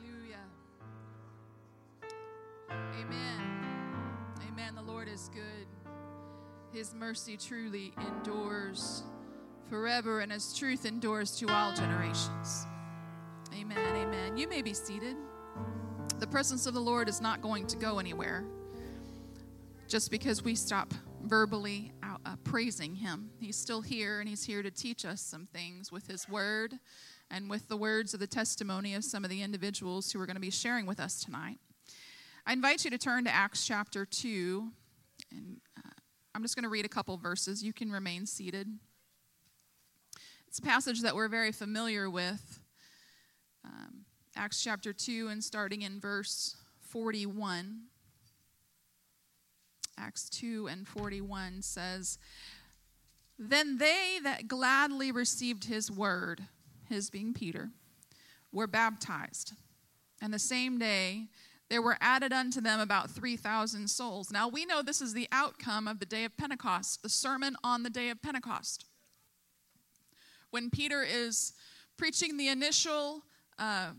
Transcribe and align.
Hallelujah. 0.00 0.36
Amen. 2.70 3.40
Amen. 4.48 4.74
The 4.74 4.82
Lord 4.82 5.08
is 5.08 5.30
good. 5.34 5.66
His 6.72 6.94
mercy 6.94 7.36
truly 7.36 7.92
endures 8.06 9.02
forever, 9.68 10.20
and 10.20 10.30
His 10.32 10.56
truth 10.56 10.86
endures 10.86 11.36
to 11.38 11.48
all 11.48 11.74
generations. 11.74 12.66
Amen. 13.54 13.78
Amen. 13.78 14.36
You 14.36 14.48
may 14.48 14.62
be 14.62 14.72
seated. 14.72 15.16
The 16.18 16.26
presence 16.26 16.66
of 16.66 16.74
the 16.74 16.80
Lord 16.80 17.08
is 17.08 17.20
not 17.20 17.42
going 17.42 17.66
to 17.66 17.76
go 17.76 17.98
anywhere 17.98 18.44
just 19.88 20.10
because 20.10 20.44
we 20.44 20.54
stop 20.54 20.94
verbally 21.24 21.92
out, 22.02 22.20
uh, 22.24 22.36
praising 22.44 22.94
Him. 22.94 23.30
He's 23.38 23.56
still 23.56 23.80
here, 23.80 24.20
and 24.20 24.28
He's 24.28 24.44
here 24.44 24.62
to 24.62 24.70
teach 24.70 25.04
us 25.04 25.20
some 25.20 25.48
things 25.52 25.90
with 25.90 26.06
His 26.06 26.28
Word 26.28 26.78
and 27.30 27.48
with 27.48 27.68
the 27.68 27.76
words 27.76 28.14
of 28.14 28.20
the 28.20 28.26
testimony 28.26 28.94
of 28.94 29.04
some 29.04 29.24
of 29.24 29.30
the 29.30 29.42
individuals 29.42 30.10
who 30.10 30.20
are 30.20 30.26
going 30.26 30.36
to 30.36 30.40
be 30.40 30.50
sharing 30.50 30.86
with 30.86 30.98
us 30.98 31.22
tonight. 31.22 31.58
I 32.46 32.52
invite 32.52 32.84
you 32.84 32.90
to 32.90 32.98
turn 32.98 33.24
to 33.24 33.34
Acts 33.34 33.66
chapter 33.66 34.04
2, 34.04 34.68
and 35.30 35.60
uh, 35.78 35.90
I'm 36.34 36.42
just 36.42 36.56
going 36.56 36.64
to 36.64 36.68
read 36.68 36.84
a 36.84 36.88
couple 36.88 37.16
verses. 37.16 37.62
You 37.62 37.72
can 37.72 37.92
remain 37.92 38.26
seated. 38.26 38.66
It's 40.48 40.58
a 40.58 40.62
passage 40.62 41.02
that 41.02 41.14
we're 41.14 41.28
very 41.28 41.52
familiar 41.52 42.10
with. 42.10 42.60
Um, 43.64 44.06
Acts 44.34 44.62
chapter 44.62 44.92
2, 44.92 45.28
and 45.28 45.44
starting 45.44 45.82
in 45.82 46.00
verse 46.00 46.56
41. 46.88 47.82
Acts 49.96 50.28
2 50.30 50.66
and 50.68 50.88
41 50.88 51.62
says, 51.62 52.18
Then 53.38 53.78
they 53.78 54.18
that 54.24 54.48
gladly 54.48 55.12
received 55.12 55.64
his 55.64 55.90
word, 55.90 56.44
his 56.90 57.08
being 57.10 57.32
Peter, 57.32 57.70
were 58.52 58.66
baptized. 58.66 59.54
And 60.20 60.34
the 60.34 60.38
same 60.38 60.78
day 60.78 61.28
there 61.70 61.80
were 61.80 61.96
added 62.00 62.32
unto 62.32 62.60
them 62.60 62.80
about 62.80 63.10
3,000 63.10 63.88
souls. 63.88 64.30
Now 64.32 64.48
we 64.48 64.66
know 64.66 64.82
this 64.82 65.00
is 65.00 65.14
the 65.14 65.28
outcome 65.30 65.86
of 65.86 66.00
the 66.00 66.06
day 66.06 66.24
of 66.24 66.36
Pentecost, 66.36 67.02
the 67.02 67.08
sermon 67.08 67.56
on 67.62 67.84
the 67.84 67.90
day 67.90 68.10
of 68.10 68.20
Pentecost. 68.20 68.84
When 70.50 70.68
Peter 70.68 71.04
is 71.04 71.52
preaching 71.96 72.36
the 72.36 72.48
initial 72.48 73.22
uh, 73.56 73.90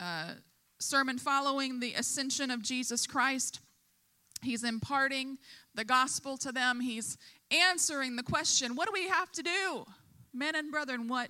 uh, 0.00 0.30
sermon 0.80 1.18
following 1.18 1.80
the 1.80 1.92
ascension 1.92 2.50
of 2.50 2.62
Jesus 2.62 3.06
Christ, 3.06 3.60
he's 4.40 4.64
imparting 4.64 5.36
the 5.74 5.84
gospel 5.84 6.38
to 6.38 6.50
them. 6.50 6.80
He's 6.80 7.18
answering 7.50 8.16
the 8.16 8.22
question 8.22 8.74
what 8.74 8.86
do 8.86 8.92
we 8.92 9.08
have 9.08 9.30
to 9.32 9.42
do? 9.42 9.84
Men 10.32 10.56
and 10.56 10.72
brethren, 10.72 11.08
what 11.08 11.28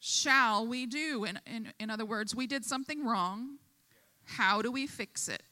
shall 0.00 0.66
we 0.66 0.86
do? 0.86 1.24
In, 1.24 1.38
in, 1.46 1.72
in 1.78 1.90
other 1.90 2.04
words, 2.04 2.34
we 2.34 2.46
did 2.46 2.64
something 2.64 3.06
wrong. 3.06 3.58
How 4.24 4.62
do 4.62 4.72
we 4.72 4.86
fix 4.86 5.28
it? 5.28 5.42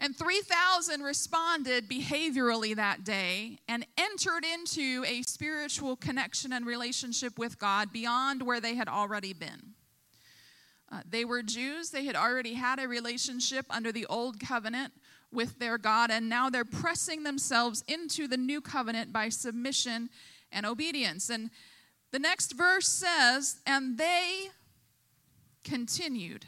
And 0.00 0.14
3,000 0.16 1.02
responded 1.02 1.88
behaviorally 1.88 2.76
that 2.76 3.02
day 3.02 3.58
and 3.66 3.84
entered 3.96 4.44
into 4.44 5.04
a 5.06 5.22
spiritual 5.22 5.96
connection 5.96 6.52
and 6.52 6.64
relationship 6.64 7.36
with 7.36 7.58
God 7.58 7.92
beyond 7.92 8.42
where 8.42 8.60
they 8.60 8.76
had 8.76 8.88
already 8.88 9.32
been. 9.32 9.74
Uh, 10.90 11.00
they 11.08 11.24
were 11.24 11.42
Jews, 11.42 11.90
they 11.90 12.04
had 12.04 12.14
already 12.14 12.54
had 12.54 12.78
a 12.78 12.86
relationship 12.86 13.66
under 13.70 13.90
the 13.90 14.06
old 14.06 14.40
covenant 14.40 14.92
with 15.32 15.58
their 15.58 15.76
God, 15.76 16.10
and 16.10 16.28
now 16.28 16.48
they're 16.48 16.64
pressing 16.64 17.24
themselves 17.24 17.84
into 17.86 18.26
the 18.26 18.38
new 18.38 18.60
covenant 18.60 19.12
by 19.12 19.28
submission 19.28 20.08
and 20.50 20.64
obedience. 20.64 21.28
And 21.28 21.50
the 22.10 22.18
next 22.18 22.52
verse 22.52 22.88
says, 22.88 23.60
And 23.66 23.98
they 23.98 24.48
continued 25.64 26.46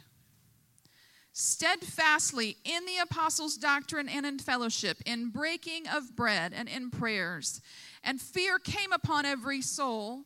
steadfastly 1.32 2.56
in 2.64 2.84
the 2.84 2.98
apostles' 2.98 3.56
doctrine 3.56 4.08
and 4.08 4.26
in 4.26 4.38
fellowship, 4.38 4.98
in 5.06 5.30
breaking 5.30 5.88
of 5.88 6.14
bread 6.14 6.52
and 6.54 6.68
in 6.68 6.90
prayers. 6.90 7.60
And 8.04 8.20
fear 8.20 8.58
came 8.58 8.92
upon 8.92 9.24
every 9.24 9.62
soul, 9.62 10.24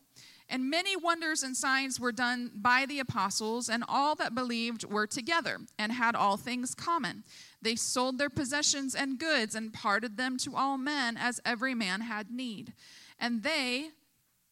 and 0.49 0.69
many 0.69 0.97
wonders 0.97 1.43
and 1.43 1.57
signs 1.57 1.99
were 1.99 2.13
done 2.13 2.51
by 2.55 2.85
the 2.87 2.99
apostles, 3.01 3.69
and 3.69 3.85
all 3.89 4.15
that 4.17 4.35
believed 4.35 4.85
were 4.85 5.07
together 5.07 5.59
and 5.79 5.93
had 5.93 6.15
all 6.15 6.37
things 6.37 6.75
common. 6.75 7.25
They 7.63 7.77
sold 7.77 8.19
their 8.19 8.31
possessions 8.31 8.95
and 8.95 9.19
goods 9.19 9.55
and 9.55 9.73
parted 9.73 10.17
them 10.17 10.37
to 10.39 10.57
all 10.57 10.79
men 10.79 11.17
as 11.17 11.41
every 11.45 11.75
man 11.75 12.03
had 12.03 12.31
need. 12.31 12.73
And 13.19 13.43
they, 13.43 13.91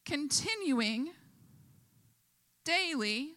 continuing 0.05 1.11
daily 2.63 3.35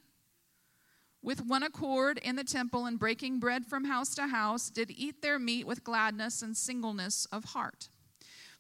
with 1.23 1.45
one 1.45 1.63
accord 1.63 2.19
in 2.19 2.37
the 2.37 2.45
temple 2.45 2.87
and 2.87 2.99
breaking 2.99 3.41
bread 3.41 3.67
from 3.67 3.85
house 3.85 4.15
to 4.15 4.29
house, 4.29 4.71
did 4.71 4.91
eat 4.91 5.23
their 5.23 5.39
meat 5.39 5.67
with 5.67 5.83
gladness 5.83 6.41
and 6.41 6.57
singleness 6.57 7.27
of 7.33 7.45
heart, 7.47 7.89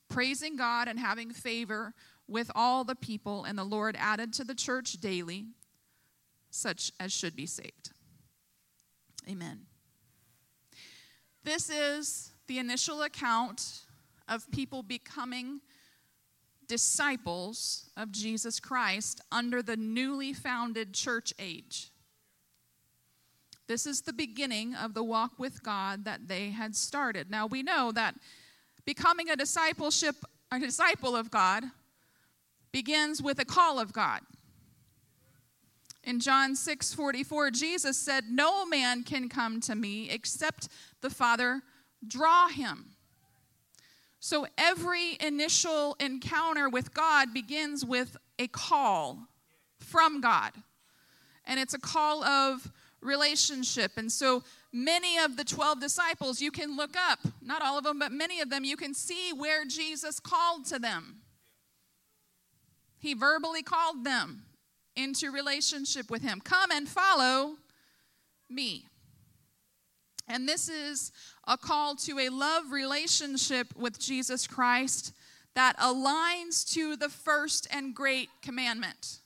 praising 0.09 0.56
God 0.56 0.89
and 0.89 0.99
having 0.99 1.31
favor 1.31 1.95
with 2.27 2.50
all 2.56 2.83
the 2.83 2.97
people. 2.97 3.45
And 3.45 3.56
the 3.56 3.65
Lord 3.65 3.97
added 3.99 4.33
to 4.34 4.45
the 4.45 4.55
church 4.55 4.95
daily 4.95 5.47
such 6.50 6.91
as 6.99 7.12
should 7.12 7.37
be 7.37 7.47
saved. 7.47 7.91
Amen. 9.28 9.66
This 11.45 11.71
is 11.71 12.33
the 12.49 12.59
initial 12.59 13.03
account 13.03 13.83
of 14.28 14.50
people 14.50 14.83
becoming 14.83 15.61
disciples 16.69 17.91
of 17.97 18.12
Jesus 18.12 18.60
Christ 18.60 19.21
under 19.31 19.62
the 19.62 19.77
newly 19.77 20.32
founded 20.32 20.93
church 20.93 21.32
age. 21.38 21.91
This 23.66 23.87
is 23.87 24.03
the 24.03 24.12
beginning 24.12 24.75
of 24.75 24.94
the 24.94 25.03
walk 25.03 25.32
with 25.38 25.62
God 25.62 26.04
that 26.04 26.28
they 26.28 26.50
had 26.50 26.77
started. 26.77 27.31
Now 27.31 27.47
we 27.47 27.62
know 27.62 27.91
that 27.93 28.15
becoming 28.84 29.31
a 29.31 29.37
discipleship 29.37 30.16
a 30.53 30.60
disciple 30.60 31.16
of 31.16 31.31
God 31.31 31.65
begins 32.72 33.22
with 33.22 33.38
a 33.38 33.44
call 33.44 33.78
of 33.78 33.93
God. 33.93 34.21
In 36.04 36.21
John 36.21 36.54
6 36.54 36.94
44, 36.94 37.50
Jesus 37.50 37.98
said, 37.98 38.25
No 38.31 38.65
man 38.65 39.03
can 39.03 39.28
come 39.28 39.60
to 39.62 39.75
me 39.75 40.09
except 40.09 40.69
the 41.00 41.10
Father 41.10 41.62
draw 42.06 42.48
him. 42.48 42.96
So 44.26 44.44
every 44.59 45.16
initial 45.20 45.94
encounter 46.00 46.69
with 46.69 46.92
God 46.92 47.32
begins 47.32 47.84
with 47.84 48.16
a 48.41 48.48
call 48.48 49.28
from 49.78 50.20
God. 50.20 50.50
And 51.44 51.60
it's 51.60 51.75
a 51.75 51.78
call 51.78 52.25
of 52.25 52.72
relationship. 53.00 53.92
And 53.97 54.10
so 54.10 54.42
many 54.72 55.16
of 55.16 55.36
the 55.36 55.44
12 55.44 55.81
disciples 55.81 56.41
you 56.41 56.50
can 56.50 56.76
look 56.76 56.97
up, 56.97 57.20
not 57.41 57.62
all 57.62 57.78
of 57.78 57.84
them, 57.84 58.00
but 58.00 58.10
many 58.10 58.41
of 58.41 58.50
them, 58.50 58.65
you 58.65 58.76
can 58.76 58.94
see 58.94 59.32
where 59.32 59.65
Jesus 59.65 60.19
called 60.19 60.65
to 60.70 60.81
them. 60.81 61.19
He 62.98 63.15
verbally 63.15 63.62
called 63.62 64.03
them 64.03 64.42
into 64.97 65.31
relationship 65.31 66.10
with 66.10 66.22
Him. 66.22 66.41
Come 66.41 66.72
and 66.72 66.88
follow 66.88 67.59
me. 68.50 68.86
And 70.28 70.48
this 70.48 70.69
is 70.69 71.12
a 71.47 71.56
call 71.56 71.94
to 71.97 72.19
a 72.19 72.28
love 72.28 72.72
relationship 72.72 73.69
with 73.76 73.98
Jesus 73.98 74.47
Christ 74.47 75.12
that 75.54 75.76
aligns 75.78 76.70
to 76.75 76.97
the 76.97 77.09
first 77.09 77.66
and 77.70 77.94
great 77.94 78.28
commandment. 78.42 79.19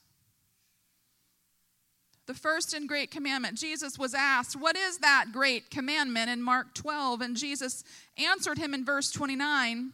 The 2.27 2.33
first 2.33 2.73
and 2.73 2.87
great 2.87 3.11
commandment. 3.11 3.57
Jesus 3.57 3.99
was 3.99 4.13
asked, 4.13 4.55
What 4.55 4.77
is 4.77 4.99
that 4.99 5.27
great 5.33 5.69
commandment 5.69 6.29
in 6.29 6.41
Mark 6.41 6.73
12? 6.75 7.21
And 7.21 7.35
Jesus 7.35 7.83
answered 8.17 8.57
him 8.57 8.73
in 8.73 8.85
verse 8.85 9.11
29 9.11 9.91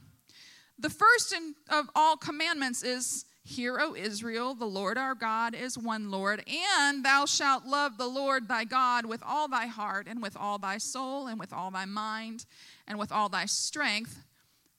The 0.78 0.90
first 0.90 1.34
of 1.70 1.90
all 1.96 2.18
commandments 2.18 2.84
is, 2.84 3.26
Hear, 3.48 3.80
O 3.80 3.96
Israel, 3.96 4.56
the 4.56 4.66
Lord 4.66 4.98
our 4.98 5.16
God 5.16 5.56
is 5.56 5.78
one 5.78 6.12
Lord, 6.12 6.44
and 6.46 7.06
thou 7.06 7.26
shalt 7.26 7.66
love 7.66 7.98
the 7.98 8.08
Lord 8.08 8.50
thy 8.50 8.66
God 8.66 9.06
with 9.06 9.24
all 9.26 9.48
thy 9.48 9.68
heart, 9.68 10.06
and 10.10 10.22
with 10.22 10.36
all 10.36 10.58
thy 10.58 10.78
soul, 10.78 11.28
and 11.28 11.40
with 11.40 11.54
all 11.54 11.72
thy 11.72 11.86
mind, 11.86 12.46
and 12.90 13.00
with 13.00 13.10
all 13.10 13.30
thy 13.30 13.46
strength. 13.46 14.22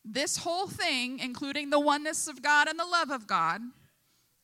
This 0.05 0.37
whole 0.37 0.67
thing, 0.67 1.19
including 1.19 1.71
the 1.71 1.81
oneness 1.81 2.29
of 2.29 2.43
God 2.43 2.69
and 2.69 2.79
the 2.79 2.85
love 2.85 3.11
of 3.11 3.27
God, 3.27 3.63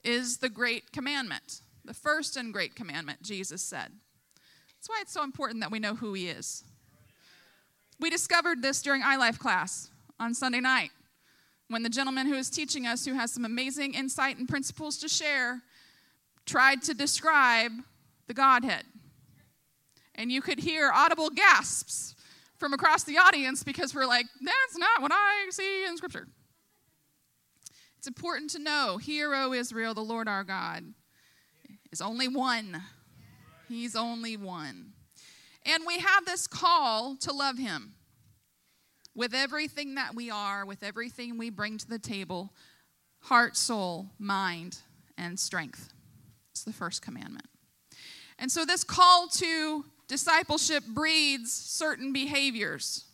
is 0.03 0.39
the 0.39 0.49
great 0.49 0.91
commandment, 0.91 1.61
the 1.85 1.93
first 1.93 2.39
and 2.39 2.51
great 2.51 2.75
commandment, 2.75 3.21
Jesus 3.21 3.61
said. 3.61 3.93
That's 4.75 4.89
why 4.89 5.01
it's 5.03 5.13
so 5.13 5.23
important 5.23 5.61
that 5.61 5.71
we 5.71 5.79
know 5.79 5.97
who 5.97 6.15
he 6.15 6.29
is. 6.29 6.65
We 8.01 8.09
discovered 8.09 8.63
this 8.63 8.81
during 8.81 9.03
iLife 9.03 9.39
class 9.39 9.91
on 10.19 10.33
Sunday 10.33 10.61
night 10.61 10.93
when 11.69 11.83
the 11.83 11.89
gentleman 11.89 12.27
who 12.27 12.35
is 12.35 12.51
teaching 12.51 12.87
us, 12.87 13.05
who 13.05 13.15
has 13.15 13.33
some 13.33 13.45
amazing 13.45 13.95
insight 13.95 14.37
and 14.39 14.49
principles 14.49 14.99
to 14.99 15.09
share, 15.09 15.63
tried 16.47 16.83
to 16.83 16.95
describe 16.95 17.73
the 18.27 18.35
Godhead. 18.35 18.85
And 20.15 20.31
you 20.31 20.41
could 20.41 20.61
hear 20.61 20.91
audible 20.95 21.31
gasps 21.31 22.15
from 22.59 22.73
across 22.73 23.05
the 23.05 23.19
audience 23.19 23.65
because 23.65 23.95
we're 23.95 24.07
like, 24.07 24.27
that's 24.41 24.79
not 24.79 25.03
what 25.03 25.13
I 25.13 25.47
see 25.51 25.87
in 25.87 25.97
Scripture. 25.97 26.29
It's 27.99 28.07
important 28.07 28.51
to 28.51 28.59
know, 28.59 28.99
Hear, 28.99 29.35
O 29.35 29.53
Israel, 29.53 29.95
the 29.95 30.03
Lord 30.03 30.29
our 30.29 30.45
God 30.45 30.85
is 31.91 32.01
only 32.01 32.29
one. 32.29 32.83
He's 33.69 33.97
only 33.97 34.37
one. 34.37 34.93
And 35.65 35.85
we 35.87 35.99
have 35.99 36.27
this 36.27 36.47
call 36.47 37.17
to 37.21 37.33
love 37.33 37.57
him 37.57 37.95
with 39.15 39.35
everything 39.35 39.95
that 39.95 40.15
we 40.15 40.31
are, 40.31 40.67
with 40.67 40.83
everything 40.83 41.39
we 41.39 41.51
bring 41.51 41.79
to 41.79 41.89
the 41.89 41.99
table 41.99 42.53
heart, 43.21 43.57
soul, 43.57 44.11
mind, 44.19 44.79
and 45.17 45.41
strength. 45.41 45.89
It's 46.51 46.63
the 46.63 46.75
first 46.75 47.01
commandment. 47.01 47.47
And 48.39 48.53
so 48.53 48.67
this 48.67 48.85
call 48.85 49.29
to 49.29 49.85
discipleship 50.09 50.85
breeds 50.87 51.51
certain 51.51 52.13
behaviors. 52.13 53.07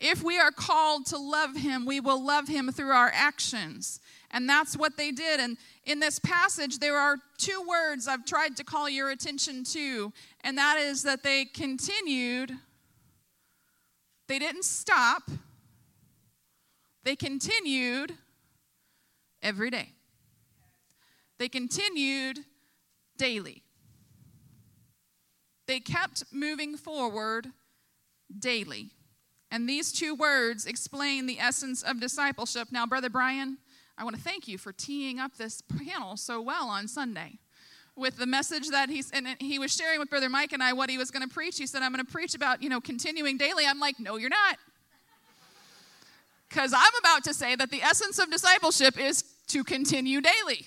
If 0.00 0.22
we 0.22 0.38
are 0.38 0.50
called 0.50 1.04
to 1.06 1.18
love 1.18 1.56
him, 1.56 1.84
we 1.84 2.00
will 2.00 2.24
love 2.24 2.48
him 2.48 2.72
through 2.72 2.92
our 2.92 3.10
actions. 3.12 4.00
And 4.30 4.48
that's 4.48 4.76
what 4.76 4.96
they 4.96 5.10
did. 5.10 5.40
And 5.40 5.58
in 5.84 6.00
this 6.00 6.18
passage, 6.18 6.78
there 6.78 6.96
are 6.96 7.18
two 7.36 7.62
words 7.68 8.08
I've 8.08 8.24
tried 8.24 8.56
to 8.56 8.64
call 8.64 8.88
your 8.88 9.10
attention 9.10 9.64
to, 9.64 10.12
and 10.42 10.56
that 10.56 10.78
is 10.78 11.02
that 11.02 11.22
they 11.22 11.44
continued, 11.44 12.52
they 14.30 14.38
didn't 14.38 14.64
stop, 14.64 15.24
they 17.02 17.16
continued 17.16 18.12
every 19.42 19.70
day. 19.70 19.88
They 21.40 21.48
continued 21.48 22.38
daily. 23.18 23.64
They 25.66 25.80
kept 25.80 26.22
moving 26.30 26.76
forward 26.76 27.48
daily. 28.38 28.90
And 29.50 29.68
these 29.68 29.90
two 29.90 30.14
words 30.14 30.64
explain 30.64 31.26
the 31.26 31.40
essence 31.40 31.82
of 31.82 32.00
discipleship. 32.00 32.68
Now, 32.70 32.86
Brother 32.86 33.10
Brian, 33.10 33.58
I 33.98 34.04
want 34.04 34.14
to 34.14 34.22
thank 34.22 34.46
you 34.46 34.58
for 34.58 34.72
teeing 34.72 35.18
up 35.18 35.38
this 35.38 35.60
panel 35.60 36.16
so 36.16 36.40
well 36.40 36.68
on 36.68 36.86
Sunday 36.86 37.40
with 38.00 38.16
the 38.16 38.26
message 38.26 38.68
that 38.70 38.88
he's 38.88 39.10
and 39.10 39.28
he 39.38 39.58
was 39.58 39.72
sharing 39.74 40.00
with 40.00 40.10
brother 40.10 40.28
mike 40.28 40.52
and 40.52 40.62
i 40.62 40.72
what 40.72 40.90
he 40.90 40.98
was 40.98 41.10
going 41.10 41.26
to 41.26 41.32
preach. 41.32 41.58
He 41.58 41.66
said 41.66 41.82
i'm 41.82 41.92
going 41.92 42.04
to 42.04 42.10
preach 42.10 42.34
about 42.34 42.62
you 42.62 42.68
know 42.68 42.80
continuing 42.80 43.36
daily. 43.36 43.64
I'm 43.66 43.78
like 43.78 44.00
no 44.00 44.16
you're 44.16 44.30
not. 44.30 44.56
Because 46.48 46.72
i'm 46.72 46.92
about 47.00 47.24
to 47.24 47.34
say 47.34 47.54
that 47.54 47.70
the 47.70 47.82
essence 47.82 48.18
of 48.18 48.30
discipleship 48.30 48.98
is 48.98 49.22
to 49.48 49.62
continue 49.62 50.20
daily. 50.20 50.66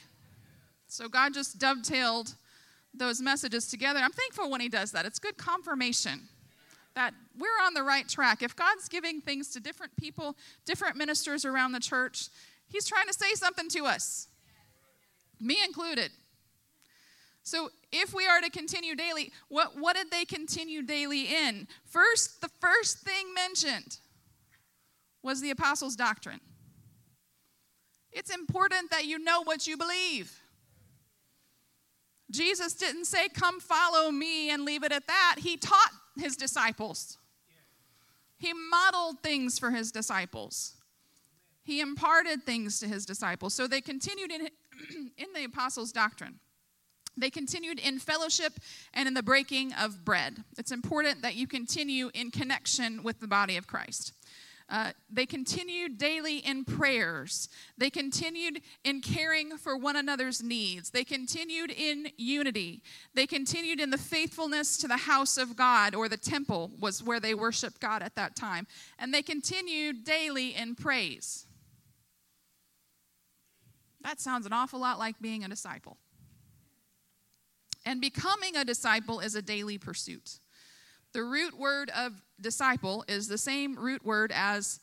So 0.87 1.09
god 1.09 1.33
just 1.33 1.59
dovetailed 1.59 2.35
those 2.93 3.19
messages 3.19 3.67
together. 3.67 3.99
I'm 3.99 4.11
thankful 4.11 4.51
when 4.51 4.61
he 4.61 4.69
does 4.69 4.91
that. 4.91 5.05
It's 5.05 5.19
good 5.19 5.37
confirmation 5.37 6.29
that 6.95 7.15
we're 7.39 7.65
on 7.65 7.73
the 7.73 7.81
right 7.81 8.07
track. 8.07 8.43
If 8.43 8.55
god's 8.55 8.87
giving 8.87 9.19
things 9.19 9.49
to 9.49 9.59
different 9.59 9.95
people 9.97 10.37
different 10.65 10.95
ministers 10.95 11.43
around 11.43 11.71
the 11.71 11.79
church 11.79 12.29
He's 12.73 12.87
trying 12.87 13.05
to 13.05 13.13
say 13.13 13.35
something 13.35 13.69
to 13.69 13.85
us, 13.85 14.27
me 15.39 15.57
included. 15.63 16.11
So, 17.43 17.69
if 17.91 18.13
we 18.13 18.25
are 18.25 18.39
to 18.39 18.49
continue 18.49 18.95
daily, 18.95 19.31
what, 19.49 19.77
what 19.77 19.97
did 19.97 20.09
they 20.09 20.23
continue 20.23 20.81
daily 20.81 21.23
in? 21.23 21.67
First, 21.83 22.41
the 22.41 22.47
first 22.47 22.99
thing 22.99 23.33
mentioned 23.33 23.99
was 25.21 25.41
the 25.41 25.51
apostles' 25.51 25.95
doctrine. 25.95 26.39
It's 28.11 28.33
important 28.33 28.91
that 28.91 29.05
you 29.05 29.19
know 29.19 29.43
what 29.43 29.67
you 29.67 29.75
believe. 29.75 30.39
Jesus 32.31 32.73
didn't 32.73 33.05
say, 33.05 33.27
Come 33.27 33.59
follow 33.59 34.09
me 34.09 34.49
and 34.49 34.63
leave 34.63 34.83
it 34.83 34.93
at 34.93 35.07
that. 35.07 35.35
He 35.39 35.57
taught 35.57 35.91
his 36.17 36.37
disciples, 36.37 37.17
he 38.37 38.53
modeled 38.53 39.21
things 39.21 39.59
for 39.59 39.71
his 39.71 39.91
disciples. 39.91 40.75
He 41.65 41.79
imparted 41.79 42.43
things 42.43 42.81
to 42.81 42.89
his 42.89 43.05
disciples. 43.05 43.53
So 43.53 43.67
they 43.67 43.79
continued 43.79 44.33
in, 44.33 44.41
in 45.17 45.27
the 45.33 45.45
apostles' 45.45 45.93
doctrine. 45.93 46.41
They 47.15 47.29
continued 47.29 47.79
in 47.79 47.99
fellowship 47.99 48.53
and 48.93 49.07
in 49.07 49.13
the 49.13 49.23
breaking 49.23 49.73
of 49.73 50.03
bread. 50.03 50.43
It's 50.57 50.71
important 50.71 51.21
that 51.21 51.35
you 51.35 51.47
continue 51.47 52.09
in 52.13 52.31
connection 52.31 53.03
with 53.03 53.19
the 53.19 53.27
body 53.27 53.57
of 53.57 53.67
Christ. 53.67 54.13
Uh, 54.69 54.91
they 55.11 55.25
continued 55.25 55.97
daily 55.97 56.37
in 56.37 56.65
prayers. 56.65 57.49
They 57.77 57.89
continued 57.89 58.61
in 58.83 59.01
caring 59.01 59.57
for 59.57 59.77
one 59.77 59.95
another's 59.95 60.41
needs. 60.41 60.89
They 60.89 61.03
continued 61.03 61.69
in 61.69 62.07
unity. 62.17 62.81
They 63.13 63.27
continued 63.27 63.79
in 63.79 63.89
the 63.89 63.97
faithfulness 63.97 64.77
to 64.77 64.87
the 64.87 64.97
house 64.97 65.37
of 65.37 65.55
God, 65.55 65.93
or 65.93 66.09
the 66.09 66.17
temple 66.17 66.71
was 66.79 67.03
where 67.03 67.19
they 67.19 67.35
worshiped 67.35 67.81
God 67.81 68.01
at 68.01 68.15
that 68.15 68.35
time. 68.35 68.65
And 68.97 69.13
they 69.13 69.21
continued 69.21 70.05
daily 70.05 70.55
in 70.55 70.75
praise. 70.75 71.45
That 74.01 74.19
sounds 74.19 74.45
an 74.45 74.53
awful 74.53 74.79
lot 74.79 74.97
like 74.97 75.19
being 75.21 75.43
a 75.43 75.49
disciple. 75.49 75.97
And 77.85 77.99
becoming 77.99 78.55
a 78.55 78.63
disciple 78.63 79.19
is 79.19 79.35
a 79.35 79.41
daily 79.41 79.77
pursuit. 79.77 80.39
The 81.13 81.23
root 81.23 81.57
word 81.57 81.91
of 81.95 82.13
disciple 82.41 83.05
is 83.07 83.27
the 83.27 83.37
same 83.37 83.77
root 83.77 84.03
word 84.03 84.31
as 84.33 84.79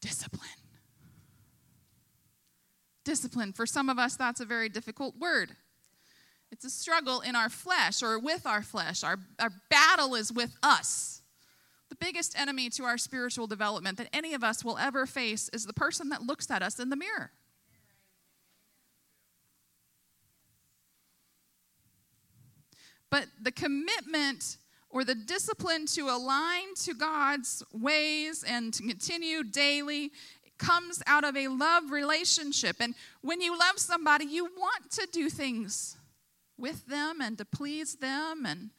discipline. 0.00 0.48
Discipline. 3.04 3.52
For 3.52 3.66
some 3.66 3.88
of 3.88 3.98
us, 3.98 4.16
that's 4.16 4.40
a 4.40 4.44
very 4.44 4.68
difficult 4.68 5.16
word. 5.18 5.56
It's 6.50 6.66
a 6.66 6.70
struggle 6.70 7.20
in 7.20 7.34
our 7.34 7.48
flesh 7.48 8.02
or 8.02 8.18
with 8.18 8.46
our 8.46 8.62
flesh. 8.62 9.02
Our, 9.02 9.16
our 9.40 9.50
battle 9.70 10.14
is 10.14 10.30
with 10.30 10.54
us. 10.62 11.22
The 11.88 11.96
biggest 11.96 12.38
enemy 12.38 12.68
to 12.70 12.84
our 12.84 12.98
spiritual 12.98 13.46
development 13.46 13.98
that 13.98 14.08
any 14.12 14.34
of 14.34 14.44
us 14.44 14.64
will 14.64 14.76
ever 14.78 15.06
face 15.06 15.48
is 15.52 15.64
the 15.64 15.72
person 15.72 16.10
that 16.10 16.22
looks 16.22 16.50
at 16.50 16.62
us 16.62 16.78
in 16.78 16.90
the 16.90 16.96
mirror. 16.96 17.32
But 23.12 23.26
the 23.42 23.52
commitment 23.52 24.56
or 24.88 25.04
the 25.04 25.14
discipline 25.14 25.84
to 25.88 26.08
align 26.08 26.74
to 26.76 26.94
God's 26.94 27.62
ways 27.70 28.42
and 28.42 28.72
to 28.72 28.82
continue 28.82 29.44
daily 29.44 30.12
comes 30.56 31.02
out 31.06 31.22
of 31.22 31.36
a 31.36 31.48
love 31.48 31.90
relationship. 31.90 32.76
And 32.80 32.94
when 33.20 33.42
you 33.42 33.58
love 33.58 33.76
somebody, 33.76 34.24
you 34.24 34.46
want 34.46 34.90
to 34.92 35.06
do 35.12 35.28
things 35.28 35.98
with 36.56 36.86
them 36.86 37.20
and 37.20 37.36
to 37.36 37.44
please 37.44 37.96
them 37.96 38.46
and 38.46 38.70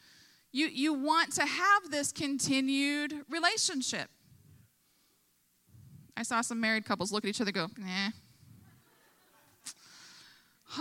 you, 0.52 0.66
you 0.68 0.96
want 0.96 1.34
to 1.34 1.46
have 1.46 1.92
this 1.92 2.12
continued 2.12 3.14
relationship. 3.30 4.10
I 6.18 6.24
saw 6.24 6.42
some 6.42 6.60
married 6.60 6.86
couples 6.86 7.12
look 7.12 7.24
at 7.24 7.30
each 7.30 7.42
other 7.42 7.52
go, 7.52 7.68
nah. 7.78 8.10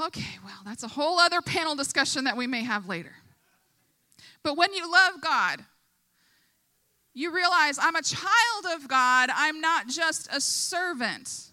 Okay, 0.06 0.38
well, 0.42 0.60
that's 0.64 0.84
a 0.84 0.88
whole 0.88 1.18
other 1.18 1.42
panel 1.42 1.74
discussion 1.74 2.24
that 2.24 2.34
we 2.34 2.46
may 2.46 2.62
have 2.62 2.88
later. 2.88 3.12
But 4.42 4.56
when 4.56 4.72
you 4.72 4.90
love 4.90 5.20
God, 5.20 5.64
you 7.14 7.34
realize 7.34 7.78
I'm 7.78 7.96
a 7.96 8.02
child 8.02 8.66
of 8.74 8.88
God, 8.88 9.30
I'm 9.34 9.60
not 9.60 9.86
just 9.88 10.28
a 10.32 10.40
servant 10.40 11.52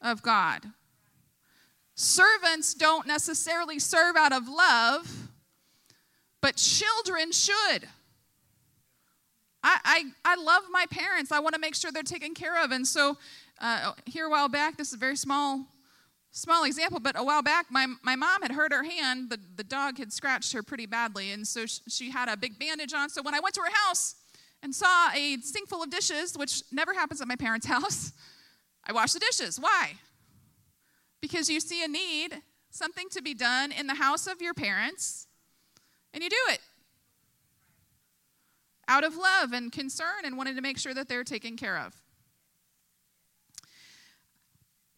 of 0.00 0.22
God. 0.22 0.66
Servants 1.94 2.74
don't 2.74 3.06
necessarily 3.06 3.78
serve 3.78 4.16
out 4.16 4.32
of 4.32 4.48
love, 4.48 5.28
but 6.40 6.56
children 6.56 7.32
should. 7.32 7.88
I, 9.62 9.78
I, 9.84 10.04
I 10.24 10.34
love 10.36 10.64
my 10.70 10.86
parents. 10.90 11.30
I 11.30 11.38
want 11.38 11.54
to 11.54 11.60
make 11.60 11.74
sure 11.74 11.92
they're 11.92 12.02
taken 12.02 12.34
care 12.34 12.62
of. 12.62 12.72
And 12.72 12.86
so, 12.86 13.16
uh, 13.60 13.92
here 14.06 14.26
a 14.26 14.30
while 14.30 14.48
back, 14.48 14.76
this 14.76 14.88
is 14.88 14.94
a 14.94 14.98
very 14.98 15.16
small 15.16 15.66
small 16.32 16.64
example, 16.64 16.98
but 16.98 17.18
a 17.18 17.22
while 17.22 17.42
back, 17.42 17.66
my, 17.70 17.86
my 18.02 18.16
mom 18.16 18.42
had 18.42 18.52
hurt 18.52 18.72
her 18.72 18.82
hand. 18.82 19.30
The, 19.30 19.38
the 19.56 19.64
dog 19.64 19.98
had 19.98 20.12
scratched 20.12 20.52
her 20.54 20.62
pretty 20.62 20.86
badly, 20.86 21.30
and 21.30 21.46
so 21.46 21.66
she, 21.66 21.80
she 21.88 22.10
had 22.10 22.28
a 22.28 22.36
big 22.36 22.58
bandage 22.58 22.92
on. 22.92 23.10
So 23.10 23.22
when 23.22 23.34
I 23.34 23.40
went 23.40 23.54
to 23.56 23.60
her 23.60 23.70
house 23.86 24.16
and 24.62 24.74
saw 24.74 25.10
a 25.14 25.36
sink 25.38 25.68
full 25.68 25.82
of 25.82 25.90
dishes, 25.90 26.36
which 26.36 26.62
never 26.72 26.94
happens 26.94 27.20
at 27.20 27.28
my 27.28 27.36
parents' 27.36 27.66
house, 27.76 28.12
I 28.84 28.92
washed 28.92 29.14
the 29.14 29.20
dishes. 29.20 29.60
Why? 29.60 29.92
Because 31.20 31.48
you 31.48 31.60
see 31.60 31.84
a 31.84 31.88
need, 31.88 32.42
something 32.70 33.08
to 33.10 33.22
be 33.22 33.34
done 33.34 33.70
in 33.70 33.86
the 33.86 33.94
house 33.94 34.26
of 34.26 34.40
your 34.40 34.54
parents, 34.54 35.26
and 36.14 36.22
you 36.22 36.30
do 36.30 36.36
it 36.48 36.60
out 38.88 39.04
of 39.04 39.16
love 39.16 39.52
and 39.52 39.70
concern 39.70 40.24
and 40.24 40.36
wanting 40.36 40.56
to 40.56 40.60
make 40.60 40.78
sure 40.78 40.92
that 40.92 41.08
they're 41.08 41.24
taken 41.24 41.56
care 41.56 41.78
of. 41.78 42.01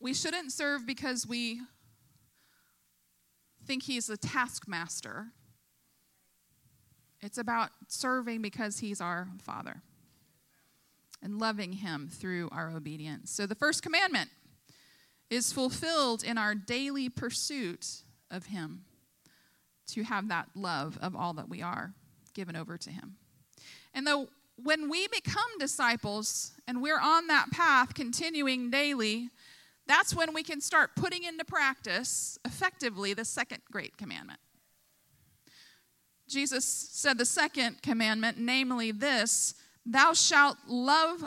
We 0.05 0.13
shouldn't 0.13 0.53
serve 0.53 0.87
because 0.87 1.27
we 1.27 1.63
think 3.67 3.85
he's 3.85 4.11
a 4.11 4.19
taskmaster. 4.19 5.29
It's 7.23 7.39
about 7.39 7.71
serving 7.89 8.43
because 8.43 8.81
he's 8.81 9.01
our 9.01 9.29
Father 9.43 9.81
and 11.23 11.39
loving 11.39 11.73
him 11.73 12.11
through 12.13 12.51
our 12.53 12.69
obedience. 12.69 13.31
So 13.31 13.47
the 13.47 13.55
first 13.55 13.83
commandment 13.83 14.29
is 15.31 15.55
fulfilled 15.55 16.23
in 16.23 16.37
our 16.37 16.55
daily 16.55 17.09
pursuit 17.09 18.03
of 18.31 18.45
him 18.45 18.85
to 19.93 20.03
have 20.03 20.29
that 20.29 20.49
love 20.55 20.99
of 21.01 21.17
all 21.17 21.33
that 21.33 21.49
we 21.49 21.63
are 21.63 21.95
given 22.35 22.57
over 22.57 22.77
to 22.77 22.91
him. 22.91 23.17
And 23.95 24.07
though 24.07 24.29
when 24.63 24.91
we 24.91 25.09
become 25.09 25.59
disciples 25.59 26.53
and 26.69 26.83
we're 26.83 27.01
on 27.01 27.29
that 27.29 27.51
path 27.53 27.95
continuing 27.95 28.71
daily, 28.71 29.31
that's 29.87 30.15
when 30.15 30.33
we 30.33 30.43
can 30.43 30.61
start 30.61 30.91
putting 30.97 31.25
into 31.25 31.45
practice 31.45 32.39
effectively 32.45 33.15
the 33.15 33.25
second 33.25 33.63
great 33.71 33.97
commandment. 33.97 34.41
Jesus 36.29 36.65
said 36.65 37.19
the 37.19 37.27
second 37.27 37.83
commandment, 37.83 38.39
namely 38.39 38.93
this 38.93 39.55
Thou 39.87 40.15
shalt 40.15 40.57
love 40.67 41.25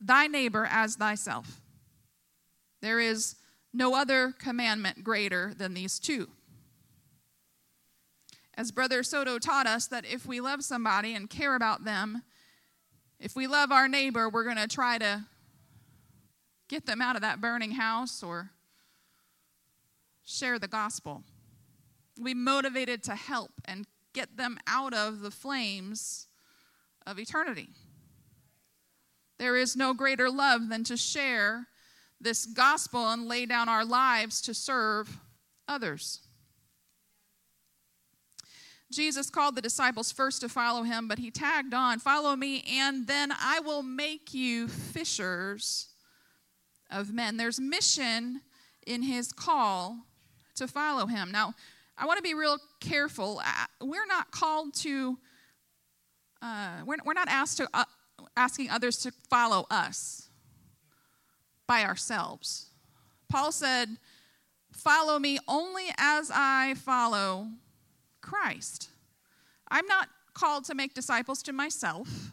thy 0.00 0.28
neighbor 0.28 0.68
as 0.70 0.94
thyself. 0.94 1.60
There 2.80 3.00
is 3.00 3.34
no 3.72 3.96
other 3.96 4.32
commandment 4.38 5.02
greater 5.02 5.52
than 5.56 5.74
these 5.74 5.98
two. 5.98 6.28
As 8.54 8.70
Brother 8.70 9.02
Soto 9.02 9.38
taught 9.38 9.66
us, 9.66 9.86
that 9.88 10.06
if 10.06 10.24
we 10.24 10.40
love 10.40 10.62
somebody 10.62 11.14
and 11.14 11.28
care 11.28 11.56
about 11.56 11.84
them, 11.84 12.22
if 13.18 13.34
we 13.34 13.46
love 13.46 13.72
our 13.72 13.88
neighbor, 13.88 14.28
we're 14.28 14.44
going 14.44 14.56
to 14.56 14.68
try 14.68 14.98
to 14.98 15.24
get 16.68 16.86
them 16.86 17.00
out 17.00 17.16
of 17.16 17.22
that 17.22 17.40
burning 17.40 17.72
house 17.72 18.22
or 18.22 18.50
share 20.24 20.58
the 20.58 20.68
gospel. 20.68 21.22
We 22.20 22.34
motivated 22.34 23.02
to 23.04 23.14
help 23.14 23.52
and 23.64 23.86
get 24.12 24.36
them 24.36 24.58
out 24.66 24.94
of 24.94 25.20
the 25.20 25.30
flames 25.30 26.26
of 27.06 27.18
eternity. 27.18 27.68
There 29.38 29.56
is 29.56 29.76
no 29.76 29.92
greater 29.92 30.30
love 30.30 30.68
than 30.68 30.82
to 30.84 30.96
share 30.96 31.66
this 32.20 32.46
gospel 32.46 33.10
and 33.10 33.28
lay 33.28 33.44
down 33.44 33.68
our 33.68 33.84
lives 33.84 34.40
to 34.42 34.54
serve 34.54 35.20
others. 35.68 36.20
Jesus 38.90 39.28
called 39.28 39.56
the 39.56 39.62
disciples 39.62 40.12
first 40.12 40.40
to 40.40 40.48
follow 40.48 40.84
him, 40.84 41.08
but 41.08 41.18
he 41.18 41.30
tagged 41.30 41.74
on, 41.74 41.98
Follow 41.98 42.36
me, 42.36 42.64
and 42.70 43.06
then 43.06 43.32
I 43.32 43.60
will 43.60 43.82
make 43.82 44.32
you 44.32 44.68
fishers 44.68 45.88
of 46.90 47.12
men. 47.12 47.36
There's 47.36 47.60
mission 47.60 48.40
in 48.86 49.02
his 49.02 49.32
call 49.32 49.98
to 50.56 50.68
follow 50.68 51.06
him. 51.06 51.30
Now, 51.30 51.54
I 51.98 52.06
want 52.06 52.18
to 52.18 52.22
be 52.22 52.34
real 52.34 52.58
careful. 52.80 53.40
We're 53.80 54.06
not 54.06 54.30
called 54.30 54.74
to, 54.74 55.18
uh, 56.42 56.78
we're, 56.84 56.96
we're 57.04 57.14
not 57.14 57.28
asked 57.28 57.56
to, 57.58 57.68
uh, 57.72 57.84
asking 58.36 58.70
others 58.70 58.98
to 58.98 59.12
follow 59.30 59.66
us 59.70 60.28
by 61.66 61.84
ourselves. 61.84 62.70
Paul 63.28 63.52
said, 63.52 63.96
Follow 64.72 65.18
me 65.18 65.38
only 65.48 65.86
as 65.96 66.30
I 66.32 66.74
follow 66.74 67.48
Christ. 68.20 68.90
I'm 69.68 69.86
not 69.86 70.08
called 70.34 70.64
to 70.66 70.74
make 70.74 70.92
disciples 70.92 71.42
to 71.44 71.52
myself. 71.52 72.32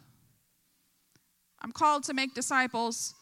I'm 1.61 1.71
called 1.71 2.03
to 2.03 2.13
make 2.13 2.33
disciples 2.33 3.15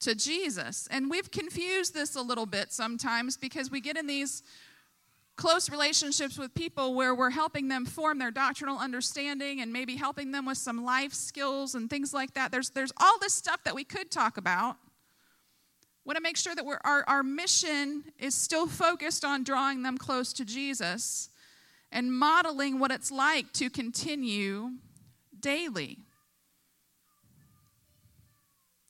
to 0.00 0.14
Jesus. 0.14 0.88
And 0.90 1.10
we've 1.10 1.30
confused 1.30 1.94
this 1.94 2.16
a 2.16 2.22
little 2.22 2.46
bit 2.46 2.72
sometimes 2.72 3.36
because 3.36 3.70
we 3.70 3.80
get 3.80 3.96
in 3.96 4.06
these 4.06 4.42
close 5.36 5.70
relationships 5.70 6.38
with 6.38 6.54
people 6.54 6.94
where 6.94 7.14
we're 7.14 7.30
helping 7.30 7.68
them 7.68 7.84
form 7.84 8.18
their 8.18 8.30
doctrinal 8.30 8.78
understanding 8.78 9.60
and 9.60 9.72
maybe 9.72 9.96
helping 9.96 10.32
them 10.32 10.46
with 10.46 10.58
some 10.58 10.84
life 10.84 11.12
skills 11.12 11.74
and 11.74 11.90
things 11.90 12.14
like 12.14 12.32
that. 12.34 12.50
There's, 12.50 12.70
there's 12.70 12.92
all 12.96 13.18
this 13.20 13.34
stuff 13.34 13.62
that 13.64 13.74
we 13.74 13.84
could 13.84 14.10
talk 14.10 14.38
about. 14.38 14.76
Want 16.04 16.16
to 16.16 16.22
make 16.22 16.36
sure 16.36 16.54
that 16.54 16.64
we're, 16.64 16.80
our, 16.84 17.04
our 17.06 17.22
mission 17.22 18.04
is 18.18 18.34
still 18.34 18.66
focused 18.66 19.24
on 19.24 19.44
drawing 19.44 19.82
them 19.82 19.98
close 19.98 20.32
to 20.34 20.44
Jesus 20.44 21.28
and 21.92 22.12
modeling 22.12 22.78
what 22.78 22.90
it's 22.90 23.10
like 23.10 23.52
to 23.54 23.68
continue 23.68 24.70
daily. 25.38 25.98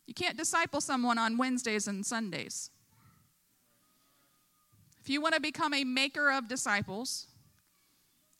You 0.07 0.15
can't 0.15 0.37
disciple 0.37 0.81
someone 0.81 1.19
on 1.19 1.37
Wednesdays 1.37 1.89
and 1.89 2.07
Sundays. 2.07 2.71
If 5.01 5.11
you 5.11 5.21
want 5.21 5.35
to 5.35 5.41
become 5.41 5.75
a 5.75 5.85
maker 5.85 6.31
of 6.31 6.49
disciples, 6.49 7.27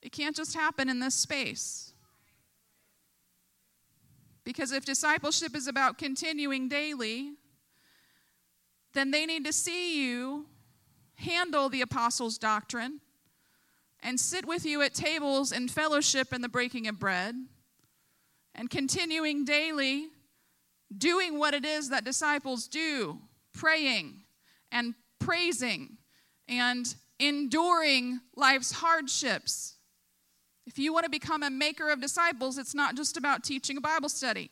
it 0.03 0.13
can't 0.13 0.37
just 0.37 0.55
happen 0.55 0.89
in 0.89 1.01
this 1.01 1.15
space. 1.15 1.93
Because 4.45 4.71
if 4.71 4.85
discipleship 4.85 5.57
is 5.57 5.67
about 5.67 5.99
continuing 5.99 6.69
daily, 6.69 7.33
then 8.95 9.11
they 9.11 9.27
need 9.27 9.45
to 9.45 9.53
see 9.53 10.01
you 10.01 10.47
handle 11.17 11.69
the 11.69 11.83
apostles' 11.83 12.39
doctrine 12.39 13.01
and 14.03 14.21
sit 14.21 14.47
with 14.47 14.65
you 14.65 14.83
at 14.83 14.95
tables 14.95 15.51
and 15.51 15.71
fellowship 15.71 16.29
and 16.33 16.45
the 16.45 16.49
breaking 16.49 16.87
of 16.87 16.99
bread 16.99 17.35
and 18.55 18.71
continuing 18.71 19.45
daily 19.45 20.09
doing 20.97 21.39
what 21.39 21.55
it 21.55 21.65
is 21.65 21.91
that 21.91 22.05
disciples 22.05 22.69
do 22.69 23.19
praying 23.53 24.23
and 24.71 24.95
praising 25.19 25.97
and 26.49 26.95
enduring 27.19 28.21
life's 28.37 28.73
hardships. 28.73 29.77
If 30.67 30.79
you 30.79 30.93
want 30.93 31.05
to 31.05 31.11
become 31.11 31.43
a 31.43 31.51
maker 31.51 31.91
of 31.91 32.01
disciples, 32.01 32.59
it's 32.59 32.75
not 32.75 32.97
just 32.97 33.17
about 33.17 33.45
teaching 33.45 33.77
a 33.77 33.81
Bible 33.81 34.09
study. 34.09 34.51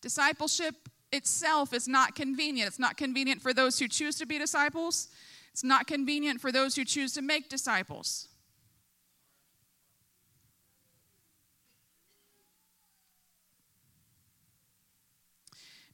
Discipleship 0.00 0.74
itself 1.12 1.72
is 1.72 1.88
not 1.88 2.14
convenient. 2.14 2.68
It's 2.68 2.78
not 2.78 2.96
convenient 2.96 3.42
for 3.42 3.52
those 3.52 3.78
who 3.78 3.88
choose 3.88 4.16
to 4.18 4.26
be 4.26 4.38
disciples, 4.38 5.08
it's 5.52 5.64
not 5.64 5.86
convenient 5.86 6.40
for 6.40 6.52
those 6.52 6.76
who 6.76 6.84
choose 6.84 7.12
to 7.14 7.22
make 7.22 7.48
disciples. 7.48 8.28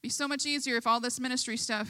Be 0.05 0.11
so 0.11 0.29
much 0.29 0.45
easier 0.45 0.77
if 0.77 0.87
all 0.87 1.01
this 1.01 1.19
ministry 1.19 1.57
stuff, 1.57 1.89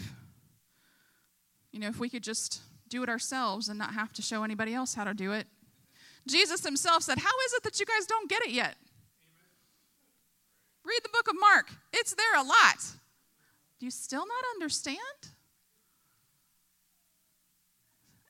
you 1.73 1.81
know, 1.81 1.89
if 1.89 1.99
we 1.99 2.09
could 2.09 2.23
just 2.23 2.61
do 2.89 3.03
it 3.03 3.09
ourselves 3.09 3.69
and 3.69 3.77
not 3.77 3.93
have 3.93 4.13
to 4.13 4.23
show 4.23 4.45
anybody 4.45 4.73
else 4.73 4.95
how 4.95 5.03
to 5.03 5.13
do 5.13 5.33
it. 5.33 5.49
Jesus 6.25 6.65
himself 6.65 7.03
said, 7.03 7.19
How 7.19 7.33
is 7.47 7.55
it 7.55 7.65
that 7.65 7.81
you 7.81 7.85
guys 7.85 8.07
don't 8.07 8.31
get 8.31 8.41
it 8.45 8.51
yet? 8.51 8.77
Read 10.85 11.01
the 11.03 11.09
book 11.09 11.27
of 11.29 11.35
Mark, 11.41 11.67
it's 11.93 12.15
there 12.15 12.37
a 12.37 12.45
lot. 12.45 12.85
Do 13.81 13.87
you 13.87 13.91
still 13.91 14.25
not 14.29 14.45
understand? 14.55 15.01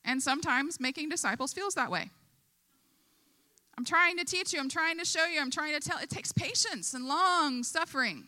And 0.03 0.19
sometimes 0.19 0.79
making 0.79 1.09
disciples 1.09 1.53
feels 1.53 1.75
that 1.75 1.91
way. 1.91 2.09
I'm 3.77 3.85
trying 3.85 4.17
to 4.17 4.25
teach 4.25 4.51
you, 4.51 4.59
I'm 4.59 4.69
trying 4.69 4.97
to 4.97 5.05
show 5.05 5.25
you, 5.25 5.39
I'm 5.39 5.51
trying 5.51 5.79
to 5.79 5.87
tell. 5.87 5.99
It 5.99 6.09
takes 6.09 6.31
patience 6.31 6.95
and 6.95 7.05
long 7.05 7.61
suffering 7.61 8.23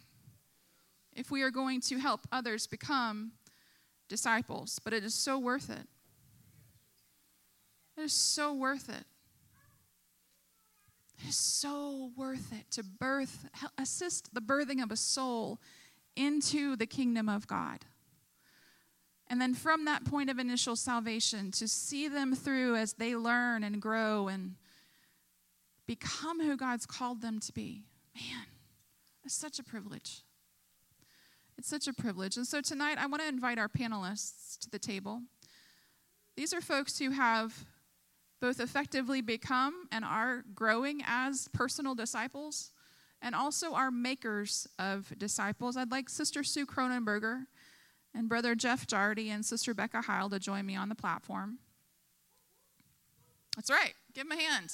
if 1.18 1.32
we 1.32 1.42
are 1.42 1.52
going 1.52 1.82
to 1.82 1.98
help 1.98 2.22
others 2.32 2.68
become 2.68 3.32
disciples. 4.08 4.80
But 4.84 4.94
it 4.94 5.04
is 5.04 5.14
so 5.14 5.38
worth 5.38 5.70
it. 5.70 5.88
It 7.98 8.04
is 8.04 8.14
so 8.14 8.54
worth 8.54 8.88
it. 8.88 9.04
It 11.20 11.30
is 11.30 11.36
so 11.36 12.12
worth 12.16 12.54
it 12.54 12.70
to 12.72 12.84
birth, 12.84 13.50
assist 13.78 14.34
the 14.36 14.42
birthing 14.42 14.84
of 14.84 14.92
a 14.92 14.96
soul 14.96 15.60
into 16.16 16.76
the 16.76 16.86
kingdom 16.86 17.28
of 17.28 17.48
God. 17.48 17.80
And 19.30 19.42
then 19.42 19.56
from 19.56 19.86
that 19.86 20.06
point 20.06 20.30
of 20.30 20.38
initial 20.38 20.76
salvation, 20.76 21.52
to 21.52 21.68
see 21.68 22.08
them 22.08 22.36
through 22.36 22.76
as 22.76 22.94
they 22.94 23.16
learn 23.16 23.64
and 23.64 23.82
grow 23.82 24.28
and 24.28 24.56
become 25.88 26.40
who 26.40 26.56
God's 26.56 26.86
called 26.86 27.22
them 27.22 27.40
to 27.40 27.52
be. 27.52 27.84
Man, 28.16 28.46
it's 29.26 29.34
such 29.34 29.58
a 29.58 29.64
privilege. 29.64 30.22
It's 31.58 31.68
such 31.68 31.88
a 31.88 31.94
privilege. 31.94 32.38
And 32.38 32.46
so 32.46 32.62
tonight, 32.62 32.98
I 33.00 33.08
want 33.08 33.22
to 33.24 33.28
invite 33.28 33.58
our 33.58 33.70
panelists 33.70 34.60
to 34.60 34.70
the 34.70 34.80
table. 34.80 35.22
These 36.36 36.54
are 36.54 36.62
folks 36.62 37.00
who 37.00 37.12
have 37.12 37.66
both 38.40 38.60
effectively 38.60 39.22
become 39.22 39.88
and 39.92 40.06
are 40.06 40.44
growing 40.54 41.02
as 41.06 41.48
personal 41.54 41.96
disciples 41.96 42.72
and 43.22 43.34
also 43.34 43.74
are 43.74 43.90
makers 43.90 44.68
of 44.78 45.12
disciples. 45.18 45.76
I'd 45.76 45.92
like 45.92 46.10
Sister 46.10 46.44
Sue 46.44 46.68
Cronenberger 46.68 47.46
and 48.14 48.30
Brother 48.30 48.54
Jeff 48.54 48.86
Jardy 48.86 49.30
and 49.30 49.44
Sister 49.44 49.74
Becca 49.74 50.02
Heil 50.02 50.30
to 50.30 50.40
join 50.40 50.66
me 50.66 50.76
on 50.76 50.90
the 50.90 50.96
platform. 50.96 51.58
That's 53.56 53.72
right. 53.72 53.94
Give 54.14 54.30
them 54.30 54.38
a 54.38 54.42
hand. 54.42 54.70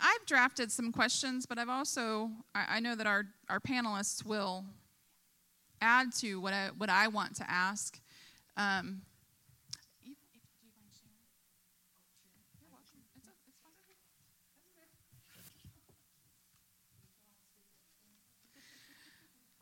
I've 0.00 0.26
drafted 0.26 0.70
some 0.70 0.92
questions, 0.92 1.46
but 1.46 1.58
I've 1.58 1.68
also, 1.68 2.30
I, 2.54 2.76
I 2.76 2.80
know 2.80 2.94
that 2.94 3.06
our, 3.06 3.26
our 3.48 3.60
panelists 3.60 4.24
will 4.24 4.64
add 5.80 6.14
to 6.20 6.40
what 6.40 6.52
I, 6.52 6.70
what 6.76 6.90
I 6.90 7.08
want 7.08 7.36
to 7.36 7.50
ask. 7.50 8.00
Um, 8.56 9.02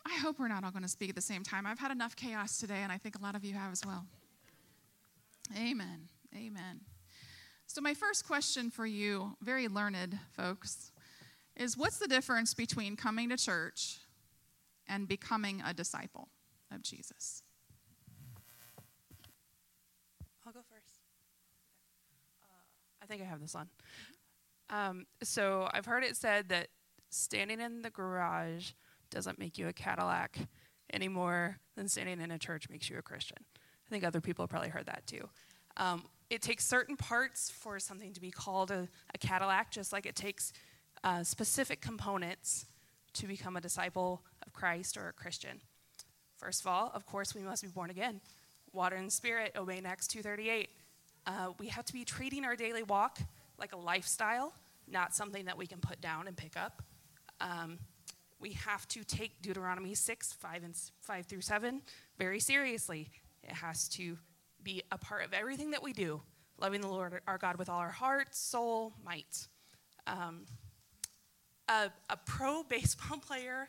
I 0.05 0.19
hope 0.19 0.39
we're 0.39 0.49
not 0.49 0.65
all 0.65 0.71
going 0.71 0.83
to 0.83 0.89
speak 0.89 1.09
at 1.09 1.15
the 1.15 1.23
same 1.23 1.43
time. 1.43 1.65
I've 1.67 1.79
had 1.79 1.91
enough 1.91 2.15
chaos 2.17 2.59
today, 2.59 2.81
and 2.83 2.93
I 2.93 2.99
think 2.99 3.17
a 3.19 3.23
lot 3.23 3.35
of 3.35 3.45
you 3.45 3.55
have 3.55 3.73
as 3.73 3.83
well. 3.87 4.05
Amen. 5.57 6.09
Amen. 6.37 6.81
So, 7.73 7.81
my 7.81 7.95
first 7.95 8.27
question 8.27 8.69
for 8.69 8.85
you, 8.85 9.35
very 9.41 9.67
learned 9.67 10.19
folks, 10.33 10.93
is 11.57 11.75
what's 11.75 11.97
the 11.97 12.07
difference 12.07 12.53
between 12.53 12.97
coming 12.97 13.31
to 13.31 13.39
church 13.39 13.97
and 14.87 15.09
becoming 15.09 15.63
a 15.67 15.73
disciple 15.73 16.29
of 16.71 16.83
Jesus? 16.83 17.43
I'll 20.47 20.53
go 20.53 20.61
first. 20.71 20.99
Uh, 22.45 22.53
I 23.03 23.07
think 23.07 23.23
I 23.23 23.25
have 23.25 23.41
this 23.41 23.55
on. 23.55 23.71
Um, 24.69 25.07
so, 25.23 25.67
I've 25.73 25.87
heard 25.87 26.05
it 26.05 26.15
said 26.15 26.51
that 26.51 26.69
standing 27.09 27.59
in 27.59 27.81
the 27.81 27.89
garage 27.89 28.73
doesn't 29.09 29.39
make 29.39 29.57
you 29.57 29.69
a 29.69 29.73
Cadillac 29.73 30.37
any 30.93 31.09
more 31.09 31.57
than 31.75 31.89
standing 31.89 32.21
in 32.21 32.33
a 32.33 32.39
church 32.39 32.69
makes 32.69 32.91
you 32.91 32.99
a 32.99 33.03
Christian. 33.03 33.39
I 33.57 33.89
think 33.89 34.05
other 34.05 34.21
people 34.21 34.43
have 34.43 34.51
probably 34.51 34.69
heard 34.69 34.85
that 34.85 35.07
too. 35.07 35.27
Um, 35.79 36.05
it 36.33 36.41
takes 36.41 36.65
certain 36.67 36.97
parts 36.97 37.51
for 37.51 37.79
something 37.79 38.15
to 38.15 38.21
be 38.21 38.31
called 38.31 38.71
a, 38.71 38.89
a 39.15 39.19
Cadillac, 39.19 39.71
just 39.71 39.93
like 39.93 40.07
it 40.07 40.17
takes 40.17 40.55
uh, 41.05 41.23
specific 41.23 41.83
components 41.83 42.65
to 43.13 43.27
become 43.27 43.55
a 43.59 43.61
disciple 43.61 44.23
of 44.47 44.55
Christ 44.55 44.97
or 44.97 45.09
a 45.09 45.13
Christian. 45.13 45.61
First 46.39 46.63
of 46.63 46.69
all, 46.69 46.91
of 46.95 47.05
course, 47.05 47.35
we 47.35 47.43
must 47.43 47.63
be 47.63 47.69
born 47.69 47.91
again. 47.91 48.23
Water 48.73 48.97
and 48.97 49.13
spirit, 49.13 49.53
obey 49.59 49.83
Acts 49.85 50.07
238. 50.07 50.71
Uh, 51.27 51.49
we 51.59 51.67
have 51.67 51.85
to 51.85 51.93
be 51.93 52.03
treating 52.03 52.47
our 52.47 52.57
daily 52.57 52.83
walk 52.83 53.19
like 53.59 53.75
a 53.75 53.79
lifestyle, 53.79 54.55
not 54.89 55.15
something 55.15 55.45
that 55.45 55.59
we 55.59 55.67
can 55.67 55.81
put 55.81 56.01
down 56.01 56.29
and 56.29 56.35
pick 56.35 56.57
up. 56.57 56.83
Um, 57.43 57.79
we 58.41 58.53
have 58.53 58.89
to 58.89 59.05
take 59.05 59.43
Deuteronomy 59.43 59.95
6, 59.95 60.33
5, 60.33 60.65
and 60.65 60.75
5 61.03 61.27
through 61.27 61.43
7 61.43 61.83
very 62.17 62.41
seriously. 62.41 63.11
It 63.45 63.53
has 63.53 63.87
to 63.91 64.17
be 64.65 64.83
a 64.91 64.99
part 64.99 65.25
of 65.25 65.33
everything 65.33 65.71
that 65.73 65.83
we 65.83 65.93
do, 65.93 66.23
loving 66.61 66.81
the 66.81 66.89
Lord 66.89 67.21
our 67.27 67.39
God 67.39 67.57
with 67.57 67.69
all 67.69 67.79
our 67.79 67.91
heart, 67.91 68.35
soul, 68.35 68.95
might. 69.05 69.49
Um, 70.07 70.47
a, 71.69 71.91
a 72.11 72.17
pro 72.27 72.63
baseball 72.69 73.19
player 73.19 73.69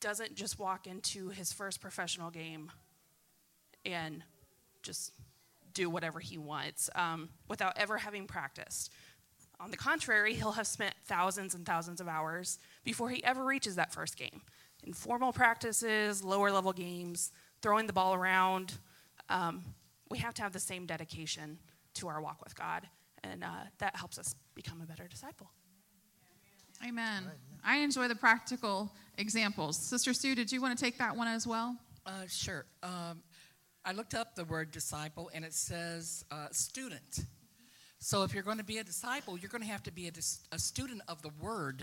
doesn't 0.00 0.34
just 0.34 0.58
walk 0.58 0.86
into 0.86 1.28
his 1.30 1.52
first 1.52 1.80
professional 1.80 2.30
game 2.30 2.70
and 3.84 4.22
just 4.82 5.12
do 5.74 5.90
whatever 5.90 6.20
he 6.20 6.38
wants 6.38 6.88
um, 6.94 7.28
without 7.48 7.76
ever 7.76 7.98
having 7.98 8.26
practiced. 8.26 8.92
On 9.60 9.70
the 9.70 9.76
contrary, 9.76 10.34
he'll 10.34 10.52
have 10.52 10.66
spent 10.66 10.94
thousands 11.06 11.54
and 11.54 11.66
thousands 11.66 12.00
of 12.00 12.06
hours 12.06 12.58
before 12.84 13.10
he 13.10 13.22
ever 13.24 13.44
reaches 13.44 13.74
that 13.74 13.92
first 13.92 14.16
game. 14.16 14.40
In 14.84 14.92
formal 14.92 15.32
practices, 15.32 16.22
lower 16.22 16.52
level 16.52 16.72
games, 16.72 17.32
throwing 17.60 17.88
the 17.88 17.92
ball 17.92 18.14
around, 18.14 18.74
um, 19.28 19.64
we 20.10 20.18
have 20.18 20.34
to 20.34 20.42
have 20.42 20.52
the 20.52 20.60
same 20.60 20.86
dedication 20.86 21.58
to 21.94 22.08
our 22.08 22.20
walk 22.20 22.42
with 22.42 22.54
God, 22.54 22.88
and 23.22 23.42
uh, 23.42 23.48
that 23.78 23.96
helps 23.96 24.18
us 24.18 24.34
become 24.54 24.80
a 24.80 24.86
better 24.86 25.08
disciple. 25.08 25.50
Amen. 26.86 27.24
I 27.64 27.78
enjoy 27.78 28.06
the 28.06 28.14
practical 28.14 28.92
examples. 29.16 29.76
Sister 29.76 30.12
Sue, 30.14 30.34
did 30.34 30.52
you 30.52 30.62
want 30.62 30.78
to 30.78 30.84
take 30.84 30.98
that 30.98 31.16
one 31.16 31.26
as 31.26 31.46
well? 31.46 31.76
Uh, 32.06 32.26
sure. 32.28 32.66
Um, 32.82 33.22
I 33.84 33.92
looked 33.92 34.14
up 34.14 34.36
the 34.36 34.44
word 34.44 34.70
disciple, 34.70 35.30
and 35.34 35.44
it 35.44 35.54
says 35.54 36.24
uh, 36.30 36.48
student. 36.52 37.20
So 37.98 38.22
if 38.22 38.32
you're 38.32 38.44
going 38.44 38.58
to 38.58 38.64
be 38.64 38.78
a 38.78 38.84
disciple, 38.84 39.36
you're 39.36 39.50
going 39.50 39.62
to 39.62 39.68
have 39.68 39.82
to 39.84 39.92
be 39.92 40.06
a, 40.06 40.12
dis- 40.12 40.46
a 40.52 40.58
student 40.58 41.02
of 41.08 41.20
the 41.22 41.30
word, 41.40 41.82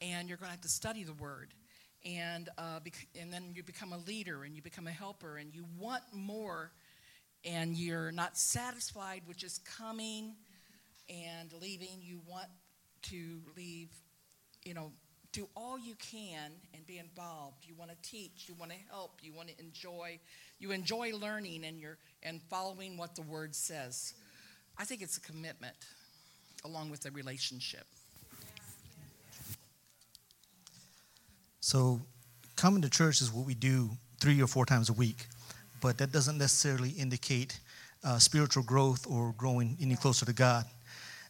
and 0.00 0.28
you're 0.28 0.38
going 0.38 0.48
to 0.48 0.52
have 0.52 0.60
to 0.60 0.68
study 0.68 1.02
the 1.02 1.14
word. 1.14 1.52
And, 2.04 2.48
uh, 2.56 2.80
bec- 2.84 3.08
and 3.20 3.32
then 3.32 3.50
you 3.54 3.64
become 3.64 3.92
a 3.92 3.98
leader, 3.98 4.44
and 4.44 4.54
you 4.54 4.62
become 4.62 4.86
a 4.86 4.92
helper, 4.92 5.38
and 5.38 5.52
you 5.52 5.64
want 5.76 6.02
more, 6.12 6.70
and 7.44 7.76
you're 7.76 8.12
not 8.12 8.36
satisfied 8.36 9.22
with 9.26 9.36
just 9.36 9.64
coming 9.64 10.34
and 11.08 11.52
leaving. 11.60 12.00
You 12.00 12.20
want 12.26 12.48
to 13.02 13.40
leave, 13.56 13.90
you 14.64 14.74
know, 14.74 14.92
do 15.32 15.48
all 15.56 15.78
you 15.78 15.94
can 15.96 16.52
and 16.74 16.86
be 16.86 16.98
involved. 16.98 17.66
You 17.66 17.74
want 17.74 17.90
to 17.90 17.96
teach, 18.08 18.44
you 18.46 18.54
want 18.54 18.70
to 18.70 18.78
help, 18.90 19.18
you 19.20 19.32
want 19.32 19.48
to 19.48 19.58
enjoy, 19.58 20.20
you 20.58 20.70
enjoy 20.70 21.12
learning 21.12 21.64
and 21.64 21.78
you're 21.78 21.98
and 22.22 22.40
following 22.48 22.96
what 22.96 23.14
the 23.16 23.22
word 23.22 23.54
says. 23.54 24.14
I 24.78 24.84
think 24.84 25.02
it's 25.02 25.16
a 25.16 25.20
commitment 25.20 25.76
along 26.64 26.90
with 26.90 27.04
a 27.04 27.10
relationship. 27.10 27.84
So, 31.60 32.00
coming 32.56 32.82
to 32.82 32.90
church 32.90 33.20
is 33.20 33.32
what 33.32 33.46
we 33.46 33.54
do 33.54 33.90
three 34.20 34.40
or 34.40 34.46
four 34.46 34.66
times 34.66 34.88
a 34.88 34.92
week, 34.92 35.26
but 35.84 35.98
that 35.98 36.10
doesn't 36.10 36.38
necessarily 36.38 36.88
indicate 36.92 37.60
uh, 38.04 38.18
spiritual 38.18 38.62
growth 38.62 39.06
or 39.06 39.34
growing 39.36 39.76
any 39.82 39.96
closer 39.96 40.24
to 40.24 40.32
God. 40.32 40.64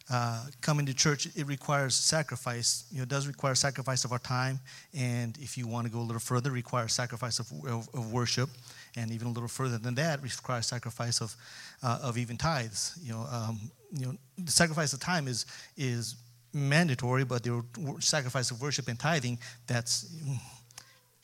Uh, 0.09 0.45
coming 0.61 0.85
to 0.85 0.93
church, 0.93 1.27
it 1.35 1.45
requires 1.45 1.93
sacrifice. 1.93 2.85
You 2.89 2.99
know, 2.99 3.03
it 3.03 3.09
does 3.09 3.27
require 3.27 3.53
sacrifice 3.53 4.05
of 4.05 4.13
our 4.13 4.19
time, 4.19 4.61
and 4.93 5.37
if 5.39 5.57
you 5.57 5.67
want 5.67 5.87
to 5.87 5.91
go 5.91 5.99
a 5.99 6.07
little 6.09 6.21
further, 6.21 6.51
requires 6.51 6.93
sacrifice 6.93 7.39
of, 7.39 7.51
of, 7.67 7.89
of 7.93 8.13
worship, 8.13 8.49
and 8.95 9.11
even 9.11 9.27
a 9.27 9.31
little 9.31 9.49
further 9.49 9.77
than 9.77 9.95
that, 9.95 10.23
requires 10.23 10.67
sacrifice 10.67 11.19
of, 11.19 11.35
uh, 11.83 11.99
of 12.01 12.17
even 12.17 12.37
tithes. 12.37 12.97
You 13.03 13.11
know, 13.11 13.25
um, 13.29 13.59
you 13.91 14.05
know, 14.05 14.13
the 14.37 14.51
sacrifice 14.53 14.93
of 14.93 15.01
time 15.01 15.27
is 15.27 15.45
is 15.75 16.15
mandatory, 16.53 17.25
but 17.25 17.43
the 17.43 17.61
sacrifice 17.99 18.51
of 18.51 18.61
worship 18.61 18.87
and 18.87 18.97
tithing 18.97 19.37
that's 19.67 20.15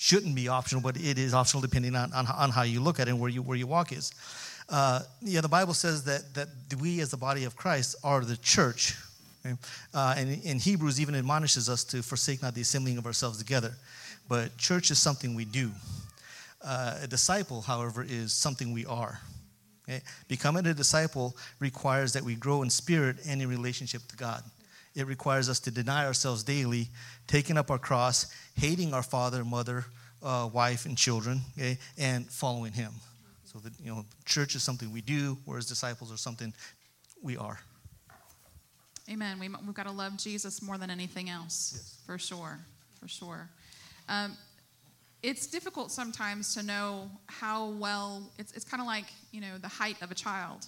shouldn't 0.02 0.34
be 0.34 0.48
optional, 0.48 0.82
but 0.82 0.98
it 0.98 1.20
is 1.20 1.32
optional 1.32 1.62
depending 1.62 1.96
on, 1.96 2.12
on, 2.12 2.26
on 2.26 2.50
how 2.50 2.64
you 2.64 2.82
look 2.82 3.00
at 3.00 3.08
it 3.08 3.12
and 3.12 3.20
where 3.20 3.30
you 3.30 3.44
where 3.44 3.56
your 3.56 3.68
walk 3.68 3.92
is. 3.92 4.12
Uh, 4.68 5.02
yeah, 5.22 5.42
the 5.42 5.48
Bible 5.48 5.76
says 5.76 6.04
that, 6.06 6.34
that 6.34 6.48
we 6.82 7.02
as 7.02 7.12
the 7.12 7.18
body 7.18 7.44
of 7.44 7.56
Christ 7.56 7.96
are 8.04 8.22
the 8.22 8.36
church. 8.38 8.96
Okay? 9.46 9.56
Uh, 9.94 10.16
and 10.18 10.44
in 10.44 10.58
Hebrews 10.58 11.00
even 11.00 11.14
admonishes 11.14 11.70
us 11.70 11.84
to 11.86 12.02
forsake 12.02 12.42
not 12.42 12.56
the 12.56 12.62
assembling 12.62 12.98
of 12.98 13.06
ourselves 13.06 13.38
together. 13.38 13.74
But 14.28 14.58
church 14.58 14.90
is 14.90 14.98
something 14.98 15.36
we 15.36 15.46
do. 15.46 15.70
Uh, 16.64 16.98
a 17.04 17.08
disciple, 17.08 17.62
however, 17.62 18.04
is 18.08 18.34
something 18.34 18.74
we 18.74 18.88
are. 18.88 19.20
Okay? 19.88 20.02
Becoming 20.28 20.66
a 20.66 20.74
disciple 20.74 21.36
requires 21.60 22.14
that 22.14 22.24
we 22.24 22.34
grow 22.34 22.64
in 22.64 22.72
spirit 22.72 23.18
and 23.28 23.40
in 23.40 23.50
relationship 23.50 24.02
to 24.08 24.16
God. 24.16 24.42
It 24.96 25.06
requires 25.08 25.48
us 25.48 25.60
to 25.62 25.72
deny 25.72 26.06
ourselves 26.06 26.44
daily, 26.44 26.90
taking 27.28 27.58
up 27.58 27.72
our 27.72 27.80
cross, 27.80 28.28
hating 28.56 28.94
our 28.94 29.04
father, 29.04 29.44
mother, 29.44 29.86
uh, 30.24 30.50
wife, 30.52 30.86
and 30.86 30.98
children, 30.98 31.42
okay, 31.58 31.78
and 31.98 32.30
following 32.30 32.74
Him. 32.74 32.92
So 33.46 33.60
that 33.60 33.74
you 33.84 33.94
know, 33.94 34.06
church 34.26 34.56
is 34.56 34.64
something 34.64 34.92
we 34.92 35.02
do, 35.02 35.38
whereas 35.46 35.66
disciples 35.66 36.12
are 36.12 36.18
something 36.18 36.54
we 37.22 37.38
are. 37.38 37.60
Amen. 39.10 39.40
We, 39.40 39.48
have 39.48 39.74
got 39.74 39.88
to 39.88 39.92
love 39.92 40.18
Jesus 40.18 40.62
more 40.62 40.78
than 40.78 40.90
anything 40.90 41.30
else, 41.30 41.74
yes. 41.76 41.98
for 42.06 42.18
sure, 42.18 42.60
for 43.00 43.08
sure. 43.10 43.50
Um, 44.08 44.38
it's 45.22 45.48
difficult 45.48 45.92
sometimes 45.92 46.54
to 46.56 46.64
know 46.64 47.12
how 47.28 47.70
well. 47.72 48.32
It's 48.38 48.54
it's 48.54 48.66
kind 48.66 48.82
of 48.82 48.88
like 48.88 49.06
you 49.32 49.42
know 49.42 49.58
the 49.60 49.68
height 49.68 50.02
of 50.02 50.12
a 50.12 50.16
child. 50.16 50.66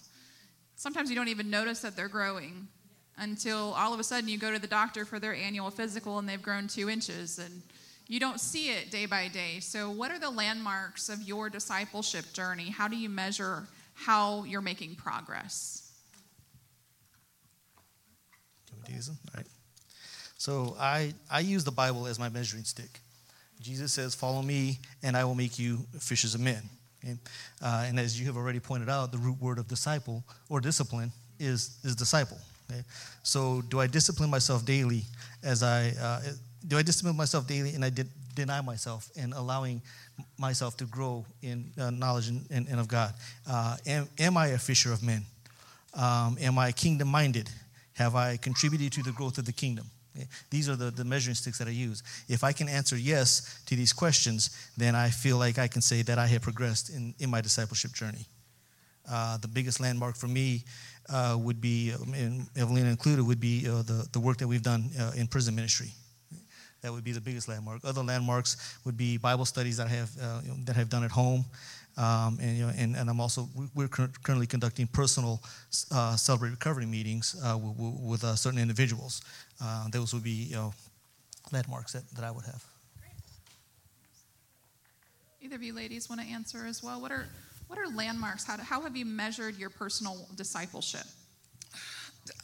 Sometimes 0.76 1.10
you 1.10 1.16
don't 1.16 1.30
even 1.30 1.50
notice 1.50 1.82
that 1.82 1.96
they're 1.96 2.10
growing 2.10 2.68
until 3.18 3.74
all 3.74 3.94
of 3.94 4.00
a 4.00 4.04
sudden 4.04 4.28
you 4.28 4.38
go 4.38 4.52
to 4.52 4.60
the 4.60 4.68
doctor 4.68 5.06
for 5.06 5.20
their 5.20 5.36
annual 5.36 5.70
physical 5.70 6.20
and 6.20 6.28
they've 6.28 6.42
grown 6.42 6.68
two 6.68 6.90
inches 6.90 7.40
and 7.40 7.62
you 8.08 8.20
don't 8.20 8.40
see 8.40 8.70
it 8.70 8.92
day 8.92 9.06
by 9.06 9.28
day. 9.28 9.60
So, 9.60 9.90
what 9.90 10.12
are 10.12 10.20
the 10.20 10.30
landmarks 10.30 11.10
of 11.10 11.22
your 11.22 11.50
discipleship 11.50 12.34
journey? 12.34 12.70
How 12.70 12.88
do 12.88 12.98
you 12.98 13.10
measure 13.10 13.64
how 13.94 14.44
you're 14.44 14.62
making 14.62 14.96
progress? 14.96 15.92
Can 18.68 18.78
we 18.88 18.94
do 18.94 19.00
All 19.10 19.16
right. 19.36 19.48
So, 20.38 20.76
I, 20.80 21.14
I 21.32 21.40
use 21.40 21.64
the 21.64 21.72
Bible 21.72 22.06
as 22.08 22.20
my 22.20 22.30
measuring 22.30 22.66
stick. 22.66 23.00
Jesus 23.62 23.94
says, 23.94 24.14
Follow 24.14 24.42
me, 24.42 24.80
and 25.02 25.16
I 25.16 25.24
will 25.24 25.36
make 25.36 25.58
you 25.58 25.80
fishers 25.98 26.36
of 26.36 26.42
men. 26.42 26.62
Okay? 27.04 27.18
Uh, 27.62 27.86
and 27.88 28.00
as 28.00 28.20
you 28.20 28.26
have 28.26 28.36
already 28.36 28.60
pointed 28.60 28.90
out, 28.90 29.12
the 29.12 29.18
root 29.18 29.40
word 29.40 29.60
of 29.60 29.68
disciple 29.68 30.24
or 30.50 30.60
discipline 30.60 31.12
is, 31.40 31.78
is 31.84 31.96
disciple. 31.96 32.38
Okay? 32.74 32.84
So, 33.24 33.62
do 33.62 33.80
I 33.80 33.88
discipline 33.88 34.30
myself 34.30 34.66
daily 34.66 35.04
as 35.44 35.64
I. 35.64 35.94
Uh, 36.00 36.22
do 36.66 36.78
I 36.78 36.82
discipline 36.82 37.18
myself 37.18 37.46
daily 37.46 37.74
and 37.76 37.84
I 37.84 37.92
deny 38.36 38.62
myself 38.62 39.10
and 39.18 39.34
allowing 39.34 39.82
myself 40.38 40.78
to 40.78 40.86
grow 40.86 41.26
in 41.42 41.72
uh, 41.78 41.90
knowledge 41.90 42.30
and, 42.30 42.46
and, 42.50 42.68
and, 42.70 42.80
of 42.80 42.88
God? 42.88 43.14
Uh, 43.46 43.76
am, 43.86 44.08
am, 44.18 44.38
I 44.38 44.48
a 44.48 44.58
fisher 44.58 44.94
of 44.94 45.04
men? 45.04 45.26
Um, 45.94 46.38
am 46.40 46.58
I 46.58 46.72
kingdom 46.72 47.10
minded? 47.10 47.50
Have 47.96 48.16
I 48.16 48.38
contributed 48.38 48.94
to 48.94 49.04
the 49.04 49.12
growth 49.12 49.38
of 49.38 49.46
the 49.46 49.52
kingdom? 49.52 49.88
These 50.50 50.70
are 50.70 50.76
the, 50.76 50.92
the 50.92 51.04
measuring 51.04 51.36
sticks 51.36 51.58
that 51.58 51.68
I 51.68 51.72
use. 51.72 52.04
If 52.30 52.44
I 52.44 52.54
can 52.54 52.70
answer 52.70 52.96
yes 52.96 53.60
to 53.66 53.76
these 53.76 53.92
questions, 53.92 54.52
then 54.78 54.96
I 54.96 55.10
feel 55.10 55.38
like 55.38 55.58
I 55.58 55.68
can 55.68 55.82
say 55.82 56.02
that 56.04 56.18
I 56.18 56.28
have 56.28 56.44
progressed 56.44 56.92
in, 56.92 57.14
in 57.20 57.30
my 57.30 57.42
discipleship 57.42 57.94
journey. 57.94 58.26
Uh, 59.10 59.38
the 59.38 59.48
biggest 59.48 59.82
landmark 59.82 60.16
for 60.16 60.28
me 60.28 60.64
uh, 61.10 61.38
would 61.40 61.60
be, 61.60 61.94
um, 61.94 62.14
and 62.14 62.48
Evelina 62.56 62.90
included, 62.90 63.26
would 63.26 63.40
be 63.40 63.68
uh, 63.68 63.82
the, 63.82 64.08
the 64.12 64.20
work 64.20 64.38
that 64.38 64.48
we've 64.48 64.62
done 64.62 64.90
uh, 65.00 65.12
in 65.16 65.28
prison 65.28 65.56
ministry. 65.56 65.90
That 66.82 66.92
would 66.92 67.04
be 67.04 67.14
the 67.14 67.22
biggest 67.22 67.48
landmark. 67.48 67.86
Other 67.86 68.04
landmarks 68.04 68.78
would 68.84 68.98
be 68.98 69.18
Bible 69.18 69.46
studies 69.46 69.78
that 69.78 69.88
I 69.88 69.92
have 69.92 70.12
uh, 70.22 70.42
you 70.44 70.50
know, 70.50 70.58
that 70.66 70.78
I've 70.78 70.90
done 70.90 71.04
at 71.04 71.12
home, 71.12 71.46
um, 71.96 72.38
and, 72.42 72.58
you 72.58 72.66
know, 72.66 72.74
and 72.76 72.96
and 72.98 73.10
I'm 73.10 73.22
also 73.22 73.48
we're 73.74 73.88
currently 73.88 74.48
conducting 74.48 74.88
personal 74.88 75.42
uh, 75.92 76.18
celebrate 76.18 76.50
recovery 76.50 76.86
meetings 76.86 77.36
uh, 77.42 77.58
with, 77.58 78.22
certain 78.38 78.60
individuals. 78.60 79.22
Those 79.92 80.14
would 80.14 80.24
be 80.24 80.48
you 80.50 80.56
know 80.56 80.74
landmarks 81.54 81.94
that, 81.94 82.04
that 82.16 82.26
I 82.26 82.32
would 82.32 82.46
have. 82.46 82.66
Either 85.42 85.56
of 85.56 85.64
you 85.64 85.74
ladies 85.74 86.10
want 86.10 86.22
to 86.22 86.28
answer 86.28 86.66
as 86.66 86.82
well? 86.82 87.00
What 87.00 87.12
are 87.12 87.28
what 87.68 87.80
are 87.80 87.88
landmarks? 87.88 88.44
How, 88.44 88.58
do, 88.58 88.64
how 88.64 88.82
have 88.82 88.96
you 88.96 89.06
measured 89.06 89.58
your 89.58 89.70
personal 89.70 90.28
discipleship? 90.36 91.06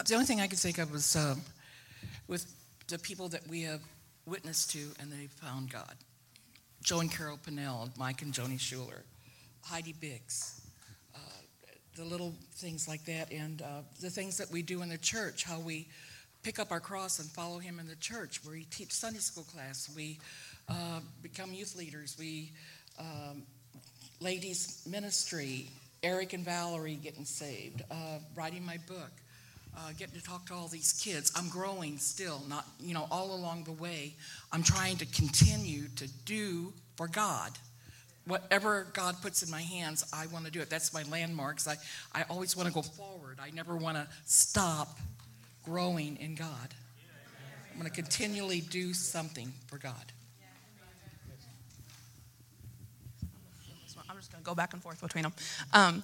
The 0.06 0.14
only 0.14 0.26
thing 0.26 0.40
I 0.40 0.46
could 0.46 0.58
think 0.58 0.78
of 0.78 0.92
was 0.92 1.16
um, 1.16 1.40
with 2.28 2.46
the 2.88 2.98
people 2.98 3.28
that 3.28 3.46
we 3.48 3.62
have 3.62 3.80
witnessed 4.26 4.70
to 4.72 4.88
and 5.00 5.10
they 5.10 5.26
found 5.26 5.70
God. 5.70 5.94
Joe 6.82 7.00
and 7.00 7.10
Carol 7.10 7.38
Pinnell, 7.38 7.96
Mike 7.98 8.22
and 8.22 8.32
Joni 8.32 8.58
Schuler, 8.58 9.04
Heidi 9.62 9.92
Biggs, 9.92 10.62
uh, 11.14 11.18
the 11.94 12.04
little 12.04 12.34
things 12.54 12.88
like 12.88 13.04
that, 13.04 13.30
and 13.30 13.60
uh, 13.62 13.82
the 14.00 14.08
things 14.08 14.38
that 14.38 14.50
we 14.50 14.62
do 14.62 14.80
in 14.82 14.88
the 14.88 14.98
church, 14.98 15.44
how 15.44 15.60
we 15.60 15.88
pick 16.42 16.58
up 16.58 16.72
our 16.72 16.80
cross 16.80 17.18
and 17.18 17.28
follow 17.28 17.58
Him 17.58 17.78
in 17.78 17.86
the 17.86 17.96
church, 17.96 18.42
where 18.44 18.54
we 18.54 18.64
teach 18.64 18.92
Sunday 18.92 19.18
school 19.18 19.44
class, 19.44 19.90
we 19.94 20.18
uh, 20.68 21.00
become 21.22 21.52
youth 21.52 21.76
leaders, 21.76 22.16
we 22.18 22.52
um, 22.98 23.42
ladies 24.20 24.82
ministry, 24.86 25.66
Eric 26.02 26.32
and 26.32 26.44
Valerie 26.44 26.98
getting 27.02 27.24
saved, 27.24 27.82
uh, 27.90 28.18
writing 28.34 28.64
my 28.64 28.78
book 28.86 29.10
uh, 29.76 29.92
getting 29.98 30.18
to 30.18 30.22
talk 30.24 30.46
to 30.46 30.54
all 30.54 30.68
these 30.68 30.92
kids. 30.92 31.32
I'm 31.36 31.48
growing 31.48 31.98
still, 31.98 32.42
not, 32.48 32.66
you 32.80 32.94
know, 32.94 33.06
all 33.10 33.34
along 33.34 33.64
the 33.64 33.72
way. 33.72 34.14
I'm 34.52 34.62
trying 34.62 34.96
to 34.98 35.06
continue 35.06 35.88
to 35.96 36.08
do 36.24 36.72
for 36.96 37.08
God. 37.08 37.52
Whatever 38.26 38.86
God 38.92 39.16
puts 39.22 39.42
in 39.42 39.50
my 39.50 39.62
hands, 39.62 40.04
I 40.12 40.26
want 40.26 40.44
to 40.44 40.50
do 40.50 40.60
it. 40.60 40.70
That's 40.70 40.92
my 40.92 41.02
landmarks. 41.04 41.66
I, 41.66 41.76
I 42.14 42.24
always 42.28 42.56
want 42.56 42.68
to 42.68 42.74
go 42.74 42.82
forward. 42.82 43.38
I 43.40 43.50
never 43.50 43.76
want 43.76 43.96
to 43.96 44.06
stop 44.26 44.98
growing 45.64 46.16
in 46.16 46.34
God. 46.34 46.48
I'm 47.72 47.78
going 47.78 47.90
to 47.90 47.94
continually 47.94 48.60
do 48.60 48.92
something 48.92 49.52
for 49.68 49.78
God. 49.78 49.94
I'm 54.08 54.16
just 54.16 54.29
going 54.29 54.29
to 54.29 54.29
go 54.40 54.54
back 54.54 54.72
and 54.72 54.82
forth 54.82 55.00
between 55.00 55.22
them. 55.22 55.32
Um, 55.72 56.02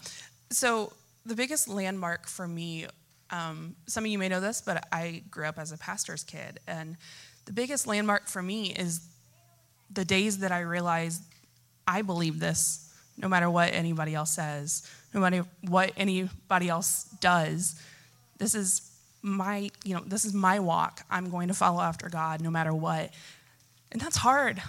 so, 0.50 0.92
the 1.24 1.34
biggest 1.34 1.68
landmark 1.68 2.28
for 2.28 2.46
me 2.46 2.86
um, 3.30 3.74
some 3.86 4.04
of 4.04 4.10
you 4.10 4.18
may 4.18 4.28
know 4.28 4.40
this, 4.40 4.60
but 4.60 4.86
I 4.92 5.22
grew 5.30 5.46
up 5.46 5.58
as 5.58 5.72
a 5.72 5.78
pastor's 5.78 6.22
kid. 6.22 6.60
And 6.66 6.96
the 7.44 7.52
biggest 7.52 7.86
landmark 7.86 8.28
for 8.28 8.42
me 8.42 8.72
is 8.72 9.00
the 9.90 10.04
days 10.04 10.38
that 10.38 10.52
I 10.52 10.60
realized 10.60 11.22
I 11.86 12.02
believe 12.02 12.40
this, 12.40 12.92
no 13.16 13.28
matter 13.28 13.48
what 13.48 13.72
anybody 13.72 14.14
else 14.14 14.32
says, 14.32 14.88
no 15.14 15.20
matter 15.20 15.44
what 15.62 15.92
anybody 15.96 16.68
else 16.68 17.04
does. 17.20 17.80
This 18.38 18.54
is 18.54 18.90
my, 19.22 19.70
you 19.84 19.94
know, 19.94 20.02
this 20.04 20.24
is 20.24 20.34
my 20.34 20.58
walk. 20.58 21.02
I'm 21.10 21.30
going 21.30 21.48
to 21.48 21.54
follow 21.54 21.80
after 21.80 22.08
God 22.08 22.40
no 22.40 22.50
matter 22.50 22.74
what. 22.74 23.12
And 23.92 24.00
that's 24.00 24.16
hard. 24.16 24.62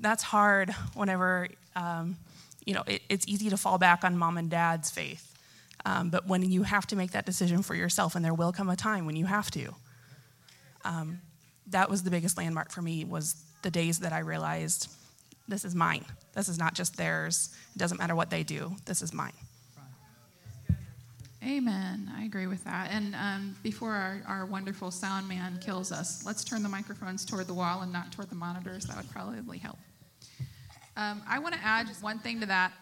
That's 0.00 0.22
hard 0.22 0.70
whenever, 0.94 1.48
um, 1.74 2.16
you 2.64 2.74
know, 2.74 2.82
it, 2.86 3.02
it's 3.08 3.26
easy 3.28 3.50
to 3.50 3.56
fall 3.56 3.78
back 3.78 4.04
on 4.04 4.16
mom 4.16 4.38
and 4.38 4.50
dad's 4.50 4.90
faith 4.90 5.34
um, 5.84 6.10
but 6.10 6.26
when 6.26 6.50
you 6.50 6.62
have 6.62 6.86
to 6.88 6.96
make 6.96 7.12
that 7.12 7.26
decision 7.26 7.62
for 7.62 7.74
yourself, 7.74 8.14
and 8.14 8.24
there 8.24 8.34
will 8.34 8.52
come 8.52 8.70
a 8.70 8.76
time 8.76 9.06
when 9.06 9.16
you 9.16 9.26
have 9.26 9.50
to, 9.52 9.74
um, 10.84 11.20
that 11.68 11.90
was 11.90 12.02
the 12.02 12.10
biggest 12.10 12.36
landmark 12.36 12.70
for 12.70 12.82
me 12.82 13.04
was 13.04 13.42
the 13.62 13.70
days 13.70 13.98
that 14.00 14.12
I 14.12 14.20
realized 14.20 14.90
this 15.46 15.64
is 15.64 15.74
mine. 15.74 16.04
This 16.34 16.48
is 16.48 16.58
not 16.58 16.74
just 16.74 16.96
theirs. 16.96 17.50
It 17.74 17.78
doesn't 17.78 17.98
matter 17.98 18.14
what 18.14 18.30
they 18.30 18.42
do. 18.42 18.76
This 18.86 19.02
is 19.02 19.12
mine. 19.12 19.32
Amen. 21.46 22.10
I 22.16 22.24
agree 22.24 22.46
with 22.46 22.64
that. 22.64 22.90
And 22.90 23.14
um, 23.14 23.54
before 23.62 23.92
our, 23.92 24.22
our 24.26 24.46
wonderful 24.46 24.90
sound 24.90 25.28
man 25.28 25.58
kills 25.62 25.92
us, 25.92 26.24
let's 26.24 26.42
turn 26.42 26.62
the 26.62 26.70
microphones 26.70 27.26
toward 27.26 27.46
the 27.46 27.52
wall 27.52 27.82
and 27.82 27.92
not 27.92 28.10
toward 28.12 28.30
the 28.30 28.34
monitors. 28.34 28.86
That 28.86 28.96
would 28.96 29.10
probably 29.10 29.58
help. 29.58 29.76
Um, 30.96 31.22
I 31.28 31.38
want 31.38 31.54
to 31.54 31.60
add 31.64 31.88
one 32.00 32.18
thing 32.18 32.40
to 32.40 32.46
that. 32.46 32.72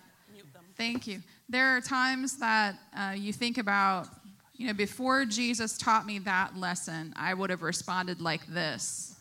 Thank 0.76 1.06
you 1.06 1.22
there 1.52 1.76
are 1.76 1.82
times 1.82 2.38
that 2.38 2.76
uh, 2.98 3.12
you 3.14 3.30
think 3.30 3.58
about, 3.58 4.08
you 4.56 4.66
know, 4.66 4.72
before 4.72 5.26
Jesus 5.26 5.76
taught 5.76 6.06
me 6.06 6.18
that 6.20 6.56
lesson, 6.56 7.12
I 7.14 7.34
would 7.34 7.50
have 7.50 7.60
responded 7.60 8.22
like 8.22 8.46
this. 8.46 9.14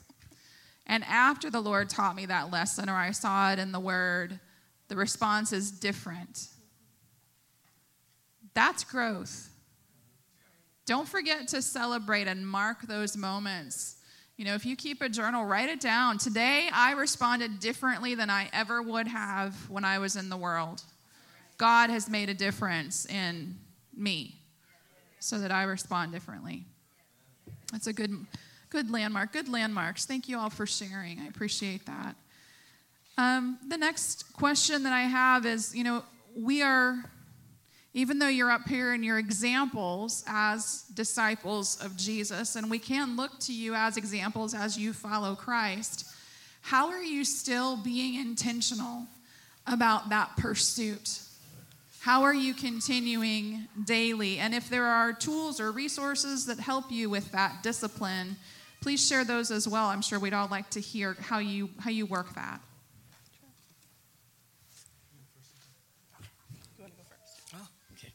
And 0.88 1.04
after 1.04 1.50
the 1.50 1.60
Lord 1.60 1.90
taught 1.90 2.16
me 2.16 2.26
that 2.28 2.50
lesson, 2.50 2.90
or 2.90 2.96
I 2.96 3.12
saw 3.12 3.52
it 3.52 3.60
in 3.60 3.74
the 3.74 3.82
Word, 3.82 4.40
the 4.88 4.96
response 4.96 5.52
is 5.52 5.72
different. 5.72 6.48
That's 8.54 8.86
growth. 8.86 9.50
Don't 10.86 11.08
forget 11.08 11.50
to 11.50 11.62
celebrate 11.62 12.28
and 12.30 12.48
mark 12.48 12.84
those 12.84 13.18
moments. 13.18 13.98
You 14.42 14.48
know, 14.48 14.56
if 14.56 14.66
you 14.66 14.76
keep 14.76 15.04
a 15.04 15.08
journal, 15.08 15.46
write 15.46 15.70
it 15.70 15.80
down. 15.80 16.18
Today, 16.18 16.68
I 16.74 16.94
responded 16.94 17.60
differently 17.60 18.16
than 18.16 18.32
I 18.32 18.50
ever 18.52 18.82
would 18.82 19.08
have 19.08 19.54
when 19.70 19.86
I 19.86 20.00
was 20.00 20.16
in 20.16 20.30
the 20.30 20.36
world. 20.36 20.82
God 21.60 21.92
has 21.92 22.10
made 22.10 22.28
a 22.28 22.34
difference 22.34 23.06
in 23.06 23.56
me 23.96 24.40
so 25.20 25.38
that 25.38 25.52
I 25.52 25.62
respond 25.62 26.12
differently. 26.12 26.64
That's 27.72 27.86
a 27.86 27.94
good, 27.94 28.26
good 28.72 28.90
landmark. 28.90 29.32
Good 29.32 29.48
landmarks. 29.48 30.08
Thank 30.08 30.28
you 30.28 30.40
all 30.40 30.50
for 30.50 30.66
sharing. 30.66 31.20
I 31.20 31.28
appreciate 31.28 31.86
that. 31.86 32.16
Um, 33.20 33.60
the 33.68 33.78
next 33.78 34.34
question 34.34 34.82
that 34.82 34.94
I 34.94 35.02
have 35.02 35.46
is 35.46 35.76
you 35.76 35.84
know, 35.84 36.04
we 36.36 36.64
are, 36.64 37.06
even 37.94 38.20
though 38.20 38.28
you're 38.28 38.52
up 38.52 38.68
here 38.68 38.94
and 38.94 39.04
you're 39.04 39.20
examples 39.20 40.24
as 40.28 40.84
disciples 40.94 41.82
of 41.84 41.98
Jesus, 41.98 42.56
and 42.56 42.70
we 42.70 42.80
can 42.80 43.18
look 43.18 43.40
to 43.40 43.54
you 43.54 43.76
as 43.76 43.98
examples 43.98 44.54
as 44.54 44.78
you 44.78 44.94
follow 44.94 45.36
Christ, 45.36 46.06
how 46.62 46.90
are 46.90 47.04
you 47.04 47.26
still 47.26 47.78
being 47.78 48.16
intentional 48.16 49.08
about 49.68 50.10
that 50.10 50.38
pursuit? 50.38 51.22
How 52.02 52.24
are 52.24 52.34
you 52.34 52.54
continuing 52.56 53.68
daily? 53.86 54.40
And 54.40 54.56
if 54.56 54.70
there 54.70 54.86
are 54.86 55.14
tools 55.14 55.60
or 55.60 55.72
resources 55.72 56.48
that 56.48 56.60
help 56.60 56.92
you 56.92 57.10
with 57.10 57.32
that 57.32 57.62
discipline, 57.62 58.38
please 58.82 59.06
share 59.06 59.24
those 59.24 59.52
as 59.52 59.68
well. 59.68 59.86
I'm 59.86 60.02
sure 60.02 60.18
we'd 60.20 60.34
all 60.34 60.48
like 60.50 60.70
to 60.72 60.80
hear 60.80 61.16
how 61.20 61.38
you 61.38 61.70
how 61.80 61.92
you 61.92 62.08
work 62.08 62.34
that. 62.34 62.60
Oh, 67.54 67.68
okay. 67.94 68.12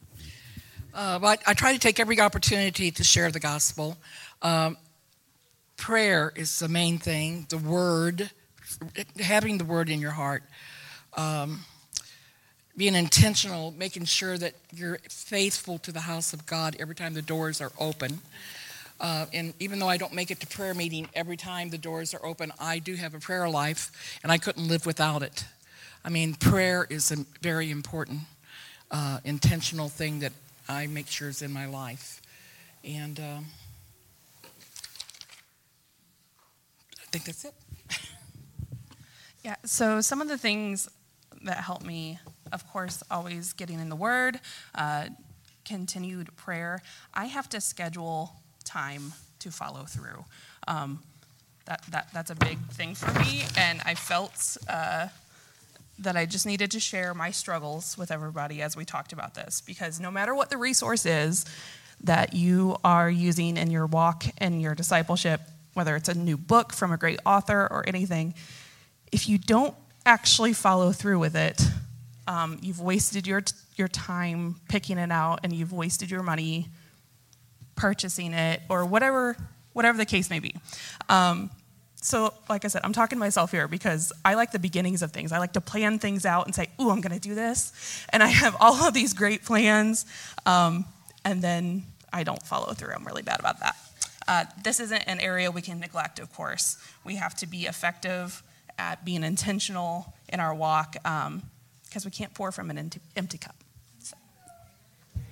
Uh, 0.97 1.21
I, 1.23 1.37
I, 1.47 1.53
try 1.53 1.75
to 1.75 1.79
take 1.79 2.01
every 2.01 2.19
opportunity 2.21 2.91
to 2.91 3.05
share 3.05 3.31
the 3.31 3.39
gospel. 3.39 3.99
Um, 4.41 4.79
prayer 5.77 6.33
is 6.35 6.59
the 6.59 6.69
main 6.69 6.97
thing. 6.97 7.45
The 7.51 7.59
word, 7.59 8.31
having 9.21 9.59
the 9.59 9.67
word 9.67 9.91
in 9.91 10.01
your 10.01 10.13
heart. 10.13 10.43
Um, 11.15 11.61
being 12.79 12.95
intentional, 12.95 13.75
making 13.77 14.07
sure 14.07 14.39
that 14.39 14.55
you're 14.73 14.99
faithful 15.11 15.77
to 15.81 15.93
the 15.93 16.01
house 16.01 16.33
of 16.33 16.47
God 16.47 16.77
every 16.81 16.95
time 16.95 17.13
the 17.13 17.21
doors 17.21 17.61
are 17.61 17.73
open. 17.79 18.21
Uh, 18.99 19.27
and 19.35 19.53
even 19.61 19.79
though 19.79 19.91
I 19.91 19.99
don't 19.99 20.15
make 20.15 20.31
it 20.31 20.41
to 20.41 20.47
prayer 20.47 20.73
meeting 20.73 21.11
every 21.13 21.37
time 21.37 21.69
the 21.69 21.77
doors 21.77 22.15
are 22.15 22.25
open, 22.25 22.53
I 22.59 22.79
do 22.79 22.95
have 22.95 23.13
a 23.13 23.19
prayer 23.19 23.51
life, 23.51 24.19
and 24.23 24.33
I 24.33 24.39
couldn't 24.39 24.67
live 24.67 24.87
without 24.87 25.23
it. 25.23 25.45
I 26.03 26.09
mean, 26.09 26.37
prayer 26.37 26.87
is 26.89 27.13
a 27.13 27.17
very 27.43 27.71
important, 27.71 28.21
uh, 28.91 29.19
intentional 29.25 29.91
thing 29.91 30.21
that 30.21 30.33
I 30.69 30.87
make 30.87 31.09
sure 31.09 31.29
is 31.29 31.43
in 31.43 31.53
my 31.53 31.67
life. 31.67 32.21
And 32.85 33.19
um, 33.19 33.47
I 37.01 37.07
think 37.11 37.25
that's 37.25 37.45
it. 37.45 37.55
yeah, 39.45 39.57
so 39.65 40.01
some 40.01 40.21
of 40.21 40.29
the 40.29 40.39
things 40.39 40.89
that 41.43 41.59
help 41.59 41.83
me 41.83 42.19
of 42.53 42.71
course, 42.71 43.03
always 43.11 43.53
getting 43.53 43.81
in 43.81 43.89
the 43.89 43.97
Word, 43.97 44.41
uh, 44.75 45.07
continued 45.65 46.35
prayer. 46.37 46.81
I 47.15 47.27
have 47.27 47.49
to 47.51 47.61
schedule 47.61 48.37
time 48.65 49.13
to 49.41 49.51
follow 49.51 49.85
through. 49.85 50.25
Um, 50.69 51.03
that, 51.67 51.83
that, 51.91 52.09
that's 52.13 52.31
a 52.31 52.37
big 52.37 52.59
thing 52.71 52.95
for 52.95 53.13
me, 53.19 53.45
and 53.57 53.81
I 53.85 53.95
felt 53.95 54.57
uh, 54.69 55.09
that 55.99 56.17
I 56.17 56.27
just 56.27 56.47
needed 56.47 56.71
to 56.73 56.81
share 56.81 57.15
my 57.15 57.31
struggles 57.31 57.97
with 57.97 58.11
everybody 58.11 58.61
as 58.63 58.77
we 58.77 58.85
talked 58.85 59.13
about 59.13 59.35
this, 59.35 59.61
because 59.61 59.99
no 59.99 60.11
matter 60.11 60.35
what 60.35 60.51
the 60.51 60.59
resource 60.59 61.07
is 61.07 61.47
that 62.03 62.35
you 62.35 62.77
are 62.85 63.09
using 63.09 63.57
in 63.57 63.71
your 63.71 63.87
walk 63.87 64.25
and 64.39 64.61
your 64.61 64.75
discipleship, 64.75 65.41
whether 65.73 65.97
it's 65.97 66.09
a 66.09 66.15
new 66.15 66.37
book 66.37 66.73
from 66.73 66.93
a 66.93 66.97
great 66.97 67.19
author 67.25 67.67
or 67.71 67.85
anything, 67.87 68.35
if 69.11 69.29
you 69.29 69.39
don't 69.39 69.75
actually 70.05 70.53
follow 70.53 70.93
through 70.93 71.19
with 71.19 71.35
it, 71.35 71.63
um, 72.29 72.59
you've 72.61 72.81
wasted 72.81 73.27
your, 73.27 73.43
your 73.77 73.89
time 73.89 74.57
picking 74.69 74.99
it 74.99 75.11
out 75.11 75.41
and 75.43 75.53
you've 75.53 75.73
wasted 75.73 76.11
your 76.11 76.23
money 76.23 76.69
purchasing 77.75 78.33
it 78.33 78.61
or 78.69 78.85
whatever, 78.85 79.37
whatever 79.73 79.97
the 79.97 80.07
case 80.07 80.29
may 80.29 80.41
be. 80.41 80.55
Um, 81.09 81.51
so, 82.07 82.33
like 82.49 82.65
I 82.65 82.69
said, 82.69 82.83
I'm 82.85 82.93
talking 82.93 83.17
to 83.17 83.19
myself 83.19 83.51
here 83.51 83.67
because 83.67 84.13
I 84.25 84.35
like 84.35 84.53
the 84.53 84.61
beginnings 84.61 85.03
of 85.03 85.11
things. 85.11 85.33
I 85.33 85.39
like 85.39 85.55
to 85.55 85.61
plan 85.61 85.99
things 85.99 86.25
out 86.25 86.47
and 86.47 86.55
say, 86.55 86.69
"Ooh, 86.81 86.91
I'm 86.91 87.01
going 87.01 87.13
to 87.13 87.19
do 87.19 87.35
this," 87.35 87.73
and 88.11 88.23
I 88.23 88.29
have 88.29 88.55
all 88.61 88.87
of 88.87 88.95
these 88.95 89.13
great 89.13 89.45
plans, 89.45 90.07
um, 90.47 90.85
and 91.25 91.43
then 91.43 91.85
I 92.13 92.23
don't 92.23 92.41
follow 92.45 92.75
through. 92.75 92.95
I'm 92.95 93.05
really 93.05 93.23
bad 93.23 93.41
about 93.41 93.59
that. 93.59 93.77
Uh, 94.29 94.45
this 94.63 94.79
isn't 94.79 95.03
an 95.09 95.19
area 95.19 95.51
we 95.51 95.63
can 95.63 95.81
neglect, 95.81 96.21
of 96.21 96.33
course. 96.33 96.79
We 97.03 97.17
have 97.17 97.35
to 97.39 97.47
be 97.49 97.67
effective 97.67 98.41
at 98.79 99.05
being 99.05 99.25
intentional 99.25 100.15
in 100.29 100.39
our 100.39 100.55
walk 100.55 100.93
because 100.93 102.05
we 102.05 102.13
can't 102.13 102.33
pour 102.35 102.53
from 102.53 102.71
an 102.71 102.79
empty, 102.79 103.01
empty 103.17 103.39
cup. 103.39 103.57
So. 103.99 104.17
I'd 105.17 105.23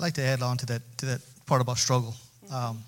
like 0.00 0.14
to 0.14 0.22
add 0.22 0.40
on 0.40 0.56
to 0.56 0.66
that 0.66 0.98
to 0.98 1.06
that 1.06 1.20
part 1.44 1.60
about 1.60 1.76
struggle. 1.76 2.16
Um, 2.50 2.84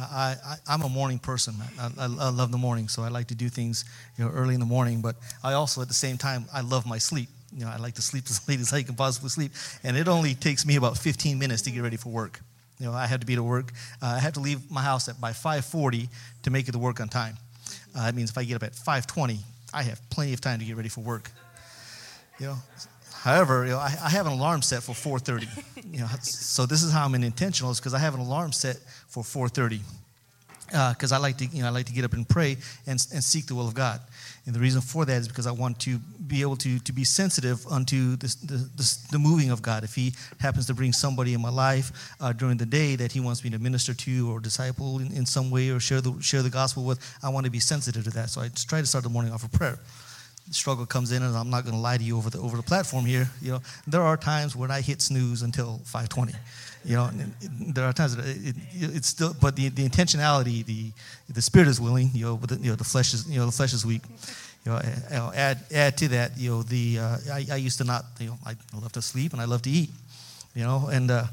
I, 0.00 0.36
I, 0.68 0.74
am 0.74 0.82
a 0.82 0.88
morning 0.88 1.18
person. 1.18 1.54
I, 1.78 1.86
I, 1.98 2.04
I, 2.04 2.28
love 2.30 2.50
the 2.52 2.58
morning, 2.58 2.88
so 2.88 3.02
I 3.02 3.08
like 3.08 3.28
to 3.28 3.34
do 3.34 3.48
things 3.48 3.84
you 4.16 4.24
know, 4.24 4.30
early 4.30 4.54
in 4.54 4.60
the 4.60 4.66
morning. 4.66 5.00
But 5.00 5.16
I 5.42 5.54
also, 5.54 5.82
at 5.82 5.88
the 5.88 5.94
same 5.94 6.18
time, 6.18 6.44
I 6.52 6.60
love 6.60 6.86
my 6.86 6.98
sleep. 6.98 7.28
You 7.52 7.64
know, 7.64 7.70
I 7.70 7.76
like 7.76 7.94
to 7.94 8.02
sleep 8.02 8.24
as 8.30 8.46
late 8.48 8.60
as 8.60 8.72
I 8.72 8.82
can 8.82 8.94
possibly 8.94 9.30
sleep. 9.30 9.52
And 9.84 9.96
it 9.96 10.08
only 10.08 10.34
takes 10.34 10.64
me 10.64 10.76
about 10.76 10.96
15 10.96 11.38
minutes 11.38 11.62
to 11.62 11.70
get 11.70 11.80
ready 11.82 11.96
for 11.96 12.10
work. 12.10 12.40
You 12.78 12.86
know, 12.86 12.92
I 12.92 13.06
have 13.06 13.20
to 13.20 13.26
be 13.26 13.34
to 13.34 13.42
work. 13.42 13.72
Uh, 14.02 14.06
I 14.06 14.18
have 14.20 14.32
to 14.34 14.40
leave 14.40 14.70
my 14.70 14.82
house 14.82 15.08
at 15.08 15.20
by 15.20 15.32
5:40 15.32 16.08
to 16.42 16.50
make 16.50 16.66
it 16.68 16.72
to 16.72 16.78
work 16.78 16.98
on 17.00 17.08
time. 17.08 17.36
Uh, 17.94 18.06
that 18.06 18.14
means 18.14 18.30
if 18.30 18.38
I 18.38 18.44
get 18.44 18.56
up 18.56 18.62
at 18.62 18.74
5:20, 18.74 19.40
I 19.74 19.82
have 19.82 20.00
plenty 20.08 20.32
of 20.32 20.40
time 20.40 20.58
to 20.60 20.64
get 20.64 20.76
ready 20.76 20.88
for 20.88 21.02
work. 21.02 21.30
You 22.38 22.46
know, 22.46 22.56
However, 23.22 23.64
you 23.64 23.72
know, 23.72 23.78
I, 23.78 23.94
I, 24.02 24.08
have 24.08 24.26
an 24.26 24.32
alarm 24.32 24.62
set 24.62 24.82
for 24.82 24.92
4:30. 24.92 25.46
You 25.92 26.00
know, 26.00 26.06
so 26.22 26.64
this 26.64 26.82
is 26.82 26.90
how 26.90 27.04
I'm 27.04 27.14
intentional, 27.14 27.70
is 27.70 27.78
because 27.78 27.92
I 27.92 27.98
have 27.98 28.14
an 28.14 28.20
alarm 28.20 28.52
set 28.52 28.76
for 29.08 29.22
4:30. 29.22 29.80
Because 30.66 31.12
uh, 31.12 31.16
I 31.16 31.18
like 31.18 31.36
to, 31.38 31.46
you 31.46 31.62
know, 31.62 31.68
I 31.68 31.70
like 31.70 31.86
to 31.86 31.92
get 31.92 32.04
up 32.04 32.12
and 32.12 32.26
pray 32.26 32.56
and, 32.86 33.04
and 33.12 33.22
seek 33.22 33.46
the 33.46 33.54
will 33.54 33.66
of 33.66 33.74
God. 33.74 34.00
And 34.46 34.54
the 34.54 34.60
reason 34.60 34.80
for 34.80 35.04
that 35.04 35.20
is 35.20 35.28
because 35.28 35.46
I 35.46 35.50
want 35.50 35.80
to 35.80 35.98
be 35.98 36.40
able 36.40 36.56
to, 36.56 36.78
to 36.78 36.92
be 36.92 37.04
sensitive 37.04 37.66
unto 37.66 38.16
this, 38.16 38.36
the, 38.36 38.68
this, 38.76 38.98
the 39.08 39.18
moving 39.18 39.50
of 39.50 39.60
God. 39.60 39.84
If 39.84 39.96
He 39.96 40.14
happens 40.38 40.66
to 40.68 40.74
bring 40.74 40.92
somebody 40.92 41.34
in 41.34 41.42
my 41.42 41.50
life 41.50 42.14
uh, 42.20 42.32
during 42.32 42.56
the 42.56 42.66
day 42.66 42.96
that 42.96 43.12
He 43.12 43.20
wants 43.20 43.44
me 43.44 43.50
to 43.50 43.58
minister 43.58 43.92
to 43.92 44.30
or 44.32 44.40
disciple 44.40 45.00
in, 45.00 45.12
in 45.12 45.26
some 45.26 45.50
way 45.50 45.70
or 45.70 45.80
share 45.80 46.00
the, 46.00 46.14
share 46.22 46.42
the 46.42 46.50
gospel 46.50 46.84
with, 46.84 47.00
I 47.22 47.28
want 47.28 47.44
to 47.44 47.50
be 47.50 47.60
sensitive 47.60 48.04
to 48.04 48.10
that. 48.10 48.30
So 48.30 48.40
I 48.40 48.48
try 48.54 48.80
to 48.80 48.86
start 48.86 49.04
the 49.04 49.10
morning 49.10 49.32
off 49.32 49.42
with 49.42 49.52
prayer 49.52 49.78
struggle 50.50 50.86
comes 50.86 51.12
in, 51.12 51.22
and 51.22 51.36
I'm 51.36 51.50
not 51.50 51.64
going 51.64 51.74
to 51.74 51.80
lie 51.80 51.96
to 51.96 52.02
you 52.02 52.16
over 52.16 52.30
the 52.30 52.38
over 52.38 52.56
the 52.56 52.62
platform 52.62 53.04
here. 53.04 53.28
You 53.40 53.52
know, 53.52 53.60
there 53.86 54.02
are 54.02 54.16
times 54.16 54.56
when 54.56 54.70
I 54.70 54.80
hit 54.80 55.00
snooze 55.02 55.42
until 55.42 55.80
5:20. 55.84 56.34
You 56.84 56.96
know, 56.96 57.10
there 57.74 57.84
are 57.84 57.92
times 57.92 58.16
that 58.16 58.26
it, 58.26 58.56
it, 58.56 58.96
it's 58.96 59.08
still, 59.08 59.34
but 59.38 59.54
the, 59.54 59.68
the 59.68 59.86
intentionality, 59.86 60.64
the 60.64 60.92
the 61.28 61.42
spirit 61.42 61.68
is 61.68 61.80
willing. 61.80 62.10
You 62.14 62.26
know, 62.26 62.36
but 62.36 62.50
the, 62.50 62.56
you 62.56 62.70
know 62.70 62.76
the 62.76 62.84
flesh 62.84 63.14
is 63.14 63.28
you 63.28 63.38
know 63.38 63.46
the 63.46 63.52
flesh 63.52 63.72
is 63.72 63.84
weak. 63.84 64.02
You 64.64 64.72
know, 64.72 65.32
add 65.34 65.58
add 65.72 65.96
to 65.98 66.08
that. 66.08 66.38
You 66.38 66.50
know, 66.50 66.62
the 66.62 66.98
uh, 66.98 67.16
I, 67.32 67.46
I 67.52 67.56
used 67.56 67.78
to 67.78 67.84
not. 67.84 68.04
You 68.18 68.28
know, 68.28 68.38
I 68.44 68.54
love 68.74 68.92
to 68.92 69.02
sleep 69.02 69.32
and 69.32 69.40
I 69.40 69.44
love 69.44 69.62
to 69.62 69.70
eat. 69.70 69.90
You 70.54 70.64
know, 70.64 70.88
and 70.92 71.10
uh, 71.10 71.24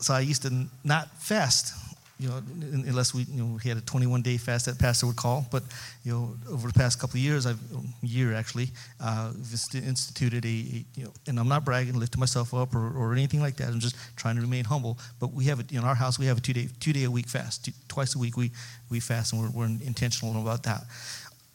so 0.00 0.14
I 0.14 0.20
used 0.20 0.42
to 0.42 0.66
not 0.84 1.08
fast 1.18 1.74
you 2.20 2.28
know, 2.28 2.42
unless 2.86 3.14
we, 3.14 3.22
you 3.22 3.42
know, 3.42 3.58
we 3.62 3.66
had 3.66 3.78
a 3.78 3.80
21 3.80 4.20
day 4.20 4.36
fast 4.36 4.66
that 4.66 4.78
pastor 4.78 5.06
would 5.06 5.16
call. 5.16 5.46
But, 5.50 5.62
you 6.04 6.12
know, 6.12 6.36
over 6.50 6.68
the 6.68 6.74
past 6.74 7.00
couple 7.00 7.16
of 7.16 7.22
years, 7.22 7.46
I've, 7.46 7.58
year 8.02 8.34
actually, 8.34 8.68
uh, 9.00 9.32
instituted 9.74 10.44
a, 10.44 10.48
a, 10.48 10.84
you 10.96 11.04
know, 11.04 11.12
and 11.26 11.40
I'm 11.40 11.48
not 11.48 11.64
bragging, 11.64 11.98
lifting 11.98 12.20
myself 12.20 12.52
up 12.52 12.74
or, 12.74 12.92
or 12.94 13.14
anything 13.14 13.40
like 13.40 13.56
that. 13.56 13.68
I'm 13.68 13.80
just 13.80 13.96
trying 14.16 14.36
to 14.36 14.42
remain 14.42 14.64
humble. 14.64 14.98
But 15.18 15.32
we 15.32 15.44
have, 15.46 15.60
a, 15.60 15.64
in 15.74 15.82
our 15.82 15.94
house, 15.94 16.18
we 16.18 16.26
have 16.26 16.36
a 16.36 16.40
two 16.42 16.52
day, 16.52 16.68
two 16.78 16.92
day 16.92 17.04
a 17.04 17.10
week 17.10 17.26
fast. 17.26 17.64
Two, 17.64 17.72
twice 17.88 18.14
a 18.14 18.18
week 18.18 18.36
we, 18.36 18.50
we 18.90 19.00
fast 19.00 19.32
and 19.32 19.40
we're, 19.42 19.50
we're 19.50 19.66
intentional 19.66 20.38
about 20.42 20.62
that. 20.64 20.82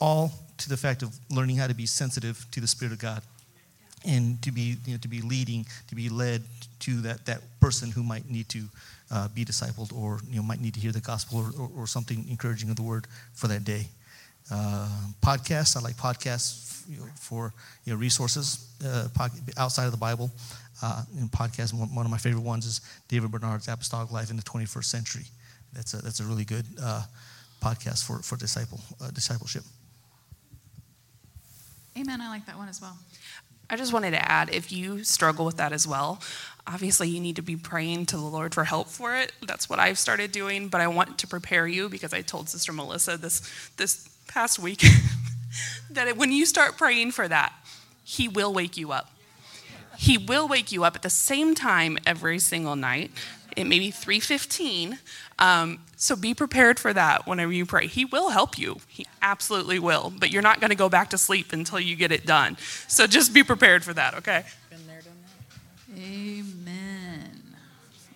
All 0.02 0.32
to 0.58 0.70
the 0.70 0.78
fact 0.78 1.04
of 1.04 1.16
learning 1.30 1.58
how 1.58 1.68
to 1.68 1.76
be 1.76 1.86
sensitive 1.86 2.44
to 2.50 2.60
the 2.60 2.68
Spirit 2.68 2.92
of 2.92 3.00
God 3.00 3.22
and 4.04 4.42
to 4.42 4.52
be, 4.52 4.78
you 4.86 4.94
know, 4.94 4.98
to 5.00 5.08
be 5.08 5.22
leading, 5.22 5.68
to 5.90 5.96
be 5.96 6.10
led 6.10 6.42
to 6.80 7.02
that, 7.02 7.26
that 7.28 7.42
person 7.60 7.92
who 7.92 8.02
might 8.02 8.28
need 8.30 8.50
to 8.50 8.64
uh, 9.16 9.28
be 9.30 9.46
discipled 9.46 9.96
or 9.96 10.20
you 10.30 10.36
know 10.36 10.44
might 10.44 10.60
need 10.60 10.74
to 10.74 10.80
hear 10.80 10.92
the 10.92 11.00
gospel 11.00 11.40
or, 11.40 11.62
or, 11.62 11.70
or 11.78 11.88
something 11.88 12.26
encouraging 12.30 12.70
of 12.70 12.76
the 12.76 12.84
word 12.84 13.08
for 13.34 13.48
that 13.48 13.64
day. 13.64 13.88
Uh, 14.52 14.88
podcasts, 15.22 15.76
I 15.76 15.80
like 15.80 15.96
podcasts 15.96 16.88
you 16.88 17.00
know, 17.00 17.06
for 17.16 17.54
you 17.86 17.94
know, 17.94 18.00
resources 18.00 18.68
uh, 18.86 19.08
outside 19.58 19.86
of 19.86 19.92
the 19.92 19.98
Bible. 19.98 20.30
Uh, 20.84 21.04
in 21.18 21.30
podcasts, 21.30 21.74
one 21.74 22.06
of 22.06 22.12
my 22.12 22.18
favorite 22.18 22.44
ones 22.44 22.66
is 22.66 22.82
David 23.08 23.32
Bernard's 23.32 23.68
Apostolic 23.70 24.12
Life 24.12 24.30
in 24.30 24.36
the 24.36 24.44
21st 24.44 24.84
Century. 24.84 25.24
That's 25.74 25.94
a, 25.94 25.98
that's 25.98 26.20
a 26.20 26.26
really 26.26 26.44
good 26.44 26.66
uh, 26.82 27.04
podcast 27.62 28.06
for, 28.06 28.20
for 28.20 28.36
disciple, 28.36 28.82
uh, 29.02 29.10
discipleship. 29.12 29.64
Amen. 31.98 32.20
I 32.20 32.28
like 32.28 32.46
that 32.46 32.58
one 32.58 32.68
as 32.68 32.82
well. 32.82 32.98
I 33.70 33.76
just 33.76 33.94
wanted 33.94 34.12
to 34.12 34.32
add 34.32 34.54
if 34.54 34.72
you 34.72 35.04
struggle 35.04 35.46
with 35.46 35.58
that 35.58 35.74
as 35.74 35.88
well, 35.88 36.22
obviously 36.68 37.10
you 37.10 37.20
need 37.20 37.36
to 37.36 37.42
be 37.42 37.56
praying 37.56 38.06
to 38.08 38.18
the 38.18 38.24
Lord 38.24 38.54
for 38.54 38.64
help 38.64 38.88
for 38.88 39.16
it. 39.16 39.32
That's 39.46 39.70
what 39.70 39.80
I've 39.80 39.98
started 39.98 40.32
doing, 40.32 40.68
but 40.68 40.82
I 40.82 40.88
want 40.88 41.18
to 41.20 41.28
prepare 41.28 41.68
you 41.68 41.90
because 41.90 42.14
I 42.14 42.22
told 42.22 42.50
Sister 42.50 42.74
Melissa 42.74 43.18
this 43.18 43.42
this 43.78 44.10
past 44.28 44.60
week 44.60 44.84
that 45.92 46.18
when 46.18 46.32
you 46.32 46.46
start 46.46 46.78
praying 46.78 47.12
for 47.12 47.28
that, 47.28 47.54
he 48.04 48.28
will 48.28 48.54
wake 48.54 48.78
you 48.78 48.92
up. 48.92 49.12
He 49.98 50.18
will 50.18 50.48
wake 50.48 50.72
you 50.72 50.84
up 50.84 50.96
at 50.96 51.02
the 51.04 51.10
same 51.10 51.56
time 51.56 51.98
every 52.06 52.40
single 52.40 52.76
night. 52.76 53.12
It 53.56 53.66
may 53.66 53.80
be 53.80 53.92
315. 53.92 55.00
Um, 55.40 55.80
so 55.96 56.16
be 56.16 56.34
prepared 56.34 56.80
for 56.80 56.94
that 56.94 57.26
whenever 57.26 57.52
you 57.52 57.66
pray. 57.66 57.88
He 57.88 58.06
will 58.06 58.30
help 58.30 58.58
you. 58.58 58.78
He 58.88 59.06
absolutely 59.22 59.80
will. 59.80 60.14
But 60.18 60.32
you're 60.32 60.42
not 60.42 60.60
going 60.60 60.70
to 60.70 60.76
go 60.76 60.90
back 60.90 61.10
to 61.12 61.18
sleep 61.18 61.54
until 61.54 61.80
you 61.80 61.96
get 61.96 62.12
it 62.12 62.26
done. 62.26 62.58
So 62.88 63.08
just 63.08 63.34
be 63.34 63.44
prepared 63.44 63.84
for 63.84 63.94
that, 63.94 64.16
okay? 64.16 64.44
Been 64.70 64.86
there, 64.88 65.02
done 65.02 65.14
that. 65.24 66.02
Amen. 66.02 67.42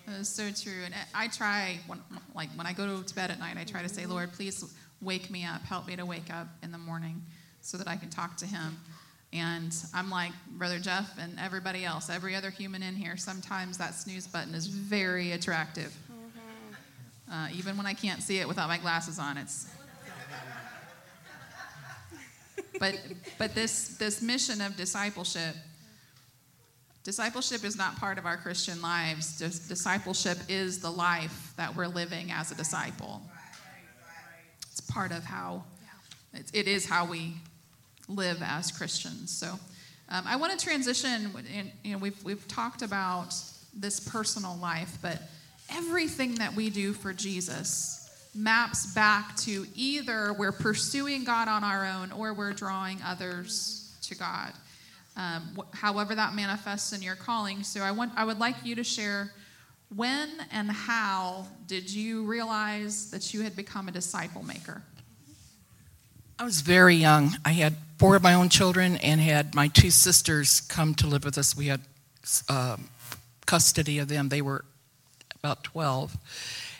That 0.06 0.20
is 0.20 0.28
so 0.28 0.50
true. 0.50 0.82
And 0.84 0.94
I 1.14 1.28
try, 1.28 1.78
when, 1.86 2.00
like 2.34 2.50
when 2.54 2.66
I 2.66 2.72
go 2.72 3.02
to 3.02 3.14
bed 3.14 3.30
at 3.30 3.38
night, 3.38 3.56
I 3.58 3.64
try 3.64 3.82
to 3.82 3.88
say, 3.88 4.06
Lord, 4.06 4.32
please 4.32 4.64
wake 5.00 5.30
me 5.30 5.44
up. 5.44 5.62
Help 5.62 5.86
me 5.86 5.96
to 5.96 6.04
wake 6.04 6.32
up 6.32 6.48
in 6.62 6.72
the 6.72 6.78
morning 6.78 7.22
so 7.60 7.78
that 7.78 7.88
I 7.88 7.96
can 7.96 8.10
talk 8.10 8.36
to 8.38 8.46
Him. 8.46 8.78
And 9.32 9.74
I'm 9.94 10.10
like 10.10 10.32
Brother 10.52 10.78
Jeff 10.78 11.16
and 11.18 11.38
everybody 11.38 11.84
else, 11.84 12.10
every 12.10 12.34
other 12.34 12.50
human 12.50 12.82
in 12.82 12.96
here, 12.96 13.16
sometimes 13.16 13.78
that 13.78 13.94
snooze 13.94 14.26
button 14.26 14.54
is 14.54 14.66
very 14.66 15.32
attractive. 15.32 15.96
Uh, 17.30 17.48
even 17.54 17.76
when 17.76 17.86
I 17.86 17.94
can't 17.94 18.22
see 18.22 18.38
it 18.38 18.48
without 18.48 18.68
my 18.68 18.78
glasses 18.78 19.18
on, 19.18 19.36
it's. 19.36 19.68
But, 22.80 22.98
but 23.38 23.54
this, 23.54 23.98
this 23.98 24.22
mission 24.22 24.60
of 24.60 24.76
discipleship 24.76 25.54
Discipleship 27.02 27.64
is 27.64 27.76
not 27.76 27.96
part 27.96 28.18
of 28.18 28.26
our 28.26 28.36
Christian 28.36 28.82
lives. 28.82 29.38
Discipleship 29.38 30.38
is 30.48 30.80
the 30.80 30.90
life 30.90 31.54
that 31.56 31.74
we're 31.74 31.86
living 31.86 32.30
as 32.30 32.50
a 32.50 32.54
disciple. 32.54 33.22
It's 34.70 34.80
part 34.82 35.10
of 35.10 35.24
how, 35.24 35.64
it 36.52 36.68
is 36.68 36.84
how 36.86 37.06
we 37.06 37.36
live 38.10 38.42
as 38.42 38.70
Christians. 38.70 39.30
So 39.30 39.58
um, 40.08 40.24
I 40.26 40.36
want 40.36 40.58
to 40.58 40.64
transition. 40.64 41.30
In, 41.54 41.70
you 41.84 41.92
know, 41.92 41.98
we've, 41.98 42.22
we've 42.24 42.46
talked 42.48 42.82
about 42.82 43.34
this 43.74 44.00
personal 44.00 44.56
life, 44.56 44.98
but 45.00 45.22
everything 45.72 46.34
that 46.36 46.54
we 46.54 46.70
do 46.70 46.92
for 46.92 47.12
Jesus 47.12 47.96
maps 48.34 48.92
back 48.94 49.36
to 49.36 49.66
either 49.74 50.32
we're 50.32 50.52
pursuing 50.52 51.24
God 51.24 51.48
on 51.48 51.64
our 51.64 51.86
own 51.86 52.12
or 52.12 52.32
we're 52.32 52.52
drawing 52.52 52.98
others 53.04 53.96
to 54.02 54.14
God 54.16 54.52
um, 55.16 55.56
wh- 55.56 55.76
however 55.76 56.14
that 56.14 56.34
manifests 56.34 56.92
in 56.92 57.02
your 57.02 57.16
calling. 57.16 57.62
So 57.62 57.80
I 57.80 57.90
want 57.90 58.12
I 58.16 58.24
would 58.24 58.38
like 58.38 58.56
you 58.64 58.74
to 58.76 58.84
share 58.84 59.32
when 59.94 60.28
and 60.52 60.70
how 60.70 61.46
did 61.66 61.92
you 61.92 62.24
realize 62.24 63.10
that 63.10 63.34
you 63.34 63.42
had 63.42 63.56
become 63.56 63.88
a 63.88 63.92
disciple 63.92 64.44
maker? 64.44 64.82
I 66.38 66.44
was 66.44 66.60
very 66.62 66.96
young. 66.96 67.32
I 67.44 67.50
had 67.50 67.74
four 68.00 68.16
of 68.16 68.22
my 68.22 68.32
own 68.32 68.48
children 68.48 68.96
and 68.96 69.20
had 69.20 69.54
my 69.54 69.68
two 69.68 69.90
sisters 69.90 70.62
come 70.62 70.94
to 70.94 71.06
live 71.06 71.22
with 71.22 71.36
us. 71.36 71.54
We 71.54 71.66
had 71.66 71.82
um, 72.48 72.88
custody 73.44 73.98
of 73.98 74.08
them. 74.08 74.30
They 74.30 74.40
were 74.40 74.64
about 75.34 75.64
12, 75.64 76.16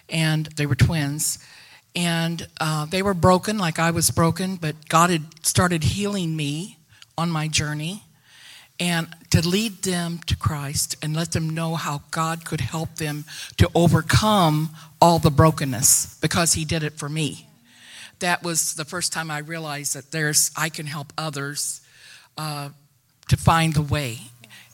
and 0.09 0.47
they 0.47 0.65
were 0.65 0.75
twins. 0.75 1.39
And 1.95 2.49
uh, 2.59 2.87
they 2.87 3.03
were 3.03 3.13
broken 3.13 3.59
like 3.59 3.79
I 3.79 3.91
was 3.91 4.11
broken, 4.11 4.57
but 4.57 4.89
God 4.89 5.11
had 5.11 5.45
started 5.45 5.85
healing 5.85 6.35
me 6.37 6.79
on 7.19 7.31
my 7.31 7.49
journey 7.49 8.05
and 8.79 9.07
to 9.29 9.47
lead 9.47 9.83
them 9.83 10.21
to 10.25 10.35
Christ 10.35 10.97
and 11.03 11.15
let 11.15 11.33
them 11.33 11.51
know 11.51 11.75
how 11.75 12.01
God 12.11 12.47
could 12.47 12.63
help 12.63 12.95
them 12.97 13.27
to 13.59 13.71
overcome 13.75 14.71
all 15.03 15.19
the 15.19 15.31
brokenness 15.31 16.19
because 16.23 16.55
He 16.55 16.65
did 16.65 16.83
it 16.83 16.95
for 16.95 17.11
me. 17.11 17.50
That 18.21 18.43
was 18.43 18.75
the 18.75 18.85
first 18.85 19.13
time 19.13 19.31
I 19.31 19.39
realized 19.39 19.95
that 19.95 20.11
there's 20.13 20.51
I 20.57 20.69
can 20.69 20.87
help 20.87 21.13
others 21.19 21.81
uh, 22.39 22.71
to 23.29 23.37
find 23.37 23.75
the 23.75 23.83
way, 23.83 24.19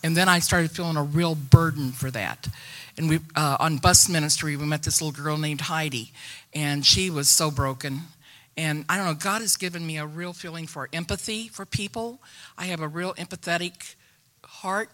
and 0.02 0.16
then 0.16 0.28
I 0.28 0.40
started 0.40 0.70
feeling 0.70 0.96
a 0.96 1.02
real 1.02 1.34
burden 1.34 1.92
for 1.92 2.10
that. 2.10 2.48
and 2.96 3.08
we 3.08 3.20
uh, 3.34 3.56
on 3.60 3.78
bus 3.78 4.08
ministry 4.08 4.56
we 4.56 4.64
met 4.64 4.82
this 4.82 5.02
little 5.02 5.22
girl 5.22 5.36
named 5.36 5.60
Heidi, 5.60 6.12
and 6.54 6.84
she 6.84 7.10
was 7.10 7.28
so 7.28 7.50
broken. 7.50 8.00
And 8.56 8.86
I 8.88 8.96
don't 8.96 9.06
know, 9.06 9.14
God 9.14 9.42
has 9.42 9.56
given 9.56 9.86
me 9.86 9.98
a 9.98 10.06
real 10.06 10.32
feeling 10.32 10.66
for 10.66 10.88
empathy 10.92 11.48
for 11.48 11.66
people. 11.66 12.22
I 12.56 12.66
have 12.66 12.80
a 12.80 12.88
real 12.88 13.12
empathetic 13.14 13.94
heart, 14.44 14.88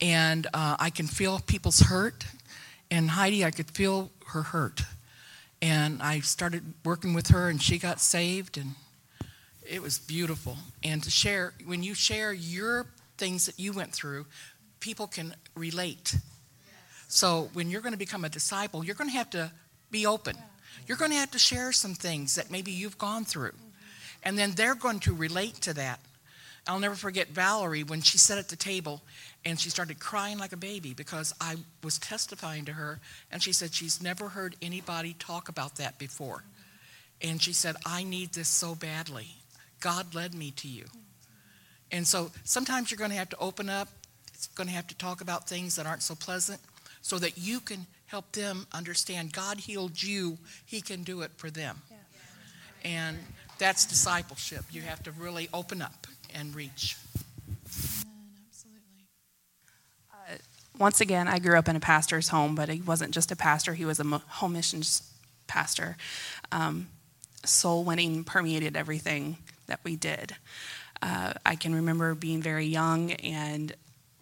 and 0.00 0.46
uh, 0.54 0.76
I 0.78 0.90
can 0.90 1.06
feel 1.06 1.40
people's 1.40 1.80
hurt. 1.80 2.24
And 2.90 3.10
Heidi, 3.10 3.44
I 3.44 3.50
could 3.50 3.70
feel 3.70 4.10
her 4.28 4.42
hurt. 4.42 4.82
And 5.62 6.02
I 6.02 6.20
started 6.20 6.74
working 6.84 7.12
with 7.12 7.28
her, 7.28 7.48
and 7.48 7.60
she 7.60 7.78
got 7.78 8.00
saved, 8.00 8.56
and 8.56 8.74
it 9.68 9.82
was 9.82 9.98
beautiful. 9.98 10.56
And 10.82 11.02
to 11.02 11.10
share, 11.10 11.52
when 11.66 11.82
you 11.82 11.94
share 11.94 12.32
your 12.32 12.86
things 13.18 13.46
that 13.46 13.58
you 13.58 13.72
went 13.72 13.92
through, 13.92 14.26
people 14.80 15.06
can 15.06 15.34
relate. 15.54 16.16
So 17.08 17.50
when 17.52 17.70
you're 17.70 17.82
going 17.82 17.92
to 17.92 17.98
become 17.98 18.24
a 18.24 18.28
disciple, 18.28 18.84
you're 18.84 18.94
going 18.94 19.10
to 19.10 19.16
have 19.16 19.30
to 19.30 19.52
be 19.90 20.06
open. 20.06 20.36
You're 20.86 20.96
going 20.96 21.10
to 21.10 21.16
have 21.18 21.32
to 21.32 21.38
share 21.38 21.72
some 21.72 21.94
things 21.94 22.36
that 22.36 22.50
maybe 22.50 22.72
you've 22.72 22.98
gone 22.98 23.24
through. 23.24 23.52
And 24.22 24.38
then 24.38 24.52
they're 24.52 24.74
going 24.74 25.00
to 25.00 25.14
relate 25.14 25.54
to 25.62 25.74
that. 25.74 26.00
I'll 26.66 26.78
never 26.78 26.94
forget 26.94 27.28
Valerie 27.28 27.84
when 27.84 28.00
she 28.00 28.18
sat 28.18 28.38
at 28.38 28.48
the 28.48 28.56
table 28.56 29.02
and 29.44 29.58
she 29.58 29.70
started 29.70 29.98
crying 29.98 30.38
like 30.38 30.52
a 30.52 30.56
baby 30.56 30.92
because 30.92 31.34
I 31.40 31.56
was 31.82 31.98
testifying 31.98 32.66
to 32.66 32.72
her 32.72 33.00
and 33.32 33.42
she 33.42 33.52
said 33.52 33.74
she's 33.74 34.02
never 34.02 34.28
heard 34.28 34.56
anybody 34.60 35.14
talk 35.18 35.48
about 35.48 35.76
that 35.76 35.98
before. 35.98 36.44
And 37.22 37.40
she 37.40 37.52
said, 37.52 37.76
I 37.86 38.02
need 38.02 38.32
this 38.32 38.48
so 38.48 38.74
badly. 38.74 39.28
God 39.80 40.14
led 40.14 40.34
me 40.34 40.50
to 40.52 40.68
you. 40.68 40.84
And 41.90 42.06
so 42.06 42.30
sometimes 42.44 42.90
you're 42.90 42.98
going 42.98 43.10
to 43.10 43.16
have 43.16 43.30
to 43.30 43.38
open 43.38 43.68
up. 43.68 43.88
It's 44.34 44.46
going 44.48 44.68
to 44.68 44.74
have 44.74 44.86
to 44.88 44.96
talk 44.96 45.20
about 45.20 45.48
things 45.48 45.76
that 45.76 45.86
aren't 45.86 46.02
so 46.02 46.14
pleasant 46.14 46.60
so 47.02 47.18
that 47.18 47.38
you 47.38 47.60
can 47.60 47.86
help 48.06 48.32
them 48.32 48.66
understand 48.72 49.32
God 49.32 49.58
healed 49.58 50.02
you, 50.02 50.38
He 50.66 50.80
can 50.80 51.02
do 51.02 51.22
it 51.22 51.30
for 51.36 51.50
them. 51.50 51.80
And 52.84 53.18
that's 53.58 53.84
discipleship. 53.86 54.64
You 54.70 54.82
have 54.82 55.02
to 55.04 55.12
really 55.12 55.48
open 55.52 55.82
up 55.82 56.06
and 56.34 56.54
reach. 56.54 56.96
Once 60.80 61.00
again, 61.00 61.28
I 61.28 61.38
grew 61.38 61.58
up 61.58 61.68
in 61.68 61.76
a 61.76 61.80
pastor's 61.80 62.28
home, 62.28 62.54
but 62.54 62.70
he 62.70 62.80
wasn't 62.80 63.12
just 63.12 63.30
a 63.30 63.36
pastor, 63.36 63.74
he 63.74 63.84
was 63.84 64.00
a 64.00 64.04
home 64.04 64.54
missions 64.54 65.02
pastor. 65.46 65.96
Um, 66.50 66.88
soul 67.44 67.84
winning 67.84 68.24
permeated 68.24 68.76
everything 68.76 69.36
that 69.66 69.80
we 69.84 69.94
did. 69.94 70.34
Uh, 71.02 71.34
I 71.44 71.56
can 71.56 71.74
remember 71.74 72.14
being 72.14 72.42
very 72.42 72.66
young, 72.66 73.12
and 73.12 73.74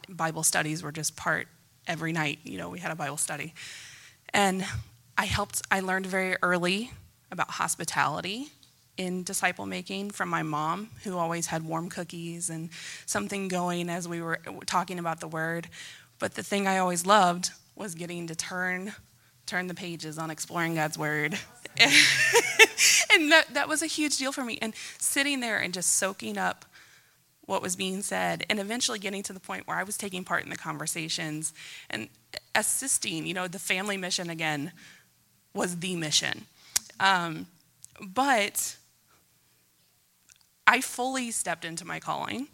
Bible 0.08 0.42
studies 0.42 0.82
were 0.82 0.92
just 0.92 1.16
part 1.16 1.46
every 1.86 2.12
night. 2.12 2.40
You 2.42 2.58
know, 2.58 2.68
we 2.68 2.80
had 2.80 2.90
a 2.90 2.96
Bible 2.96 3.16
study. 3.16 3.54
And 4.34 4.64
I 5.16 5.26
helped, 5.26 5.62
I 5.70 5.80
learned 5.80 6.06
very 6.06 6.36
early 6.42 6.90
about 7.30 7.50
hospitality 7.50 8.48
in 8.96 9.22
disciple 9.22 9.64
making 9.64 10.10
from 10.10 10.28
my 10.28 10.42
mom, 10.42 10.90
who 11.04 11.16
always 11.16 11.46
had 11.46 11.64
warm 11.64 11.88
cookies 11.88 12.50
and 12.50 12.70
something 13.06 13.46
going 13.46 13.88
as 13.88 14.08
we 14.08 14.20
were 14.20 14.40
talking 14.66 14.98
about 14.98 15.20
the 15.20 15.28
word. 15.28 15.68
But 16.18 16.34
the 16.34 16.42
thing 16.42 16.66
I 16.66 16.78
always 16.78 17.06
loved 17.06 17.50
was 17.76 17.94
getting 17.94 18.26
to 18.26 18.34
turn 18.34 18.92
turn 19.48 19.66
the 19.66 19.74
pages 19.74 20.18
on 20.18 20.30
exploring 20.30 20.74
God's 20.74 20.98
word. 20.98 21.32
and 21.80 23.32
that, 23.32 23.46
that 23.54 23.66
was 23.66 23.82
a 23.82 23.86
huge 23.86 24.18
deal 24.18 24.30
for 24.30 24.44
me. 24.44 24.58
And 24.60 24.74
sitting 24.98 25.40
there 25.40 25.58
and 25.58 25.72
just 25.72 25.96
soaking 25.96 26.36
up 26.36 26.66
what 27.46 27.62
was 27.62 27.74
being 27.74 28.02
said, 28.02 28.44
and 28.50 28.60
eventually 28.60 28.98
getting 28.98 29.22
to 29.22 29.32
the 29.32 29.40
point 29.40 29.66
where 29.66 29.78
I 29.78 29.82
was 29.82 29.96
taking 29.96 30.22
part 30.22 30.44
in 30.44 30.50
the 30.50 30.56
conversations 30.56 31.54
and 31.88 32.10
assisting. 32.54 33.26
You 33.26 33.32
know, 33.32 33.48
the 33.48 33.58
family 33.58 33.96
mission 33.96 34.28
again 34.28 34.70
was 35.54 35.78
the 35.78 35.96
mission. 35.96 36.44
Um, 37.00 37.46
but 38.06 38.76
I 40.66 40.82
fully 40.82 41.30
stepped 41.30 41.64
into 41.64 41.86
my 41.86 42.00
calling 42.00 42.48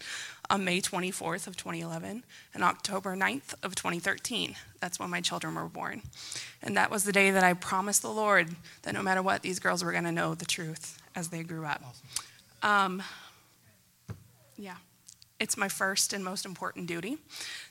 on 0.50 0.64
May 0.64 0.80
24th 0.80 1.46
of 1.46 1.56
2011 1.56 2.24
and 2.52 2.62
October 2.62 3.16
9th 3.16 3.54
of 3.62 3.74
2013. 3.74 4.54
That's 4.80 4.98
when 4.98 5.10
my 5.10 5.20
children 5.20 5.54
were 5.54 5.68
born. 5.68 6.02
And 6.62 6.76
that 6.76 6.90
was 6.90 7.04
the 7.04 7.12
day 7.12 7.30
that 7.30 7.42
I 7.42 7.54
promised 7.54 8.02
the 8.02 8.10
Lord 8.10 8.48
that 8.82 8.94
no 8.94 9.02
matter 9.02 9.22
what, 9.22 9.42
these 9.42 9.58
girls 9.58 9.82
were 9.82 9.92
going 9.92 10.04
to 10.04 10.12
know 10.12 10.34
the 10.34 10.44
truth 10.44 11.00
as 11.14 11.28
they 11.28 11.42
grew 11.42 11.64
up. 11.64 11.82
Um, 12.62 13.02
yeah. 14.56 14.76
It's 15.40 15.56
my 15.56 15.68
first 15.68 16.12
and 16.12 16.24
most 16.24 16.44
important 16.44 16.86
duty. 16.86 17.18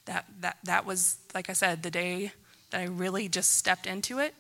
That, 0.06 0.26
that, 0.42 0.58
that 0.64 0.86
was, 0.86 1.18
like 1.34 1.50
I 1.50 1.54
said, 1.54 1.84
the 1.84 1.92
day 1.92 2.32
that 2.72 2.82
I 2.82 2.86
really 2.86 3.30
just 3.30 3.58
stepped 3.58 3.88
into 3.88 4.20
it. 4.20 4.34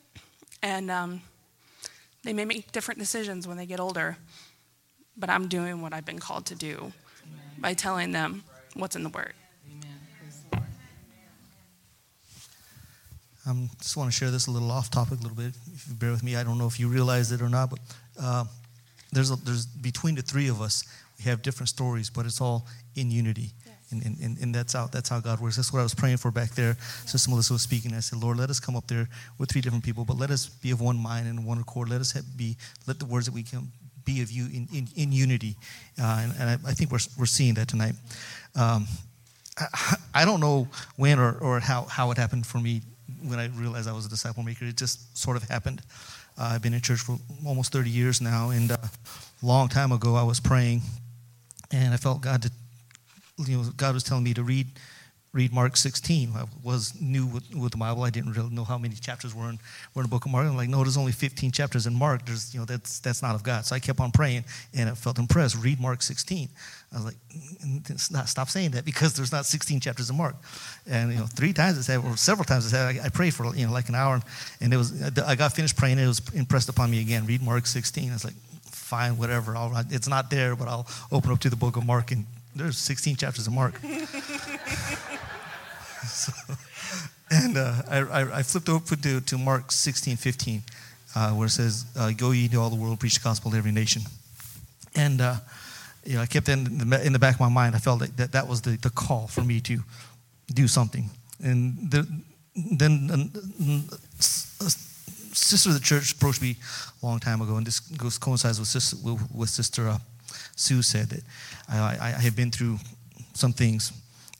And 0.61 0.89
um, 0.89 1.21
they 2.23 2.33
may 2.33 2.45
make 2.45 2.71
different 2.71 2.99
decisions 2.99 3.47
when 3.47 3.57
they 3.57 3.65
get 3.65 3.79
older, 3.79 4.17
but 5.15 5.29
I'm 5.29 5.47
doing 5.47 5.81
what 5.81 5.93
I've 5.93 6.05
been 6.05 6.19
called 6.19 6.45
to 6.47 6.55
do 6.55 6.93
by 7.63 7.73
telling 7.73 8.11
them 8.11 8.43
what's 8.75 8.95
in 8.95 9.03
the 9.03 9.09
Word. 9.09 9.33
I 13.45 13.49
um, 13.49 13.69
just 13.79 13.97
want 13.97 14.11
to 14.11 14.15
share 14.15 14.31
this 14.31 14.47
a 14.47 14.51
little 14.51 14.71
off 14.71 14.89
topic, 14.91 15.19
a 15.19 15.21
little 15.21 15.35
bit. 15.35 15.53
If 15.73 15.87
you 15.87 15.95
bear 15.95 16.11
with 16.11 16.23
me, 16.23 16.35
I 16.35 16.43
don't 16.43 16.57
know 16.57 16.67
if 16.67 16.79
you 16.79 16.87
realize 16.87 17.31
it 17.31 17.41
or 17.41 17.49
not, 17.49 17.69
but 17.69 17.79
uh, 18.21 18.45
there's 19.11 19.31
a, 19.31 19.35
there's 19.37 19.65
between 19.65 20.15
the 20.15 20.21
three 20.21 20.47
of 20.47 20.61
us, 20.61 20.85
we 21.17 21.25
have 21.25 21.41
different 21.41 21.69
stories, 21.69 22.09
but 22.09 22.25
it's 22.25 22.39
all 22.39 22.67
in 22.95 23.11
unity. 23.11 23.51
Yes. 23.65 23.75
And, 23.91 24.17
and, 24.21 24.37
and 24.39 24.55
that's 24.55 24.73
how 24.73 24.87
that's 24.87 25.09
how 25.09 25.19
God 25.19 25.39
works. 25.39 25.57
That's 25.57 25.73
what 25.73 25.79
I 25.79 25.83
was 25.83 25.93
praying 25.93 26.17
for 26.17 26.31
back 26.31 26.51
there. 26.51 26.75
Yeah. 26.77 27.05
Sister 27.05 27.29
Melissa 27.29 27.53
was 27.53 27.61
speaking. 27.61 27.93
I 27.93 27.99
said, 27.99 28.19
Lord, 28.19 28.37
let 28.37 28.49
us 28.49 28.59
come 28.59 28.75
up 28.75 28.87
there 28.87 29.07
with 29.37 29.51
three 29.51 29.61
different 29.61 29.83
people, 29.83 30.05
but 30.05 30.17
let 30.17 30.31
us 30.31 30.47
be 30.47 30.71
of 30.71 30.79
one 30.79 30.97
mind 30.97 31.27
and 31.27 31.45
one 31.45 31.59
accord. 31.59 31.89
Let 31.89 32.01
us 32.01 32.13
have, 32.13 32.25
be 32.37 32.55
let 32.87 32.99
the 32.99 33.05
words 33.05 33.25
that 33.25 33.33
we 33.33 33.43
can 33.43 33.71
be 34.05 34.21
of 34.21 34.31
you 34.31 34.45
in, 34.45 34.67
in, 34.73 34.87
in 34.95 35.11
unity. 35.11 35.55
Uh, 36.01 36.21
and, 36.23 36.33
and 36.39 36.49
I, 36.49 36.53
I, 36.69 36.73
think 36.73 36.91
we're, 36.91 36.99
we're 37.17 37.25
seeing 37.25 37.53
that 37.55 37.67
tonight. 37.67 37.93
Um, 38.55 38.87
I, 39.57 39.95
I, 40.13 40.25
don't 40.25 40.39
know 40.39 40.67
when 40.95 41.19
or, 41.19 41.37
or 41.39 41.59
how, 41.59 41.83
how 41.83 42.11
it 42.11 42.17
happened 42.17 42.45
for 42.45 42.59
me 42.59 42.81
when 43.27 43.39
I 43.39 43.47
realized 43.47 43.87
I 43.87 43.93
was 43.93 44.05
a 44.05 44.09
disciple 44.09 44.43
maker. 44.43 44.65
It 44.65 44.77
just 44.77 45.17
sort 45.17 45.37
of 45.37 45.43
happened. 45.43 45.81
Uh, 46.37 46.51
I've 46.53 46.61
been 46.61 46.73
in 46.73 46.81
church 46.81 46.99
for 46.99 47.17
almost 47.45 47.71
30 47.71 47.89
years 47.89 48.21
now, 48.21 48.49
and 48.49 48.71
uh, 48.71 48.77
a 48.77 49.45
long 49.45 49.67
time 49.67 49.91
ago 49.91 50.15
I 50.15 50.23
was 50.23 50.39
praying, 50.39 50.81
and 51.71 51.93
I 51.93 51.97
felt 51.97 52.21
God 52.21 52.41
to, 52.41 52.51
you 53.45 53.57
know, 53.57 53.63
God 53.77 53.93
was 53.93 54.03
telling 54.03 54.23
me 54.23 54.33
to 54.33 54.43
read 54.43 54.67
read 55.33 55.51
Mark 55.51 55.75
16. 55.75 56.31
I 56.35 56.45
was 56.63 56.93
new 57.01 57.25
with, 57.25 57.55
with, 57.55 57.71
the 57.71 57.77
Bible. 57.77 58.03
I 58.03 58.11
didn't 58.11 58.33
really 58.33 58.51
know 58.51 58.63
how 58.63 58.77
many 58.77 58.93
chapters 58.93 59.33
were 59.33 59.49
in, 59.49 59.59
were 59.95 60.03
in 60.03 60.03
the 60.03 60.09
book 60.09 60.25
of 60.25 60.31
Mark. 60.31 60.45
I'm 60.45 60.55
like, 60.55 60.69
no, 60.69 60.83
there's 60.83 60.95
only 60.95 61.11
15 61.11 61.51
chapters 61.51 61.87
in 61.87 61.95
Mark. 61.95 62.25
There's, 62.25 62.53
you 62.53 62.59
know, 62.59 62.65
that's, 62.65 62.99
that's 62.99 63.23
not 63.23 63.33
of 63.33 63.41
God. 63.41 63.65
So 63.65 63.75
I 63.75 63.79
kept 63.79 63.99
on 63.99 64.11
praying 64.11 64.45
and 64.75 64.89
I 64.89 64.93
felt 64.93 65.17
impressed. 65.17 65.57
Read 65.57 65.79
Mark 65.81 66.03
16. 66.03 66.49
I 66.91 66.95
was 66.95 67.05
like, 67.05 67.15
mm, 67.35 67.81
mm, 67.81 68.11
not, 68.11 68.29
stop 68.29 68.49
saying 68.49 68.71
that 68.71 68.85
because 68.85 69.15
there's 69.15 69.31
not 69.31 69.47
16 69.47 69.79
chapters 69.79 70.11
in 70.11 70.17
Mark. 70.17 70.35
And, 70.87 71.11
you 71.11 71.17
know, 71.17 71.25
three 71.25 71.51
times 71.51 71.79
I 71.79 71.81
said, 71.81 72.05
or 72.05 72.15
several 72.15 72.45
times 72.45 72.67
I 72.67 72.69
said, 72.69 73.01
I, 73.01 73.05
I 73.07 73.09
prayed 73.09 73.33
for, 73.33 73.55
you 73.55 73.65
know, 73.65 73.73
like 73.73 73.89
an 73.89 73.95
hour. 73.95 74.21
And 74.61 74.71
it 74.71 74.77
was, 74.77 75.19
I 75.19 75.33
got 75.33 75.53
finished 75.53 75.75
praying 75.75 75.97
and 75.97 76.05
it 76.05 76.07
was 76.07 76.21
impressed 76.35 76.69
upon 76.69 76.91
me 76.91 77.01
again. 77.01 77.25
Read 77.25 77.41
Mark 77.41 77.65
16. 77.65 78.11
I 78.11 78.13
was 78.13 78.23
like, 78.23 78.35
fine, 78.65 79.17
whatever. 79.17 79.57
I'll, 79.57 79.83
it's 79.89 80.07
not 80.07 80.29
there, 80.29 80.55
but 80.55 80.67
I'll 80.67 80.87
open 81.11 81.31
up 81.31 81.39
to 81.39 81.49
the 81.49 81.55
book 81.55 81.75
of 81.75 81.87
Mark 81.87 82.11
and 82.11 82.27
there's 82.55 82.77
16 82.77 83.15
chapters 83.15 83.47
of 83.47 83.53
Mark. 83.53 83.79
so, 86.07 86.31
and 87.31 87.57
uh, 87.57 87.81
I, 87.89 88.39
I, 88.39 88.43
flipped 88.43 88.69
over 88.69 88.95
to, 88.95 89.21
to 89.21 89.37
Mark 89.37 89.71
16, 89.71 90.17
15, 90.17 90.61
uh, 91.15 91.31
where 91.31 91.47
it 91.47 91.51
says, 91.51 91.85
uh, 91.97 92.11
Go 92.11 92.31
ye 92.31 92.45
into 92.45 92.59
all 92.59 92.69
the 92.69 92.75
world, 92.75 92.99
preach 92.99 93.15
the 93.15 93.23
gospel 93.23 93.51
to 93.51 93.57
every 93.57 93.71
nation. 93.71 94.03
And 94.95 95.21
uh, 95.21 95.35
you 96.05 96.15
know, 96.15 96.21
I 96.21 96.25
kept 96.25 96.49
in 96.49 96.89
the, 96.89 97.05
in 97.05 97.13
the 97.13 97.19
back 97.19 97.35
of 97.35 97.39
my 97.39 97.49
mind, 97.49 97.75
I 97.75 97.79
felt 97.79 97.99
that 97.99 98.17
that, 98.17 98.31
that 98.33 98.47
was 98.47 98.61
the, 98.61 98.77
the 98.77 98.89
call 98.89 99.27
for 99.27 99.41
me 99.41 99.61
to 99.61 99.79
do 100.53 100.67
something. 100.67 101.09
And 101.43 101.89
the, 101.89 102.07
then 102.55 103.09
a 103.09 104.69
sister 105.35 105.69
of 105.69 105.75
the 105.75 105.81
church 105.81 106.13
approached 106.13 106.41
me 106.41 106.57
a 107.01 107.05
long 107.05 107.19
time 107.19 107.41
ago, 107.41 107.55
and 107.55 107.65
this 107.65 107.79
coincides 108.17 108.59
with 108.59 108.67
Sister, 108.67 108.97
with, 109.33 109.49
sister 109.49 109.89
uh, 109.89 109.97
Sue 110.55 110.81
said 110.81 111.09
that 111.09 111.23
I, 111.69 111.77
I, 111.77 112.07
I 112.17 112.21
have 112.21 112.35
been 112.35 112.51
through 112.51 112.77
some 113.33 113.53
things 113.53 113.91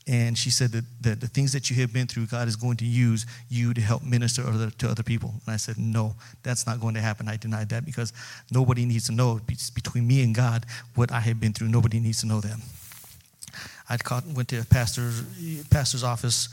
and 0.05 0.37
she 0.37 0.49
said 0.49 0.71
that, 0.71 0.83
that 1.01 1.21
the 1.21 1.27
things 1.27 1.53
that 1.53 1.69
you 1.69 1.77
have 1.77 1.93
been 1.93 2.07
through, 2.07 2.25
God 2.25 2.47
is 2.47 2.57
going 2.57 2.75
to 2.77 2.85
use 2.85 3.25
you 3.49 3.73
to 3.73 3.79
help 3.79 4.03
minister 4.03 4.45
other, 4.45 4.69
to 4.69 4.89
other 4.89 5.03
people. 5.03 5.33
And 5.45 5.53
I 5.53 5.57
said, 5.57 5.77
No, 5.77 6.15
that's 6.43 6.67
not 6.67 6.81
going 6.81 6.93
to 6.95 7.01
happen. 7.01 7.29
I 7.29 7.37
denied 7.37 7.69
that 7.69 7.85
because 7.85 8.11
nobody 8.51 8.85
needs 8.85 9.05
to 9.05 9.13
know. 9.13 9.39
It's 9.47 9.69
between 9.69 10.05
me 10.05 10.21
and 10.21 10.35
God 10.35 10.65
what 10.95 11.11
I 11.11 11.21
have 11.21 11.39
been 11.39 11.53
through. 11.53 11.69
Nobody 11.69 12.01
needs 12.01 12.19
to 12.21 12.27
know 12.27 12.41
that. 12.41 12.57
I 13.89 13.97
went 14.33 14.49
to 14.49 14.59
a 14.59 14.65
pastor's 14.65 16.03
office 16.03 16.49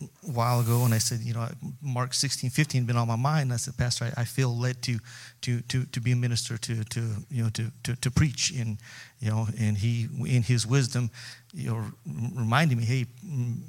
a 0.00 0.30
while 0.30 0.60
ago 0.60 0.84
and 0.84 0.94
I 0.94 0.98
said, 0.98 1.20
you 1.20 1.34
know, 1.34 1.46
Mark 1.82 2.14
16, 2.14 2.50
15 2.50 2.84
been 2.84 2.96
on 2.96 3.08
my 3.08 3.16
mind. 3.16 3.52
I 3.52 3.56
said, 3.56 3.76
Pastor, 3.76 4.06
I, 4.16 4.22
I, 4.22 4.24
feel 4.24 4.56
led 4.56 4.80
to, 4.82 4.98
to, 5.42 5.60
to, 5.62 5.84
to 5.84 6.00
be 6.00 6.12
a 6.12 6.16
minister, 6.16 6.56
to, 6.58 6.84
to, 6.84 7.00
you 7.30 7.42
know, 7.42 7.50
to, 7.50 7.70
to, 7.84 7.96
to 7.96 8.10
preach. 8.10 8.52
And, 8.52 8.78
you 9.20 9.30
know, 9.30 9.46
and 9.58 9.76
he, 9.76 10.08
in 10.26 10.42
his 10.42 10.66
wisdom, 10.66 11.10
you 11.52 11.70
know, 11.70 11.84
reminding 12.34 12.78
me, 12.78 12.84
hey, 12.84 13.06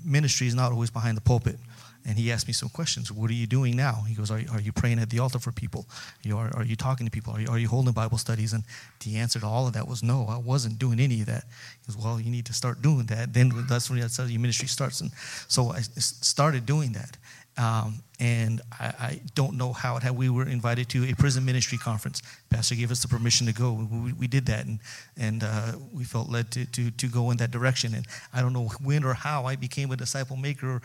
ministry 0.05 0.47
is 0.47 0.55
not 0.55 0.71
always 0.71 0.89
behind 0.89 1.17
the 1.17 1.21
pulpit. 1.21 1.57
And 2.05 2.17
he 2.17 2.31
asked 2.31 2.47
me 2.47 2.53
some 2.53 2.69
questions. 2.69 3.11
What 3.11 3.29
are 3.29 3.35
you 3.35 3.45
doing 3.45 3.75
now? 3.75 4.03
He 4.07 4.15
goes, 4.15 4.31
Are, 4.31 4.41
are 4.51 4.61
you 4.61 4.71
praying 4.71 4.99
at 4.99 5.09
the 5.09 5.19
altar 5.19 5.39
for 5.39 5.51
people? 5.51 5.87
You 6.23 6.37
are, 6.37 6.51
are 6.55 6.63
you 6.63 6.75
talking 6.75 7.05
to 7.05 7.11
people? 7.11 7.33
Are 7.33 7.41
you, 7.41 7.47
are 7.47 7.59
you 7.59 7.67
holding 7.67 7.93
Bible 7.93 8.17
studies? 8.17 8.53
And 8.53 8.63
the 9.03 9.17
answer 9.17 9.39
to 9.39 9.45
all 9.45 9.67
of 9.67 9.73
that 9.73 9.87
was 9.87 10.01
no, 10.01 10.25
I 10.27 10.37
wasn't 10.37 10.79
doing 10.79 10.99
any 10.99 11.21
of 11.21 11.27
that. 11.27 11.43
He 11.79 11.93
goes, 11.93 12.03
Well, 12.03 12.19
you 12.19 12.31
need 12.31 12.45
to 12.47 12.53
start 12.53 12.81
doing 12.81 13.05
that. 13.07 13.33
Then 13.33 13.51
that's 13.69 13.89
when 13.89 13.99
that's 13.99 14.17
how 14.17 14.23
your 14.23 14.41
ministry 14.41 14.67
starts. 14.67 15.01
And 15.01 15.11
so 15.47 15.71
I 15.71 15.81
started 15.81 16.65
doing 16.65 16.93
that. 16.93 17.17
Um, 17.57 18.01
and 18.19 18.61
I, 18.79 18.85
I, 18.85 19.21
don't 19.35 19.57
know 19.57 19.73
how 19.73 19.97
it 19.97 20.03
had. 20.03 20.15
We 20.15 20.29
were 20.29 20.47
invited 20.47 20.87
to 20.89 21.09
a 21.09 21.13
prison 21.13 21.43
ministry 21.43 21.77
conference. 21.77 22.21
Pastor 22.49 22.75
gave 22.75 22.91
us 22.91 23.01
the 23.01 23.09
permission 23.09 23.45
to 23.47 23.53
go. 23.53 23.73
We, 23.73 24.13
we 24.13 24.27
did 24.27 24.45
that, 24.45 24.65
and 24.65 24.79
and 25.17 25.43
uh, 25.43 25.73
we 25.93 26.05
felt 26.05 26.29
led 26.29 26.49
to, 26.51 26.65
to 26.65 26.91
to 26.91 27.07
go 27.07 27.29
in 27.31 27.37
that 27.37 27.51
direction. 27.51 27.93
And 27.93 28.07
I 28.33 28.41
don't 28.41 28.53
know 28.53 28.69
when 28.81 29.03
or 29.03 29.13
how 29.13 29.45
I 29.45 29.57
became 29.57 29.91
a 29.91 29.97
disciple 29.97 30.37
maker. 30.37 30.81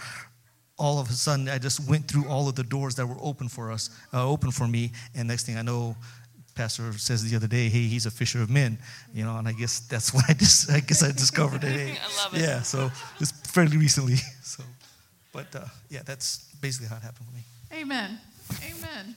All 0.78 0.98
of 0.98 1.08
a 1.08 1.12
sudden, 1.12 1.48
I 1.48 1.58
just 1.58 1.88
went 1.88 2.06
through 2.06 2.28
all 2.28 2.48
of 2.48 2.54
the 2.54 2.62
doors 2.62 2.94
that 2.96 3.06
were 3.06 3.16
open 3.20 3.48
for 3.48 3.72
us, 3.72 3.90
uh, 4.12 4.28
open 4.28 4.50
for 4.50 4.66
me. 4.66 4.92
And 5.14 5.26
next 5.28 5.46
thing 5.46 5.56
I 5.56 5.62
know, 5.62 5.96
Pastor 6.54 6.92
says 6.98 7.22
the 7.28 7.36
other 7.36 7.46
day, 7.46 7.68
"Hey, 7.68 7.86
he's 7.86 8.06
a 8.06 8.10
fisher 8.10 8.42
of 8.42 8.50
men," 8.50 8.78
you 9.14 9.24
know, 9.24 9.36
and 9.36 9.46
I 9.48 9.52
guess 9.52 9.80
that's 9.80 10.12
what 10.14 10.24
I 10.28 10.34
just, 10.34 10.70
I 10.70 10.80
guess 10.80 11.02
I 11.02 11.12
discovered 11.12 11.64
it. 11.64 11.72
Hey, 11.72 11.98
I 12.02 12.24
love 12.24 12.34
it. 12.34 12.40
Yeah, 12.40 12.62
so 12.62 12.90
just 13.18 13.46
fairly 13.46 13.76
recently. 13.76 14.16
So, 14.42 14.62
but 15.32 15.54
uh, 15.54 15.64
yeah, 15.90 16.02
that's 16.04 16.54
basically 16.60 16.88
how 16.88 16.96
it 16.96 17.02
happened 17.02 17.26
for 17.26 17.34
me. 17.34 17.42
Amen. 17.82 18.18
Amen. 18.62 19.16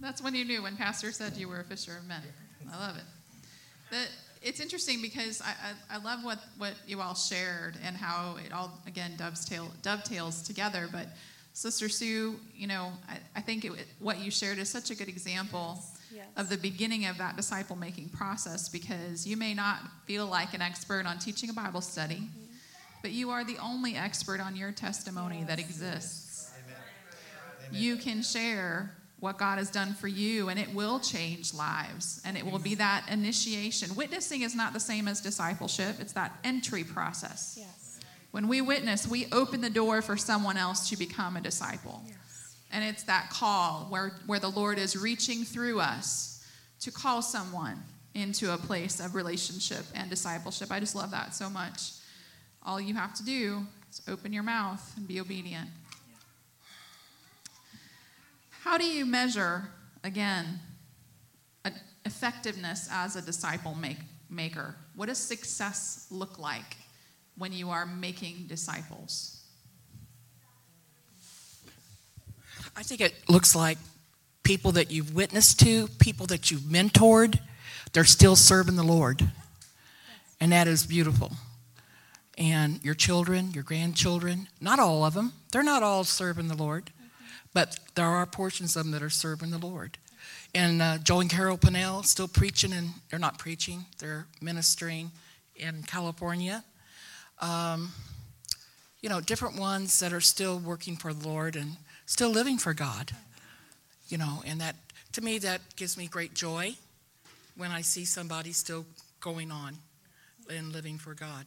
That's 0.00 0.22
when 0.22 0.34
you 0.34 0.44
knew 0.44 0.62
when 0.62 0.76
Pastor 0.76 1.12
said 1.12 1.36
you 1.36 1.48
were 1.48 1.60
a 1.60 1.64
fisher 1.64 1.96
of 1.98 2.06
men. 2.06 2.22
I 2.72 2.78
love 2.78 2.96
it. 2.96 3.04
That 3.90 4.08
it's 4.42 4.60
interesting 4.60 5.00
because 5.00 5.40
I, 5.40 5.54
I, 5.90 5.96
I, 5.96 6.02
love 6.02 6.24
what, 6.24 6.38
what 6.58 6.74
you 6.86 7.00
all 7.00 7.14
shared 7.14 7.76
and 7.84 7.96
how 7.96 8.36
it 8.44 8.52
all 8.52 8.80
again 8.86 9.12
dovetail, 9.16 9.70
dovetails 9.82 10.42
together. 10.42 10.88
But 10.90 11.08
Sister 11.52 11.88
Sue, 11.88 12.36
you 12.54 12.66
know, 12.66 12.92
I, 13.08 13.18
I 13.36 13.40
think 13.40 13.64
it, 13.64 13.72
what 13.98 14.18
you 14.18 14.30
shared 14.30 14.58
is 14.58 14.68
such 14.68 14.90
a 14.90 14.94
good 14.94 15.08
example 15.08 15.78
yes. 16.14 16.26
of 16.36 16.48
the 16.48 16.56
beginning 16.56 17.06
of 17.06 17.18
that 17.18 17.36
disciple 17.36 17.76
making 17.76 18.08
process 18.10 18.68
because 18.68 19.26
you 19.26 19.36
may 19.36 19.54
not 19.54 19.80
feel 20.06 20.26
like 20.26 20.54
an 20.54 20.62
expert 20.62 21.06
on 21.06 21.18
teaching 21.18 21.50
a 21.50 21.52
Bible 21.52 21.80
study, 21.80 22.16
mm-hmm. 22.16 22.44
but 23.02 23.10
you 23.12 23.30
are 23.30 23.44
the 23.44 23.58
only 23.58 23.96
expert 23.96 24.40
on 24.40 24.56
your 24.56 24.72
testimony 24.72 25.38
yes. 25.38 25.48
that 25.48 25.58
exists 25.58 26.32
you 27.72 27.96
can 27.96 28.22
share 28.22 28.94
what 29.22 29.38
God 29.38 29.58
has 29.58 29.70
done 29.70 29.94
for 29.94 30.08
you, 30.08 30.48
and 30.48 30.58
it 30.58 30.74
will 30.74 30.98
change 30.98 31.54
lives. 31.54 32.20
And 32.24 32.36
it 32.36 32.44
will 32.44 32.58
be 32.58 32.74
that 32.74 33.06
initiation. 33.08 33.94
Witnessing 33.94 34.42
is 34.42 34.56
not 34.56 34.72
the 34.72 34.80
same 34.80 35.06
as 35.06 35.20
discipleship, 35.20 36.00
it's 36.00 36.12
that 36.14 36.36
entry 36.42 36.82
process. 36.82 37.54
Yes. 37.56 38.00
When 38.32 38.48
we 38.48 38.60
witness, 38.60 39.06
we 39.06 39.28
open 39.30 39.60
the 39.60 39.70
door 39.70 40.02
for 40.02 40.16
someone 40.16 40.56
else 40.56 40.90
to 40.90 40.96
become 40.96 41.36
a 41.36 41.40
disciple. 41.40 42.02
Yes. 42.04 42.56
And 42.72 42.82
it's 42.82 43.04
that 43.04 43.30
call 43.30 43.86
where, 43.90 44.16
where 44.26 44.40
the 44.40 44.50
Lord 44.50 44.76
is 44.76 44.96
reaching 44.96 45.44
through 45.44 45.78
us 45.78 46.44
to 46.80 46.90
call 46.90 47.22
someone 47.22 47.80
into 48.14 48.52
a 48.52 48.58
place 48.58 48.98
of 48.98 49.14
relationship 49.14 49.84
and 49.94 50.10
discipleship. 50.10 50.72
I 50.72 50.80
just 50.80 50.96
love 50.96 51.12
that 51.12 51.32
so 51.32 51.48
much. 51.48 51.92
All 52.64 52.80
you 52.80 52.94
have 52.94 53.14
to 53.14 53.24
do 53.24 53.68
is 53.88 54.02
open 54.08 54.32
your 54.32 54.42
mouth 54.42 54.82
and 54.96 55.06
be 55.06 55.20
obedient. 55.20 55.68
How 58.62 58.78
do 58.78 58.84
you 58.84 59.04
measure, 59.04 59.64
again, 60.04 60.60
effectiveness 62.04 62.88
as 62.92 63.16
a 63.16 63.20
disciple 63.20 63.74
make, 63.74 63.98
maker? 64.30 64.76
What 64.94 65.06
does 65.06 65.18
success 65.18 66.06
look 66.10 66.38
like 66.38 66.76
when 67.36 67.52
you 67.52 67.70
are 67.70 67.84
making 67.84 68.46
disciples? 68.46 69.42
I 72.76 72.84
think 72.84 73.00
it 73.00 73.14
looks 73.28 73.56
like 73.56 73.78
people 74.44 74.70
that 74.72 74.92
you've 74.92 75.12
witnessed 75.12 75.58
to, 75.60 75.88
people 75.98 76.26
that 76.26 76.52
you've 76.52 76.60
mentored, 76.60 77.40
they're 77.92 78.04
still 78.04 78.36
serving 78.36 78.76
the 78.76 78.84
Lord. 78.84 79.28
And 80.40 80.52
that 80.52 80.68
is 80.68 80.86
beautiful. 80.86 81.32
And 82.38 82.82
your 82.84 82.94
children, 82.94 83.50
your 83.50 83.64
grandchildren, 83.64 84.46
not 84.60 84.78
all 84.78 85.04
of 85.04 85.14
them, 85.14 85.32
they're 85.50 85.64
not 85.64 85.82
all 85.82 86.04
serving 86.04 86.46
the 86.46 86.56
Lord. 86.56 86.92
But 87.54 87.78
there 87.94 88.06
are 88.06 88.26
portions 88.26 88.76
of 88.76 88.84
them 88.84 88.92
that 88.92 89.02
are 89.02 89.10
serving 89.10 89.50
the 89.50 89.58
Lord. 89.58 89.98
And 90.54 90.82
uh, 90.82 90.98
Joe 90.98 91.20
and 91.20 91.30
Carol 91.30 91.58
Pinnell 91.58 92.04
still 92.04 92.28
preaching, 92.28 92.72
and 92.72 92.90
they're 93.10 93.18
not 93.18 93.38
preaching, 93.38 93.84
they're 93.98 94.26
ministering 94.40 95.10
in 95.56 95.82
California. 95.82 96.64
Um, 97.40 97.92
you 99.00 99.08
know, 99.08 99.20
different 99.20 99.58
ones 99.58 99.98
that 100.00 100.12
are 100.12 100.20
still 100.20 100.58
working 100.58 100.96
for 100.96 101.12
the 101.12 101.28
Lord 101.28 101.56
and 101.56 101.76
still 102.06 102.30
living 102.30 102.58
for 102.58 102.72
God. 102.72 103.12
You 104.08 104.18
know, 104.18 104.42
and 104.46 104.60
that, 104.60 104.76
to 105.12 105.20
me, 105.22 105.38
that 105.38 105.60
gives 105.76 105.96
me 105.96 106.06
great 106.06 106.34
joy 106.34 106.76
when 107.56 107.70
I 107.70 107.80
see 107.80 108.04
somebody 108.04 108.52
still 108.52 108.86
going 109.20 109.50
on 109.50 109.76
and 110.50 110.72
living 110.72 110.98
for 110.98 111.14
God. 111.14 111.46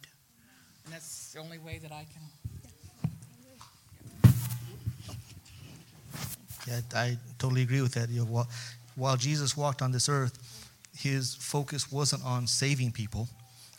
And 0.84 0.92
that's 0.92 1.32
the 1.32 1.40
only 1.40 1.58
way 1.58 1.78
that 1.78 1.92
I 1.92 2.06
can 2.12 2.22
Yeah, 6.66 6.80
I 6.94 7.16
totally 7.38 7.62
agree 7.62 7.80
with 7.80 7.94
that. 7.94 8.08
You 8.08 8.20
know, 8.20 8.26
while, 8.26 8.48
while 8.96 9.16
Jesus 9.16 9.56
walked 9.56 9.82
on 9.82 9.92
this 9.92 10.08
earth, 10.08 10.38
his 10.96 11.34
focus 11.34 11.92
wasn't 11.92 12.24
on 12.24 12.46
saving 12.46 12.92
people. 12.92 13.28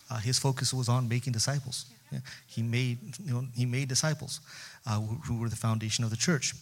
Uh, 0.09 0.17
his 0.17 0.39
focus 0.39 0.73
was 0.73 0.87
on 0.87 1.09
making 1.09 1.33
disciples. 1.33 1.85
Yeah. 2.11 2.19
He 2.47 2.61
made, 2.61 2.97
you 3.23 3.33
know, 3.33 3.45
he 3.55 3.65
made 3.65 3.89
disciples 3.89 4.39
uh, 4.85 4.99
who, 4.99 5.15
who, 5.15 5.39
were 5.39 5.49
the 5.49 5.57
foundation 5.57 6.03
of 6.03 6.09
the 6.09 6.15
church, 6.15 6.53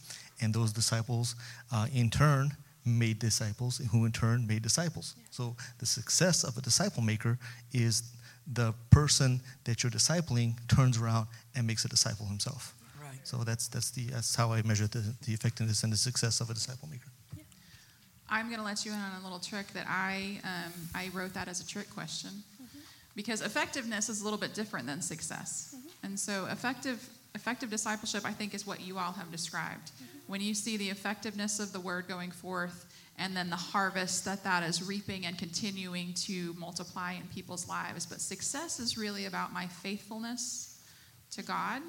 and 0.41 0.53
those 0.53 0.73
disciples, 0.73 1.35
uh, 1.71 1.85
in 1.93 2.09
turn, 2.09 2.51
made 2.85 3.19
disciples, 3.19 3.77
who 3.91 4.05
in 4.05 4.11
turn 4.11 4.47
made 4.47 4.63
disciples. 4.63 5.13
Yeah. 5.17 5.23
So 5.29 5.55
the 5.77 5.85
success 5.85 6.43
of 6.43 6.57
a 6.57 6.61
disciple 6.61 7.03
maker 7.03 7.37
is 7.73 8.03
the 8.51 8.73
person 8.89 9.41
that 9.65 9.83
you're 9.83 9.91
discipling 9.91 10.55
turns 10.67 10.97
around 10.97 11.27
and 11.55 11.67
makes 11.67 11.85
a 11.85 11.87
disciple 11.87 12.25
himself. 12.25 12.73
So 13.25 13.37
that's, 13.37 13.67
that's, 13.67 13.89
the, 13.89 14.05
that's 14.05 14.35
how 14.35 14.51
I 14.51 14.61
measure 14.61 14.87
the, 14.87 15.03
the 15.25 15.33
effectiveness 15.33 15.83
and 15.83 15.91
the 15.91 15.97
success 15.97 16.41
of 16.41 16.49
a 16.51 16.53
disciple 16.53 16.87
maker. 16.87 17.09
I'm 18.29 18.47
going 18.47 18.59
to 18.59 18.65
let 18.65 18.85
you 18.85 18.91
in 18.91 18.97
on 18.97 19.19
a 19.19 19.23
little 19.23 19.39
trick 19.39 19.67
that 19.73 19.87
I, 19.87 20.39
um, 20.43 20.73
I 20.93 21.09
wrote 21.13 21.33
that 21.33 21.47
as 21.47 21.59
a 21.59 21.67
trick 21.67 21.89
question 21.89 22.29
mm-hmm. 22.31 22.79
because 23.15 23.41
effectiveness 23.41 24.09
is 24.09 24.21
a 24.21 24.23
little 24.23 24.39
bit 24.39 24.53
different 24.53 24.85
than 24.85 25.01
success. 25.01 25.75
Mm-hmm. 25.75 26.05
And 26.05 26.19
so 26.19 26.45
effective, 26.51 27.07
effective 27.33 27.69
discipleship, 27.71 28.25
I 28.25 28.31
think, 28.31 28.53
is 28.53 28.65
what 28.65 28.81
you 28.81 28.99
all 28.99 29.13
have 29.13 29.31
described. 29.31 29.91
Mm-hmm. 29.91 30.05
When 30.27 30.41
you 30.41 30.53
see 30.53 30.77
the 30.77 30.89
effectiveness 30.89 31.59
of 31.59 31.73
the 31.73 31.79
word 31.79 32.07
going 32.07 32.31
forth 32.31 32.85
and 33.17 33.35
then 33.35 33.49
the 33.49 33.55
harvest 33.55 34.25
that 34.25 34.43
that 34.43 34.61
is 34.63 34.83
reaping 34.83 35.25
and 35.25 35.37
continuing 35.37 36.13
to 36.13 36.53
multiply 36.59 37.13
in 37.13 37.23
people's 37.33 37.67
lives. 37.67 38.05
But 38.05 38.21
success 38.21 38.79
is 38.79 38.97
really 38.97 39.25
about 39.25 39.51
my 39.53 39.67
faithfulness 39.67 40.79
to 41.31 41.41
God 41.41 41.81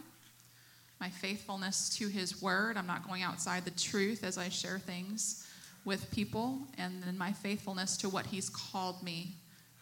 my 1.01 1.09
faithfulness 1.09 1.91
to 1.99 2.09
His 2.09 2.41
Word. 2.41 2.77
I'm 2.77 2.87
not 2.87 3.07
going 3.07 3.23
outside 3.23 3.65
the 3.65 3.71
truth 3.73 4.25
as 4.25 4.39
I 4.39 4.49
share 4.49 4.79
things 4.79 5.47
with 5.85 6.11
people, 6.11 6.59
and 6.79 7.03
then 7.03 7.17
my 7.17 7.33
faithfulness 7.33 7.97
to 7.99 8.09
what 8.09 8.27
He's 8.27 8.49
called 8.49 9.03
me 9.03 9.35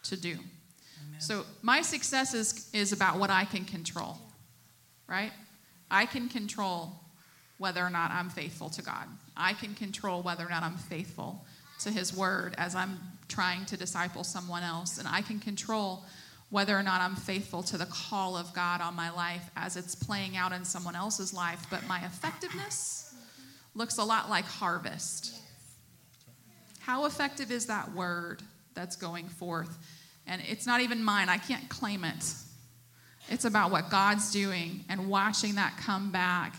to 0.03 0.17
do. 0.17 0.33
Amen. 0.33 1.19
So, 1.19 1.45
my 1.61 1.81
success 1.81 2.33
is, 2.33 2.69
is 2.73 2.91
about 2.91 3.17
what 3.17 3.29
I 3.29 3.45
can 3.45 3.65
control, 3.65 4.17
right? 5.07 5.31
I 5.89 6.05
can 6.05 6.29
control 6.29 6.93
whether 7.57 7.81
or 7.81 7.89
not 7.89 8.11
I'm 8.11 8.29
faithful 8.29 8.69
to 8.71 8.81
God. 8.81 9.07
I 9.37 9.53
can 9.53 9.73
control 9.73 10.21
whether 10.21 10.45
or 10.45 10.49
not 10.49 10.63
I'm 10.63 10.77
faithful 10.77 11.45
to 11.81 11.91
His 11.91 12.15
Word 12.15 12.55
as 12.57 12.75
I'm 12.75 12.99
trying 13.27 13.65
to 13.65 13.77
disciple 13.77 14.23
someone 14.23 14.63
else. 14.63 14.97
And 14.97 15.07
I 15.07 15.21
can 15.21 15.39
control 15.39 16.03
whether 16.49 16.77
or 16.77 16.83
not 16.83 17.01
I'm 17.01 17.15
faithful 17.15 17.63
to 17.63 17.77
the 17.77 17.87
call 17.87 18.37
of 18.37 18.53
God 18.53 18.81
on 18.81 18.95
my 18.95 19.09
life 19.11 19.49
as 19.55 19.75
it's 19.75 19.95
playing 19.95 20.37
out 20.37 20.51
in 20.51 20.63
someone 20.63 20.95
else's 20.95 21.33
life, 21.33 21.65
but 21.69 21.85
my 21.87 21.99
effectiveness 22.05 23.13
looks 23.73 23.97
a 23.97 24.03
lot 24.03 24.29
like 24.29 24.45
harvest. 24.45 25.33
How 26.79 27.05
effective 27.05 27.51
is 27.51 27.65
that 27.65 27.93
word 27.93 28.41
that's 28.73 28.95
going 28.95 29.27
forth? 29.27 29.77
And 30.27 30.41
it's 30.47 30.65
not 30.65 30.81
even 30.81 31.03
mine, 31.03 31.29
I 31.29 31.37
can't 31.37 31.67
claim 31.67 32.03
it. 32.03 32.33
It's 33.29 33.45
about 33.45 33.71
what 33.71 33.89
God's 33.89 34.31
doing 34.31 34.85
and 34.87 35.09
watching 35.09 35.55
that 35.55 35.77
come 35.77 36.11
back. 36.11 36.55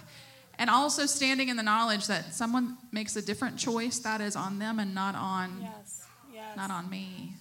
And 0.59 0.71
also 0.71 1.07
standing 1.07 1.49
in 1.49 1.57
the 1.57 1.63
knowledge 1.63 2.07
that 2.07 2.35
someone 2.35 2.77
makes 2.91 3.15
a 3.15 3.23
different 3.23 3.59
choice 3.59 3.99
that 4.01 4.21
is 4.21 4.37
on 4.37 4.59
them 4.59 4.79
and 4.79 4.95
not 4.95 5.15
on 5.15 5.59
yes. 5.61 6.07
Yes. 6.33 6.57
not 6.57 6.71
on 6.71 6.89
me. 6.91 7.35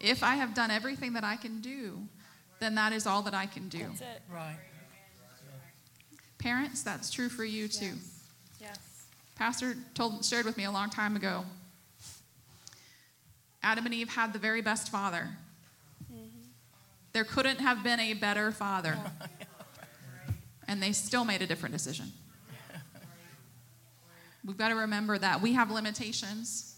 If 0.00 0.22
I 0.22 0.36
have 0.36 0.54
done 0.54 0.70
everything 0.70 1.12
that 1.12 1.24
I 1.24 1.36
can 1.36 1.60
do, 1.60 1.98
then 2.58 2.74
that 2.76 2.92
is 2.92 3.06
all 3.06 3.22
that 3.22 3.34
I 3.34 3.46
can 3.46 3.68
do. 3.68 3.78
That's 3.78 4.00
it. 4.00 4.22
Right. 4.32 4.56
Parents, 6.38 6.82
that's 6.82 7.10
true 7.10 7.28
for 7.28 7.44
you 7.44 7.68
too. 7.68 7.84
Yes. 7.84 8.60
yes. 8.60 8.78
Pastor 9.36 9.76
told 9.94 10.24
shared 10.24 10.46
with 10.46 10.56
me 10.56 10.64
a 10.64 10.70
long 10.70 10.88
time 10.88 11.16
ago. 11.16 11.44
Adam 13.62 13.84
and 13.84 13.94
Eve 13.94 14.08
had 14.08 14.32
the 14.32 14.38
very 14.38 14.62
best 14.62 14.90
father. 14.90 15.28
Mm-hmm. 16.10 16.24
There 17.12 17.24
couldn't 17.24 17.60
have 17.60 17.82
been 17.84 18.00
a 18.00 18.14
better 18.14 18.52
father. 18.52 18.96
And 20.66 20.82
they 20.82 20.92
still 20.92 21.24
made 21.24 21.42
a 21.42 21.46
different 21.46 21.74
decision. 21.74 22.12
We've 24.44 24.56
got 24.56 24.68
to 24.68 24.76
remember 24.76 25.18
that 25.18 25.42
we 25.42 25.52
have 25.52 25.70
limitations, 25.70 26.69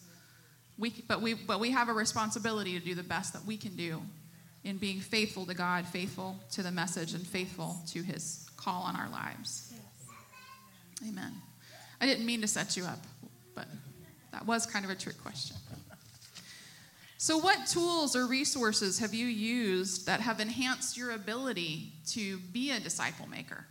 we, 0.79 0.95
but, 1.07 1.20
we, 1.20 1.35
but 1.35 1.61
we 1.61 1.70
have 1.70 1.89
a 1.89 1.93
responsibility 1.93 2.79
to 2.79 2.85
do 2.85 2.95
the 2.95 3.03
best 3.03 3.33
that 3.35 3.45
we 3.45 3.57
can 3.57 3.77
do 3.77 4.03
in 4.64 4.79
being 4.79 5.01
faithful 5.01 5.45
to 5.47 5.55
God, 5.55 5.87
faithful 5.87 6.37
to 6.53 6.62
the 6.62 6.70
message, 6.70 7.14
and 7.14 7.27
faithful 7.27 7.77
to 7.89 8.03
His 8.03 8.47
call 8.57 8.83
on 8.83 8.97
our 8.97 9.11
lives. 9.11 9.73
Amen. 11.09 11.33
I 12.01 12.07
didn't 12.07 12.27
mean 12.27 12.41
to 12.41 12.49
set 12.49 12.77
you 12.77 12.85
up, 12.85 13.01
but 13.55 13.66
that 14.33 14.47
was 14.47 14.66
kind 14.66 14.85
of 14.85 14.91
a 14.91 14.95
trick 14.95 15.20
question. 15.23 15.57
So, 17.18 17.39
what 17.39 17.66
tools 17.68 18.16
or 18.16 18.27
resources 18.27 18.99
have 18.99 19.14
you 19.14 19.27
used 19.27 20.07
that 20.07 20.20
have 20.20 20.41
enhanced 20.41 20.97
your 20.97 21.12
ability 21.12 21.93
to 22.09 22.39
be 22.39 22.73
a 22.73 22.81
disciple 22.81 23.29
maker? 23.29 23.64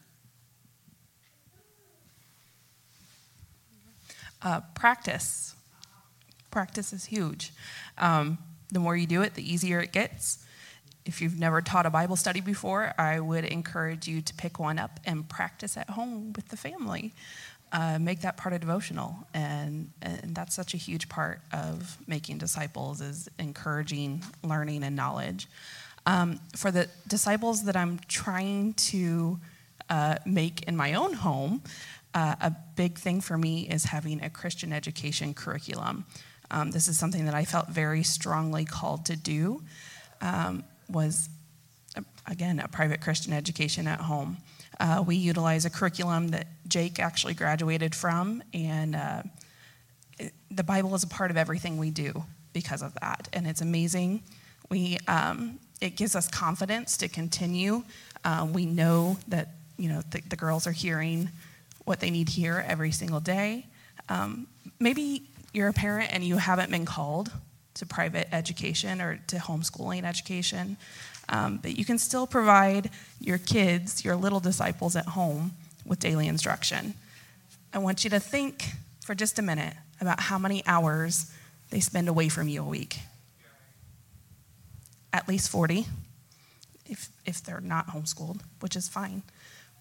Uh, 4.42 4.62
practice. 4.74 5.54
Practice 6.52 6.94
is 6.94 7.06
huge. 7.06 7.52
Um, 7.98 8.38
the 8.72 8.80
more 8.80 8.96
you 8.96 9.08
do 9.08 9.22
it, 9.22 9.34
the 9.34 9.54
easier 9.54 9.80
it 9.80 9.92
gets. 9.92 10.46
If 11.04 11.22
you've 11.22 11.40
never 11.40 11.62
taught 11.62 11.86
a 11.86 11.90
Bible 11.90 12.16
study 12.16 12.42
before, 12.42 12.94
I 12.98 13.20
would 13.20 13.44
encourage 13.46 14.08
you 14.08 14.22
to 14.22 14.34
pick 14.36 14.60
one 14.60 14.78
up 14.78 15.00
and 15.04 15.28
practice 15.28 15.76
at 15.76 15.90
home 15.90 16.34
with 16.34 16.50
the 16.50 16.58
family 16.58 17.14
uh, 17.72 17.98
make 18.00 18.22
that 18.22 18.38
part 18.38 18.54
of 18.54 18.62
devotional 18.62 19.16
and 19.34 19.90
and 20.02 20.36
that's 20.36 20.54
such 20.54 20.74
a 20.74 20.78
huge 20.78 21.08
part 21.08 21.42
of 21.54 21.98
making 22.08 22.38
disciples 22.38 23.02
is 23.02 23.30
encouraging 23.40 24.22
learning 24.44 24.84
and 24.84 24.96
knowledge 24.96 25.48
um, 26.06 26.40
for 26.56 26.72
the 26.72 26.88
disciples 27.08 27.64
that 27.64 27.76
i'm 27.76 28.00
trying 28.08 28.74
to 28.74 29.40
uh, 29.90 30.16
make 30.26 30.64
in 30.64 30.76
my 30.76 30.94
own 30.94 31.14
home 31.14 31.62
uh, 32.14 32.36
a 32.42 32.54
big 32.76 32.98
thing 32.98 33.22
for 33.22 33.38
me 33.38 33.68
is 33.70 33.86
having 33.86 34.22
a 34.22 34.30
christian 34.30 34.74
education 34.74 35.34
curriculum 35.34 36.06
um, 36.52 36.72
this 36.72 36.88
is 36.88 36.98
something 36.98 37.26
that 37.26 37.34
i 37.34 37.44
felt 37.46 37.68
very 37.68 38.04
strongly 38.04 38.66
called 38.66 39.06
to 39.06 39.16
do 39.16 39.62
um, 40.22 40.64
was 40.90 41.30
again 42.28 42.60
a 42.60 42.68
private 42.68 43.02
christian 43.02 43.34
education 43.34 43.88
at 43.88 44.00
home 44.00 44.38
uh, 44.82 45.04
we 45.06 45.16
utilize 45.16 45.64
a 45.64 45.70
curriculum 45.70 46.30
that 46.30 46.48
Jake 46.68 47.00
actually 47.00 47.36
graduated 47.36 47.94
from, 47.94 48.42
and 48.52 48.96
uh, 48.96 49.22
it, 50.18 50.34
the 50.50 50.64
Bible 50.64 50.96
is 50.96 51.04
a 51.04 51.08
part 51.08 51.30
of 51.30 51.38
everything 51.38 51.78
we 51.78 51.92
do 51.92 52.24
because 52.52 52.82
of 52.82 52.92
that, 52.96 53.30
and 53.32 53.46
it's 53.46 53.62
amazing. 53.62 54.24
We 54.70 54.98
um, 55.08 55.60
it 55.82 55.96
gives 55.96 56.16
us 56.16 56.28
confidence 56.28 56.98
to 56.98 57.08
continue. 57.08 57.84
Um, 58.26 58.54
we 58.54 58.66
know 58.66 59.18
that 59.28 59.50
you 59.78 59.88
know 59.88 60.02
the, 60.10 60.22
the, 60.30 60.36
girls 60.36 60.66
are 60.66 60.72
hearing 60.72 61.30
what 61.86 62.00
they 62.00 62.10
need 62.10 62.28
to 62.30 62.34
hear 62.34 62.66
every 62.68 62.92
single 62.92 63.20
day. 63.20 63.68
Um, 64.10 64.48
maybe 64.80 65.24
you're 65.54 65.68
a 65.68 65.74
parent 65.74 66.14
and 66.14 66.24
you 66.24 66.38
haven't 66.38 66.72
been 66.72 66.86
called 66.86 67.32
to 67.76 67.86
private 67.86 68.28
education 68.34 69.02
or 69.02 69.20
to 69.28 69.38
homeschooling 69.38 70.04
education. 70.04 70.78
Um, 71.30 71.58
but 71.62 71.78
you 71.78 71.86
can 71.86 71.98
still 71.98 72.28
provide 72.28 72.90
your 73.20 73.38
kids, 73.38 74.04
your 74.04 74.16
little 74.16 74.40
disciples 74.40 74.96
at 74.96 75.06
home, 75.08 75.54
with 75.86 76.00
daily 76.00 76.28
instruction. 76.28 76.94
I 77.74 77.80
want 77.80 78.04
you 78.04 78.10
to 78.12 78.20
think 78.20 78.66
for 79.04 79.16
just 79.16 79.40
a 79.40 79.42
minute 79.42 79.74
about 80.00 80.20
how 80.20 80.38
many 80.38 80.64
hours 80.66 81.32
they 81.70 81.80
spend 81.80 82.08
away 82.08 82.30
from 82.30 82.48
you 82.48 82.62
a 82.62 82.66
week. 82.66 83.00
At 85.14 85.28
least 85.28 85.50
40, 85.50 85.86
if, 86.86 87.10
if 87.26 87.44
they're 87.44 87.62
not 87.62 87.88
homeschooled, 87.88 88.42
which 88.60 88.76
is 88.76 88.88
fine, 88.88 89.24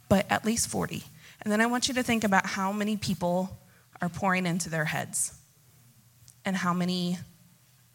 but 0.09 0.27
at 0.31 0.45
least 0.45 0.68
40. 0.68 1.03
And 1.43 1.53
then 1.53 1.61
I 1.61 1.66
want 1.66 1.89
you 1.89 1.95
to 1.95 2.03
think 2.03 2.25
about 2.25 2.47
how 2.47 2.73
many 2.73 2.97
people 2.97 3.59
are 4.01 4.09
pouring 4.09 4.47
into 4.47 4.71
their 4.71 4.87
heads 4.87 5.39
and 6.45 6.57
how 6.57 6.72
many 6.72 7.18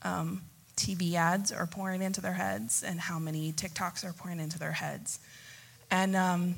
um, 0.04 0.42
TV 0.76 1.16
ads 1.16 1.52
are 1.52 1.66
pouring 1.66 2.02
into 2.02 2.22
their 2.22 2.34
heads 2.34 2.84
and 2.84 3.00
how 3.00 3.20
many 3.20 3.54
TikToks 3.54 4.04
are 4.04 4.14
pouring 4.14 4.40
into 4.40 4.60
their 4.60 4.74
heads. 4.74 5.20
And 5.90 6.16
um, 6.16 6.56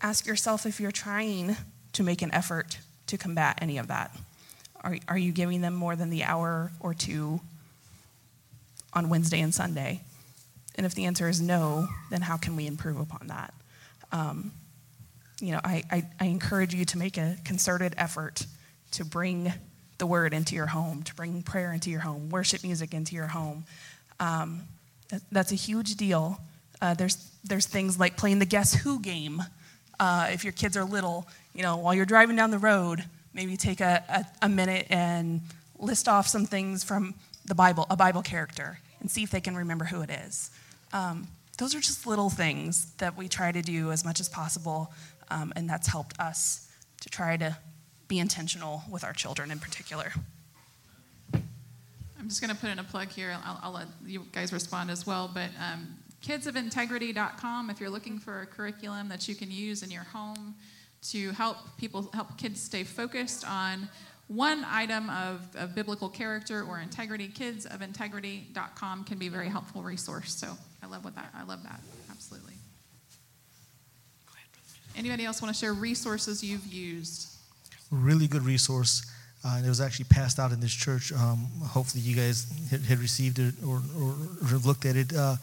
ask 0.00 0.26
yourself 0.26 0.66
if 0.66 0.80
you're 0.80 0.92
trying 0.92 1.56
to 1.92 2.02
make 2.02 2.22
an 2.22 2.32
effort 2.32 2.78
to 3.06 3.18
combat 3.18 3.58
any 3.60 3.78
of 3.78 3.88
that. 3.88 4.16
Are, 4.82 4.96
are 5.08 5.18
you 5.18 5.32
giving 5.32 5.60
them 5.60 5.74
more 5.74 5.96
than 5.96 6.10
the 6.10 6.24
hour 6.24 6.70
or 6.80 6.94
two 6.94 7.40
on 8.92 9.08
Wednesday 9.08 9.40
and 9.40 9.54
Sunday? 9.54 10.02
And 10.76 10.84
if 10.84 10.94
the 10.94 11.06
answer 11.06 11.28
is 11.28 11.40
no, 11.40 11.88
then 12.10 12.20
how 12.20 12.36
can 12.36 12.56
we 12.56 12.66
improve 12.66 12.98
upon 12.98 13.28
that? 13.28 13.54
Um, 14.12 14.52
you 15.40 15.52
know, 15.52 15.60
I, 15.64 15.82
I, 15.90 16.06
I 16.20 16.24
encourage 16.26 16.74
you 16.74 16.84
to 16.86 16.98
make 16.98 17.16
a 17.16 17.36
concerted 17.44 17.94
effort 17.96 18.46
to 18.92 19.04
bring 19.04 19.52
the 19.98 20.06
word 20.06 20.34
into 20.34 20.54
your 20.54 20.66
home, 20.66 21.02
to 21.04 21.14
bring 21.14 21.42
prayer 21.42 21.72
into 21.72 21.90
your 21.90 22.00
home, 22.00 22.30
worship 22.30 22.62
music 22.62 22.94
into 22.94 23.14
your 23.14 23.28
home. 23.28 23.64
Um, 24.20 24.62
that's 25.30 25.52
a 25.52 25.56
huge 25.56 25.96
deal. 25.96 26.40
Uh, 26.80 26.94
there's, 26.94 27.30
there's 27.44 27.66
things 27.66 27.98
like 27.98 28.16
playing 28.16 28.38
the 28.38 28.46
Guess 28.46 28.74
Who 28.74 29.00
game. 29.00 29.42
Uh, 30.00 30.28
if 30.32 30.44
your 30.44 30.52
kids 30.52 30.76
are 30.76 30.84
little, 30.84 31.28
you 31.54 31.62
know, 31.62 31.76
while 31.76 31.94
you're 31.94 32.06
driving 32.06 32.36
down 32.36 32.50
the 32.50 32.58
road, 32.58 33.04
maybe 33.32 33.56
take 33.56 33.80
a, 33.80 34.02
a, 34.08 34.46
a 34.46 34.48
minute 34.48 34.86
and 34.90 35.40
list 35.78 36.08
off 36.08 36.26
some 36.26 36.46
things 36.46 36.82
from 36.82 37.14
the 37.44 37.54
Bible, 37.54 37.86
a 37.90 37.96
Bible 37.96 38.22
character, 38.22 38.78
and 39.00 39.10
see 39.10 39.22
if 39.22 39.30
they 39.30 39.40
can 39.40 39.56
remember 39.56 39.84
who 39.84 40.00
it 40.00 40.10
is. 40.10 40.50
Um, 40.92 41.28
those 41.58 41.74
are 41.74 41.80
just 41.80 42.06
little 42.06 42.30
things 42.30 42.92
that 42.98 43.16
we 43.16 43.28
try 43.28 43.52
to 43.52 43.62
do 43.62 43.92
as 43.92 44.04
much 44.04 44.18
as 44.18 44.28
possible, 44.28 44.92
um, 45.30 45.52
and 45.54 45.68
that's 45.68 45.86
helped 45.86 46.18
us 46.18 46.68
to 47.00 47.08
try 47.08 47.36
to 47.36 47.56
be 48.08 48.18
intentional 48.18 48.82
with 48.90 49.04
our 49.04 49.12
children 49.12 49.50
in 49.50 49.58
particular. 49.58 50.12
I'm 51.32 52.28
just 52.28 52.40
going 52.40 52.54
to 52.54 52.60
put 52.60 52.70
in 52.70 52.78
a 52.78 52.84
plug 52.84 53.08
here. 53.08 53.36
I'll, 53.44 53.60
I'll 53.62 53.72
let 53.72 53.86
you 54.06 54.24
guys 54.32 54.52
respond 54.52 54.90
as 54.90 55.06
well. 55.06 55.30
But 55.32 55.50
um, 55.60 55.94
kidsofintegrity.com, 56.24 57.70
if 57.70 57.80
you're 57.80 57.90
looking 57.90 58.18
for 58.18 58.42
a 58.42 58.46
curriculum 58.46 59.08
that 59.10 59.28
you 59.28 59.34
can 59.34 59.50
use 59.50 59.82
in 59.82 59.90
your 59.90 60.04
home 60.04 60.54
to 61.10 61.32
help 61.32 61.58
people, 61.76 62.08
help 62.14 62.38
kids 62.38 62.62
stay 62.62 62.82
focused 62.82 63.46
on 63.46 63.88
one 64.28 64.64
item 64.64 65.10
of, 65.10 65.46
of 65.54 65.74
biblical 65.74 66.08
character 66.08 66.62
or 66.62 66.80
integrity, 66.80 67.28
kidsofintegrity.com 67.28 69.04
can 69.04 69.18
be 69.18 69.26
a 69.26 69.30
very 69.30 69.48
helpful 69.48 69.82
resource. 69.82 70.34
So 70.34 70.56
I 70.82 70.86
love 70.86 71.04
what 71.04 71.14
that. 71.16 71.30
I 71.36 71.44
love 71.44 71.62
that. 71.64 71.80
Absolutely. 72.10 72.54
Anybody 74.96 75.24
else 75.24 75.42
want 75.42 75.52
to 75.52 75.58
share 75.58 75.72
resources 75.72 76.42
you've 76.42 76.66
used? 76.72 77.33
Really 77.94 78.26
good 78.26 78.42
resource. 78.42 79.10
Uh, 79.44 79.56
and 79.56 79.66
it 79.66 79.68
was 79.68 79.80
actually 79.80 80.06
passed 80.06 80.38
out 80.38 80.52
in 80.52 80.60
this 80.60 80.72
church. 80.72 81.12
Um, 81.12 81.48
hopefully, 81.62 82.02
you 82.02 82.16
guys 82.16 82.46
had, 82.70 82.80
had 82.80 82.98
received 82.98 83.38
it 83.38 83.54
or, 83.66 83.82
or, 84.00 84.14
or, 84.42 84.58
looked 84.64 84.86
at 84.86 84.96
it. 84.96 85.14
Uh, 85.14 85.36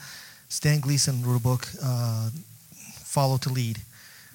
Stan 0.50 0.80
Gleason 0.80 1.22
wrote 1.24 1.38
a 1.38 1.40
book, 1.40 1.68
uh, 1.84 2.30
Follow 3.04 3.38
to 3.38 3.50
Lead. 3.50 3.78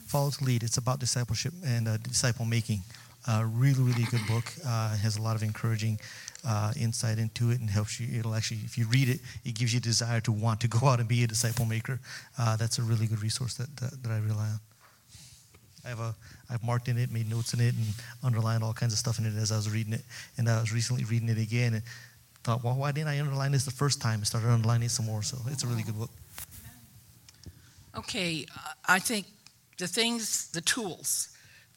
Follow 0.07 0.31
to 0.31 0.45
Lead. 0.45 0.63
It's 0.63 0.77
about 0.77 1.01
discipleship 1.01 1.53
and 1.65 1.89
uh, 1.89 1.97
disciple 1.97 2.45
making. 2.45 2.83
Uh, 3.27 3.45
really, 3.45 3.83
really 3.83 4.05
good 4.05 4.25
book. 4.29 4.45
Uh, 4.65 4.97
has 4.99 5.17
a 5.17 5.23
lot 5.23 5.35
of 5.35 5.43
encouraging 5.43 5.99
insight 6.81 7.19
into 7.19 7.51
it 7.51 7.59
and 7.59 7.69
helps 7.69 7.99
you. 7.99 8.21
It'll 8.21 8.37
actually, 8.37 8.61
if 8.65 8.79
you 8.79 8.87
read 8.87 9.09
it, 9.09 9.19
it 9.45 9.57
gives 9.57 9.75
you 9.75 9.79
a 9.79 9.83
desire 9.83 10.21
to 10.21 10.31
want 10.31 10.61
to 10.61 10.69
go 10.69 10.87
out 10.87 11.01
and 11.01 11.09
be 11.09 11.25
a 11.25 11.27
disciple 11.27 11.65
maker. 11.65 11.99
that's 12.39 12.79
a 12.79 12.83
really 12.83 13.09
good 13.09 13.21
resource 13.21 13.55
that, 13.55 13.75
that, 13.79 14.01
that 14.05 14.13
I 14.13 14.19
rely 14.19 14.47
on. 14.47 14.61
I 15.87 15.91
have 15.91 16.01
a 16.01 16.15
I've 16.51 16.63
marked 16.65 16.89
in 16.89 16.99
it, 16.99 17.13
made 17.13 17.31
notes 17.31 17.55
in 17.55 17.61
it, 17.61 17.75
and 17.75 17.87
underlined 18.23 18.63
all 18.63 18.73
kinds 18.73 18.93
of 18.93 18.99
stuff 18.99 19.19
in 19.19 19.27
it 19.27 19.35
as 19.37 19.53
I 19.53 19.57
was 19.57 19.71
reading 19.71 19.93
it. 19.93 20.03
And 20.37 20.49
I 20.49 20.61
was 20.61 20.73
recently 20.73 21.05
reading 21.05 21.29
it 21.29 21.39
again 21.39 21.75
and 21.75 21.83
thought, 22.45 22.63
well, 22.63 22.75
why 22.75 22.93
didn't 22.93 23.09
I 23.09 23.21
underline 23.21 23.53
this 23.53 23.65
the 23.65 23.71
first 23.71 24.01
time? 24.01 24.21
I 24.21 24.25
started 24.25 24.49
underlining 24.49 24.87
it 24.87 24.91
some 24.91 25.07
more. 25.07 25.23
So 25.23 25.39
it's 25.49 25.65
a 25.65 25.67
really 25.67 25.83
good 25.83 25.99
book. 25.99 26.11
Okay, 27.97 28.47
uh, 28.55 28.73
I 28.87 28.99
think 28.99 29.27
the 29.79 29.87
things, 29.87 30.51
the 30.51 30.61
tools, 30.61 31.31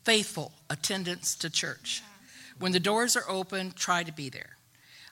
faithful 0.04 0.52
attendance 0.70 1.36
to 1.36 1.50
church. 1.50 2.04
When 2.60 2.72
the 2.72 2.80
doors 2.80 3.16
are 3.16 3.24
open, 3.30 3.72
try 3.72 4.04
to 4.04 4.12
be 4.12 4.30
there. 4.30 4.58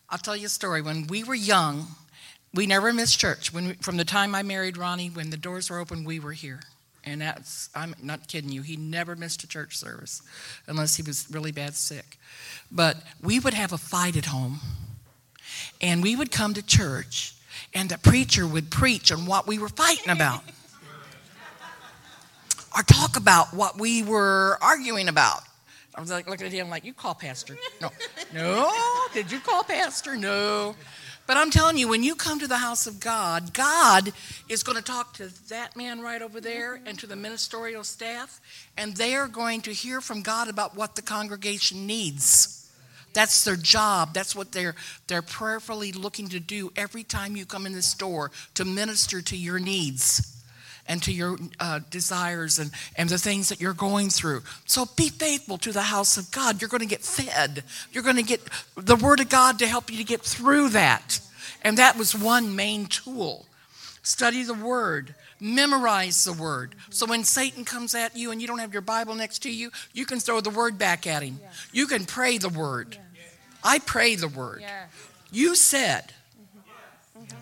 I'll 0.09 0.17
tell 0.17 0.35
you 0.35 0.47
a 0.47 0.49
story. 0.49 0.81
When 0.81 1.07
we 1.07 1.23
were 1.23 1.35
young, 1.35 1.87
we 2.53 2.65
never 2.65 2.91
missed 2.93 3.19
church. 3.19 3.53
When 3.53 3.67
we, 3.69 3.73
from 3.75 3.97
the 3.97 4.05
time 4.05 4.35
I 4.35 4.43
married 4.43 4.77
Ronnie, 4.77 5.09
when 5.09 5.29
the 5.29 5.37
doors 5.37 5.69
were 5.69 5.79
open, 5.79 6.03
we 6.03 6.19
were 6.19 6.33
here. 6.33 6.61
And 7.07 7.21
that's, 7.21 7.69
I'm 7.73 7.95
not 8.03 8.27
kidding 8.27 8.51
you, 8.51 8.61
he 8.63 8.75
never 8.75 9.15
missed 9.15 9.41
a 9.41 9.47
church 9.47 9.77
service 9.77 10.21
unless 10.67 10.97
he 10.97 11.03
was 11.03 11.25
really 11.31 11.53
bad 11.53 11.73
sick. 11.73 12.17
But 12.69 12.97
we 13.23 13.39
would 13.39 13.53
have 13.53 13.71
a 13.71 13.77
fight 13.77 14.17
at 14.17 14.25
home, 14.25 14.59
and 15.79 16.03
we 16.03 16.17
would 16.17 16.31
come 16.31 16.53
to 16.53 16.65
church, 16.65 17.33
and 17.73 17.87
the 17.87 17.97
preacher 17.97 18.45
would 18.45 18.69
preach 18.69 19.09
on 19.09 19.25
what 19.25 19.47
we 19.47 19.57
were 19.57 19.69
fighting 19.69 20.09
about. 20.09 20.43
or 22.77 22.83
talk 22.83 23.15
about 23.15 23.53
what 23.53 23.79
we 23.79 24.03
were 24.03 24.57
arguing 24.61 25.07
about. 25.07 25.43
I 25.95 26.01
was 26.01 26.11
like 26.11 26.29
looking 26.29 26.45
at 26.45 26.51
him 26.51 26.69
like, 26.69 26.83
you 26.83 26.93
call 26.93 27.15
pastor. 27.15 27.57
No. 27.81 27.89
No. 28.33 28.69
Did 29.13 29.31
you 29.31 29.39
call 29.39 29.63
pastor? 29.63 30.17
No. 30.17 30.75
But 31.27 31.35
I'm 31.35 31.51
telling 31.51 31.77
you, 31.77 31.89
when 31.89 32.03
you 32.03 32.15
come 32.15 32.39
to 32.39 32.47
the 32.47 32.57
house 32.57 32.87
of 32.87 33.01
God, 33.01 33.53
God 33.53 34.13
is 34.47 34.63
going 34.63 34.77
to 34.77 34.83
talk 34.83 35.13
to 35.15 35.29
that 35.49 35.75
man 35.75 35.99
right 35.99 36.21
over 36.21 36.39
there 36.39 36.79
and 36.85 36.97
to 36.99 37.07
the 37.07 37.17
ministerial 37.17 37.83
staff, 37.83 38.39
and 38.77 38.95
they 38.95 39.13
are 39.13 39.27
going 39.27 39.61
to 39.61 39.73
hear 39.73 39.99
from 39.99 40.21
God 40.21 40.47
about 40.47 40.75
what 40.75 40.95
the 40.95 41.01
congregation 41.01 41.85
needs. 41.85 42.71
That's 43.13 43.43
their 43.43 43.55
job. 43.57 44.13
That's 44.13 44.35
what 44.35 44.51
they're 44.51 44.75
they're 45.07 45.21
prayerfully 45.21 45.91
looking 45.91 46.29
to 46.29 46.39
do 46.39 46.71
every 46.75 47.03
time 47.03 47.35
you 47.35 47.45
come 47.45 47.65
in 47.65 47.73
this 47.73 47.93
door 47.93 48.31
to 48.53 48.63
minister 48.63 49.21
to 49.21 49.35
your 49.35 49.59
needs 49.59 50.36
and 50.87 51.03
to 51.03 51.11
your 51.11 51.37
uh, 51.59 51.79
desires 51.89 52.59
and, 52.59 52.71
and 52.95 53.09
the 53.09 53.17
things 53.17 53.49
that 53.49 53.59
you're 53.59 53.73
going 53.73 54.09
through. 54.09 54.41
So 54.65 54.85
be 54.95 55.09
faithful 55.09 55.57
to 55.59 55.71
the 55.71 55.83
house 55.83 56.17
of 56.17 56.31
God. 56.31 56.61
You're 56.61 56.69
going 56.69 56.81
to 56.81 56.87
get 56.87 57.01
fed. 57.01 57.63
You're 57.91 58.03
going 58.03 58.15
to 58.15 58.23
get 58.23 58.41
the 58.75 58.95
Word 58.95 59.19
of 59.19 59.29
God 59.29 59.59
to 59.59 59.67
help 59.67 59.91
you 59.91 59.97
to 59.97 60.03
get 60.03 60.21
through 60.21 60.69
that. 60.69 61.19
And 61.61 61.77
that 61.77 61.97
was 61.97 62.15
one 62.15 62.55
main 62.55 62.85
tool. 62.85 63.45
Study 64.01 64.43
the 64.43 64.53
Word, 64.53 65.15
memorize 65.39 66.23
the 66.23 66.33
Word. 66.33 66.75
So 66.89 67.05
when 67.05 67.25
Satan 67.25 67.65
comes 67.65 67.93
at 67.93 68.15
you 68.15 68.31
and 68.31 68.41
you 68.41 68.47
don't 68.47 68.59
have 68.59 68.71
your 68.71 68.81
Bible 68.81 69.15
next 69.15 69.39
to 69.39 69.51
you, 69.51 69.71
you 69.93 70.05
can 70.05 70.19
throw 70.19 70.39
the 70.39 70.49
Word 70.49 70.77
back 70.77 71.05
at 71.05 71.23
him. 71.23 71.39
You 71.73 71.87
can 71.87 72.05
pray 72.05 72.37
the 72.37 72.49
Word. 72.49 72.97
I 73.63 73.79
pray 73.79 74.15
the 74.15 74.29
Word. 74.29 74.63
You 75.31 75.55
said, 75.55 76.13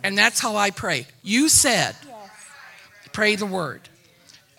and 0.04 0.18
that's 0.18 0.40
how 0.40 0.56
I 0.56 0.72
pray. 0.72 1.06
You 1.22 1.50
said, 1.50 1.96
Pray 3.16 3.38
the 3.38 3.46
word. 3.46 3.80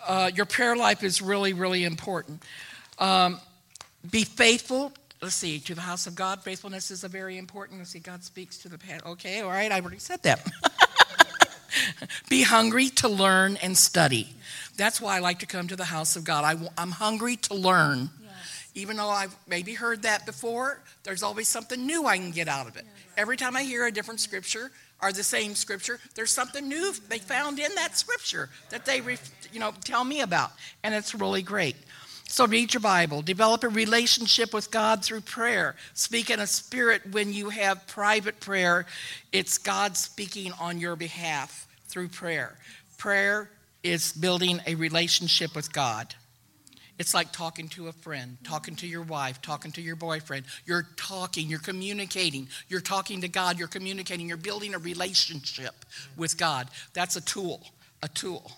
Uh, 0.07 0.31
your 0.33 0.47
prayer 0.47 0.75
life 0.75 1.03
is 1.03 1.21
really, 1.21 1.53
really 1.53 1.83
important. 1.83 2.41
Um, 2.97 3.39
be 4.09 4.23
faithful. 4.23 4.91
Let's 5.21 5.35
see, 5.35 5.59
to 5.59 5.75
the 5.75 5.81
house 5.81 6.07
of 6.07 6.15
God. 6.15 6.41
Faithfulness 6.41 6.89
is 6.89 7.03
a 7.03 7.07
very 7.07 7.37
important. 7.37 7.77
Let's 7.77 7.91
see, 7.91 7.99
God 7.99 8.23
speaks 8.23 8.57
to 8.63 8.67
the 8.67 8.79
past. 8.79 9.05
Okay, 9.05 9.41
all 9.41 9.51
right, 9.51 9.71
I 9.71 9.79
already 9.79 9.99
said 9.99 10.23
that. 10.23 10.43
be 12.29 12.41
hungry 12.41 12.89
to 12.89 13.07
learn 13.07 13.57
and 13.57 13.77
study. 13.77 14.33
That's 14.75 14.99
why 14.99 15.17
I 15.17 15.19
like 15.19 15.37
to 15.39 15.45
come 15.45 15.67
to 15.67 15.75
the 15.75 15.85
house 15.85 16.15
of 16.15 16.23
God. 16.23 16.43
I, 16.43 16.81
am 16.81 16.89
hungry 16.89 17.35
to 17.35 17.53
learn. 17.53 18.09
Yes. 18.23 18.69
Even 18.73 18.97
though 18.97 19.09
I've 19.09 19.35
maybe 19.47 19.75
heard 19.75 20.01
that 20.01 20.25
before, 20.25 20.81
there's 21.03 21.21
always 21.21 21.47
something 21.47 21.85
new 21.85 22.07
I 22.07 22.17
can 22.17 22.31
get 22.31 22.47
out 22.47 22.67
of 22.67 22.75
it. 22.75 22.85
Yes. 22.87 23.05
Every 23.17 23.37
time 23.37 23.55
I 23.55 23.61
hear 23.61 23.85
a 23.85 23.91
different 23.91 24.19
scripture, 24.19 24.71
are 24.99 25.11
the 25.11 25.23
same 25.23 25.55
scripture. 25.55 25.99
There's 26.15 26.31
something 26.31 26.67
new 26.67 26.93
they 27.09 27.19
found 27.19 27.59
in 27.59 27.73
that 27.75 27.97
scripture 27.97 28.49
that 28.69 28.85
they, 28.85 29.01
you 29.51 29.59
know, 29.59 29.73
tell 29.83 30.03
me 30.03 30.21
about, 30.21 30.51
and 30.83 30.93
it's 30.93 31.13
really 31.13 31.41
great. 31.41 31.75
So 32.29 32.45
read 32.45 32.73
your 32.73 32.81
Bible, 32.81 33.21
develop 33.21 33.63
a 33.63 33.69
relationship 33.69 34.53
with 34.53 34.69
God 34.69 35.03
through 35.03 35.21
prayer. 35.21 35.75
Speak 35.93 36.29
in 36.29 36.41
a 36.41 36.47
spirit 36.47 37.01
when 37.11 37.31
you 37.31 37.49
have 37.49 37.87
private 37.87 38.41
prayer. 38.41 38.85
It's 39.31 39.57
God 39.57 39.95
speaking 39.95 40.51
on 40.59 40.79
your 40.79 40.97
behalf 40.97 41.67
through 41.87 42.09
prayer. 42.09 42.57
Prayer 42.97 43.49
is 43.81 44.11
building 44.11 44.59
a 44.67 44.75
relationship 44.75 45.55
with 45.55 45.71
God. 45.71 46.15
It's 46.99 47.13
like 47.13 47.31
talking 47.31 47.69
to 47.69 47.89
a 47.89 47.91
friend, 47.91 48.37
talking 48.43 48.75
to 48.77 48.87
your 48.87 49.03
wife, 49.03 49.41
talking 49.41 49.71
to 49.73 49.81
your 49.81 49.95
boyfriend. 49.95 50.45
You're 50.65 50.87
talking, 50.97 51.47
you're 51.47 51.59
communicating, 51.59 52.47
you're 52.69 52.81
talking 52.81 53.21
to 53.21 53.27
God, 53.27 53.59
you're 53.59 53.67
communicating, 53.67 54.27
you're 54.27 54.37
building 54.37 54.73
a 54.73 54.79
relationship 54.79 55.85
with 56.15 56.37
God. 56.37 56.69
That's 56.93 57.15
a 57.15 57.21
tool, 57.21 57.61
a 58.01 58.07
tool. 58.07 58.51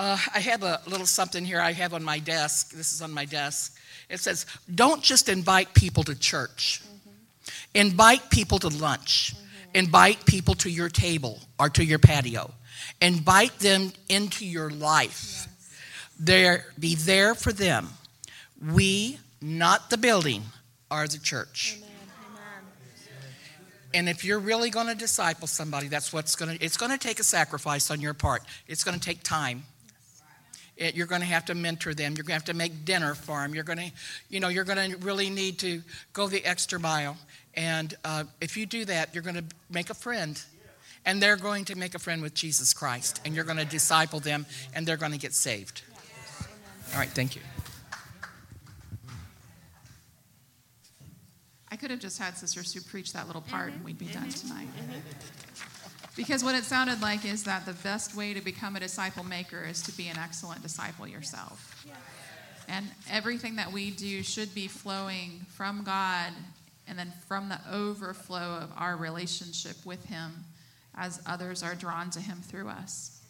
Uh, 0.00 0.18
I 0.34 0.40
have 0.40 0.62
a 0.62 0.80
little 0.86 1.06
something 1.06 1.44
here 1.44 1.60
I 1.60 1.72
have 1.72 1.94
on 1.94 2.02
my 2.02 2.18
desk. 2.18 2.72
This 2.72 2.92
is 2.92 3.02
on 3.02 3.12
my 3.12 3.24
desk. 3.24 3.76
It 4.08 4.20
says, 4.20 4.46
Don't 4.74 5.02
just 5.02 5.28
invite 5.28 5.74
people 5.74 6.02
to 6.04 6.18
church, 6.18 6.82
mm-hmm. 6.84 7.50
invite 7.74 8.30
people 8.30 8.58
to 8.60 8.68
lunch, 8.68 9.34
mm-hmm. 9.34 9.70
invite 9.74 10.24
people 10.24 10.54
to 10.56 10.70
your 10.70 10.88
table 10.88 11.40
or 11.58 11.68
to 11.70 11.84
your 11.84 11.98
patio, 11.98 12.52
invite 13.00 13.58
them 13.58 13.92
into 14.08 14.44
your 14.44 14.70
life 14.70 15.47
there 16.18 16.66
be 16.78 16.94
there 16.94 17.34
for 17.34 17.52
them. 17.52 17.88
We, 18.60 19.18
not 19.40 19.90
the 19.90 19.98
building, 19.98 20.42
are 20.90 21.06
the 21.06 21.18
church. 21.18 21.76
Amen. 21.78 21.88
And 23.94 24.08
if 24.08 24.24
you're 24.24 24.38
really 24.38 24.68
going 24.68 24.88
to 24.88 24.94
disciple 24.94 25.46
somebody, 25.46 25.88
that's 25.88 26.12
what's 26.12 26.36
going 26.36 26.58
to, 26.58 26.64
it's 26.64 26.76
going 26.76 26.92
to 26.92 26.98
take 26.98 27.20
a 27.20 27.24
sacrifice 27.24 27.90
on 27.90 28.00
your 28.00 28.12
part. 28.14 28.42
It's 28.66 28.84
going 28.84 28.98
to 28.98 29.04
take 29.04 29.22
time. 29.22 29.62
It, 30.76 30.94
you're 30.94 31.06
going 31.06 31.22
to 31.22 31.26
have 31.26 31.46
to 31.46 31.54
mentor 31.54 31.94
them. 31.94 32.14
You're 32.14 32.24
going 32.24 32.38
to 32.38 32.44
have 32.44 32.44
to 32.44 32.54
make 32.54 32.84
dinner 32.84 33.14
for 33.14 33.40
them. 33.40 33.54
You're 33.54 33.64
going 33.64 33.78
to, 33.78 33.90
you 34.28 34.40
know, 34.40 34.48
you're 34.48 34.64
going 34.64 34.92
to 34.92 34.96
really 34.98 35.30
need 35.30 35.58
to 35.60 35.82
go 36.12 36.28
the 36.28 36.44
extra 36.44 36.78
mile. 36.78 37.16
And 37.54 37.94
uh, 38.04 38.24
if 38.40 38.56
you 38.56 38.66
do 38.66 38.84
that, 38.84 39.14
you're 39.14 39.24
going 39.24 39.36
to 39.36 39.44
make 39.70 39.90
a 39.90 39.94
friend. 39.94 40.40
And 41.06 41.22
they're 41.22 41.36
going 41.36 41.64
to 41.66 41.74
make 41.74 41.94
a 41.94 41.98
friend 41.98 42.20
with 42.20 42.34
Jesus 42.34 42.74
Christ. 42.74 43.20
And 43.24 43.34
you're 43.34 43.44
going 43.44 43.56
to 43.56 43.64
disciple 43.64 44.20
them, 44.20 44.44
and 44.74 44.86
they're 44.86 44.98
going 44.98 45.12
to 45.12 45.18
get 45.18 45.32
saved. 45.32 45.82
All 46.92 46.98
right, 46.98 47.08
thank 47.08 47.36
you. 47.36 47.42
I 51.70 51.76
could 51.76 51.90
have 51.90 52.00
just 52.00 52.18
had 52.18 52.36
Sister 52.36 52.64
Sue 52.64 52.80
preach 52.80 53.12
that 53.12 53.26
little 53.26 53.42
part 53.42 53.68
mm-hmm. 53.68 53.76
and 53.76 53.84
we'd 53.84 53.98
be 53.98 54.06
mm-hmm. 54.06 54.20
done 54.20 54.30
tonight. 54.30 54.68
Mm-hmm. 54.78 54.98
Because 56.16 56.42
what 56.42 56.56
it 56.56 56.64
sounded 56.64 57.00
like 57.00 57.24
is 57.24 57.44
that 57.44 57.64
the 57.64 57.74
best 57.74 58.16
way 58.16 58.34
to 58.34 58.40
become 58.40 58.74
a 58.74 58.80
disciple 58.80 59.22
maker 59.22 59.64
is 59.64 59.82
to 59.82 59.92
be 59.92 60.08
an 60.08 60.18
excellent 60.18 60.62
disciple 60.62 61.06
yourself. 61.06 61.84
Yes. 61.86 61.96
And 62.68 62.86
everything 63.08 63.56
that 63.56 63.70
we 63.70 63.92
do 63.92 64.22
should 64.24 64.52
be 64.54 64.66
flowing 64.66 65.46
from 65.54 65.84
God 65.84 66.32
and 66.88 66.98
then 66.98 67.12
from 67.28 67.48
the 67.48 67.60
overflow 67.72 68.58
of 68.60 68.72
our 68.76 68.96
relationship 68.96 69.76
with 69.84 70.04
Him 70.06 70.44
as 70.96 71.22
others 71.26 71.62
are 71.62 71.76
drawn 71.76 72.10
to 72.10 72.20
Him 72.20 72.38
through 72.42 72.68
us. 72.68 73.20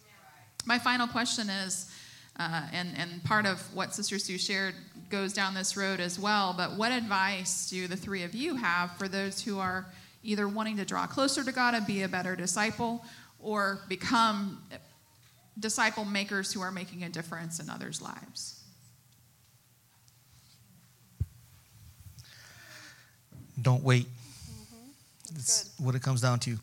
My 0.64 0.78
final 0.78 1.06
question 1.06 1.50
is 1.50 1.92
uh, 2.38 2.66
and, 2.72 2.90
and 2.96 3.22
part 3.24 3.46
of 3.46 3.60
what 3.74 3.94
Sister 3.94 4.18
Sue 4.18 4.38
shared 4.38 4.74
goes 5.10 5.32
down 5.32 5.54
this 5.54 5.76
road 5.76 6.00
as 6.00 6.18
well. 6.18 6.54
But 6.56 6.76
what 6.76 6.92
advice 6.92 7.68
do 7.68 7.88
the 7.88 7.96
three 7.96 8.22
of 8.22 8.34
you 8.34 8.56
have 8.56 8.96
for 8.96 9.08
those 9.08 9.40
who 9.40 9.58
are 9.58 9.86
either 10.22 10.46
wanting 10.46 10.76
to 10.76 10.84
draw 10.84 11.06
closer 11.06 11.42
to 11.44 11.52
God 11.52 11.74
and 11.74 11.86
be 11.86 12.02
a 12.02 12.08
better 12.08 12.36
disciple 12.36 13.04
or 13.40 13.80
become 13.88 14.62
disciple 15.58 16.04
makers 16.04 16.52
who 16.52 16.60
are 16.60 16.70
making 16.70 17.04
a 17.04 17.08
difference 17.08 17.58
in 17.60 17.70
others' 17.70 18.00
lives? 18.00 18.62
Don't 23.60 23.82
wait. 23.82 24.06
Mm-hmm. 24.06 25.36
It's 25.36 25.74
what 25.78 25.94
it 25.94 26.02
comes 26.02 26.20
down 26.20 26.38
to. 26.40 26.58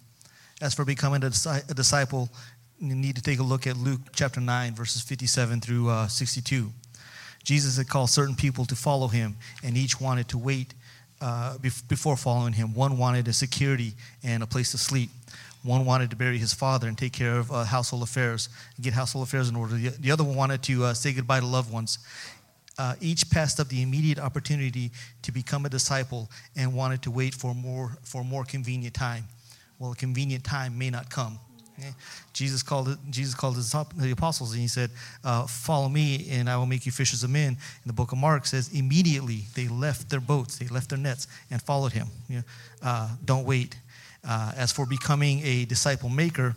As 0.62 0.74
for 0.74 0.86
becoming 0.86 1.22
a, 1.24 1.32
a 1.70 1.74
disciple, 1.74 2.30
you 2.80 2.96
need 2.96 3.16
to 3.16 3.22
take 3.22 3.40
a 3.40 3.44
look 3.44 3.68
at 3.68 3.78
Luke 3.78 4.02
chapter 4.14 4.42
9, 4.42 4.76
verses 4.76 5.02
57 5.02 5.62
through 5.62 5.90
uh, 5.90 6.08
62. 6.08 6.72
Jesus 7.44 7.78
had 7.78 7.88
called 7.88 8.10
certain 8.10 8.36
people 8.36 8.66
to 8.66 8.76
follow 8.76 9.08
him, 9.08 9.38
and 9.64 9.78
each 9.78 10.02
wanted 10.02 10.28
to 10.30 10.38
wait 10.38 10.74
uh, 11.22 11.58
before 11.60 12.18
following 12.18 12.54
him. 12.54 12.74
One 12.74 12.98
wanted 12.98 13.28
a 13.28 13.34
security 13.34 13.94
and 14.24 14.44
a 14.44 14.48
place 14.48 14.72
to 14.72 14.78
sleep. 14.78 15.10
One 15.64 15.86
wanted 15.86 16.10
to 16.10 16.16
bury 16.16 16.38
his 16.38 16.54
father 16.54 16.88
and 16.88 16.98
take 16.98 17.14
care 17.14 17.38
of 17.38 17.52
uh, 17.52 17.64
household 17.64 18.04
affairs, 18.04 18.50
get 18.82 18.94
household 18.94 19.28
affairs 19.28 19.50
in 19.50 19.56
order. 19.56 19.76
The, 19.76 20.12
other 20.12 20.24
one 20.24 20.36
wanted 20.36 20.62
to 20.64 20.86
uh, 20.86 20.94
say 20.94 21.14
goodbye 21.14 21.40
to 21.40 21.46
loved 21.46 21.72
ones. 21.72 22.00
Uh, 22.78 22.96
each 23.00 23.30
passed 23.30 23.60
up 23.60 23.70
the 23.70 23.82
immediate 23.82 24.20
opportunity 24.20 24.92
to 25.22 25.32
become 25.32 25.66
a 25.66 25.70
disciple 25.70 26.30
and 26.56 26.74
wanted 26.74 27.02
to 27.04 27.10
wait 27.10 27.34
for 27.34 27.56
more 27.56 27.98
for 28.04 28.22
a 28.22 28.24
more 28.24 28.44
convenient 28.44 28.94
time. 28.94 29.24
Well, 29.80 29.94
a 29.94 29.96
convenient 29.96 30.44
time 30.44 30.78
may 30.78 30.90
not 30.90 31.10
come. 31.10 31.40
Jesus 32.34 32.64
called 32.64 32.90
it, 32.90 32.98
Jesus 33.10 33.36
called 33.36 33.56
his, 33.56 33.72
the 33.72 34.12
apostles 34.12 34.54
and 34.54 34.62
he 34.62 34.68
said, 34.68 34.90
uh, 35.24 35.46
"Follow 35.46 35.90
me, 35.90 36.28
and 36.32 36.50
I 36.50 36.58
will 36.58 36.66
make 36.66 36.86
you 36.86 36.92
fishers 36.92 37.24
of 37.24 37.30
men." 37.30 37.50
And 37.50 37.86
the 37.86 37.94
book 37.94 38.12
of 38.12 38.18
Mark 38.18 38.46
says, 38.46 38.70
immediately 38.74 39.44
they 39.56 39.68
left 39.68 40.10
their 40.10 40.20
boats, 40.20 40.58
they 40.58 40.68
left 40.68 40.90
their 40.90 41.00
nets, 41.00 41.28
and 41.52 41.62
followed 41.62 41.94
him. 41.94 42.08
You 42.30 42.38
know, 42.38 42.44
uh, 42.82 43.10
don't 43.24 43.46
wait. 43.46 43.78
Uh, 44.28 44.52
as 44.58 44.72
for 44.72 44.86
becoming 44.86 45.42
a 45.46 45.66
disciple 45.66 46.10
maker, 46.10 46.56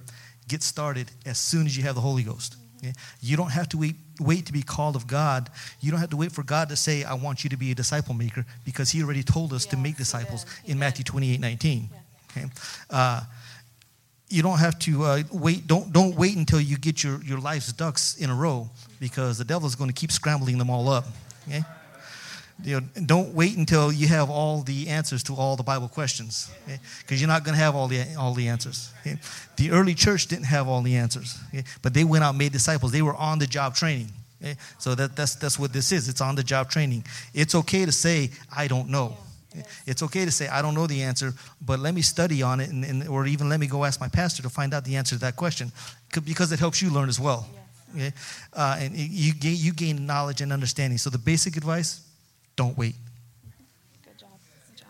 get 0.49 0.63
started 0.63 1.11
as 1.27 1.39
soon 1.39 1.67
as 1.67 1.77
you 1.77 1.83
have 1.83 1.95
the 1.95 2.01
Holy 2.01 2.23
Ghost. 2.23 2.57
Okay? 2.79 2.93
You 3.21 3.37
don't 3.37 3.51
have 3.51 3.69
to 3.71 3.79
wait, 3.79 3.97
wait 4.21 4.47
to 4.47 4.53
be 4.53 4.63
called 4.63 4.97
of 4.97 5.07
God. 5.07 5.51
You 5.81 5.91
don't 5.91 6.01
have 6.01 6.11
to 6.11 6.17
wait 6.17 6.33
for 6.33 6.43
God 6.43 6.69
to 6.71 6.77
say, 6.77 7.05
I 7.05 7.15
want 7.15 7.45
you 7.45 7.51
to 7.51 7.57
be 7.57 7.71
a 7.71 7.75
disciple 7.75 8.15
maker, 8.15 8.47
because 8.65 8.91
He 8.91 9.03
already 9.03 9.23
told 9.23 9.53
us 9.53 9.65
yes, 9.65 9.71
to 9.73 9.77
make 9.77 9.97
disciples 9.97 10.47
in 10.65 10.79
Matthew 10.79 11.05
28 11.05 11.41
19. 11.41 11.91
Okay? 12.31 12.47
You 14.31 14.43
don't 14.43 14.59
have 14.59 14.79
to 14.81 15.05
uh, 15.05 15.23
wait. 15.33 15.67
Don't 15.67 15.93
don't 15.93 16.15
wait 16.15 16.37
until 16.37 16.61
you 16.61 16.77
get 16.77 17.03
your 17.03 17.23
your 17.23 17.39
life's 17.39 17.73
ducks 17.73 18.17
in 18.17 18.31
a 18.31 18.35
row 18.35 18.69
because 19.01 19.39
the 19.39 19.45
devil 19.45 19.67
is 19.67 19.75
going 19.75 19.89
to 19.89 19.95
keep 19.95 20.13
scrambling 20.13 20.59
them 20.59 20.71
all 20.71 20.89
up. 20.89 21.07
Okay. 21.47 21.63
You 22.65 22.81
know, 22.81 22.87
don't 23.07 23.35
wait 23.35 23.57
until 23.57 23.93
you 23.93 24.09
have 24.09 24.31
all 24.31 24.63
the 24.63 24.89
answers 24.89 25.23
to 25.25 25.35
all 25.35 25.55
the 25.55 25.63
Bible 25.63 25.87
questions, 25.87 26.51
because 26.67 26.81
okay? 27.05 27.17
you're 27.17 27.29
not 27.29 27.45
going 27.45 27.57
to 27.57 27.63
have 27.63 27.77
all 27.77 27.87
the 27.87 28.05
all 28.19 28.35
the 28.35 28.49
answers. 28.49 28.93
Okay? 29.01 29.17
The 29.57 29.71
early 29.71 29.95
church 29.95 30.27
didn't 30.27 30.47
have 30.47 30.67
all 30.67 30.83
the 30.83 30.97
answers, 30.97 31.39
but 31.83 31.95
they 31.95 32.05
went 32.05 32.25
out 32.25 32.31
and 32.31 32.39
made 32.39 32.53
disciples. 32.53 32.91
They 32.91 33.03
were 33.03 33.15
on 33.15 33.39
the 33.39 33.47
job 33.47 33.75
training. 33.77 34.09
So 34.79 34.95
that, 34.95 35.17
that's 35.17 35.37
that's 35.37 35.59
what 35.59 35.73
this 35.73 35.93
is. 35.93 36.09
It's 36.09 36.21
on 36.21 36.35
the 36.35 36.43
job 36.43 36.69
training. 36.69 37.05
It's 37.33 37.55
okay 37.55 37.85
to 37.85 37.93
say 37.93 38.31
I 38.55 38.67
don't 38.69 38.89
know. 38.89 39.17
It's 39.87 40.03
okay 40.03 40.25
to 40.25 40.31
say, 40.31 40.47
I 40.47 40.61
don't 40.63 40.75
know 40.75 40.87
the 40.87 41.03
answer, 41.03 41.33
but 41.61 41.81
let 41.81 41.95
me 41.95 42.03
study 42.03 42.43
on 42.43 42.61
it, 42.61 42.71
and, 42.71 42.85
and, 42.85 43.09
or 43.09 43.27
even 43.27 43.49
let 43.49 43.59
me 43.59 43.67
go 43.67 43.85
ask 43.85 44.01
my 44.01 44.09
pastor 44.09 44.43
to 44.43 44.51
find 44.51 44.75
out 44.75 44.85
the 44.85 44.97
answer 44.97 45.17
to 45.17 45.21
that 45.23 45.37
question, 45.37 45.73
because 46.25 46.53
it 46.53 46.59
helps 46.59 46.83
you 46.83 46.91
learn 46.91 47.09
as 47.09 47.19
well. 47.19 47.49
Okay? 47.95 48.13
Uh, 48.53 48.77
and 48.79 48.95
you, 48.95 49.33
gain, 49.33 49.57
you 49.59 49.73
gain 49.73 50.05
knowledge 50.05 50.43
and 50.43 50.53
understanding. 50.53 50.99
So 50.99 51.09
the 51.09 51.19
basic 51.19 51.57
advice 51.57 52.03
don't 52.57 52.77
wait. 52.77 52.95
Good 54.05 54.19
job. 54.19 54.29
Good 54.71 54.83
job. 54.83 54.89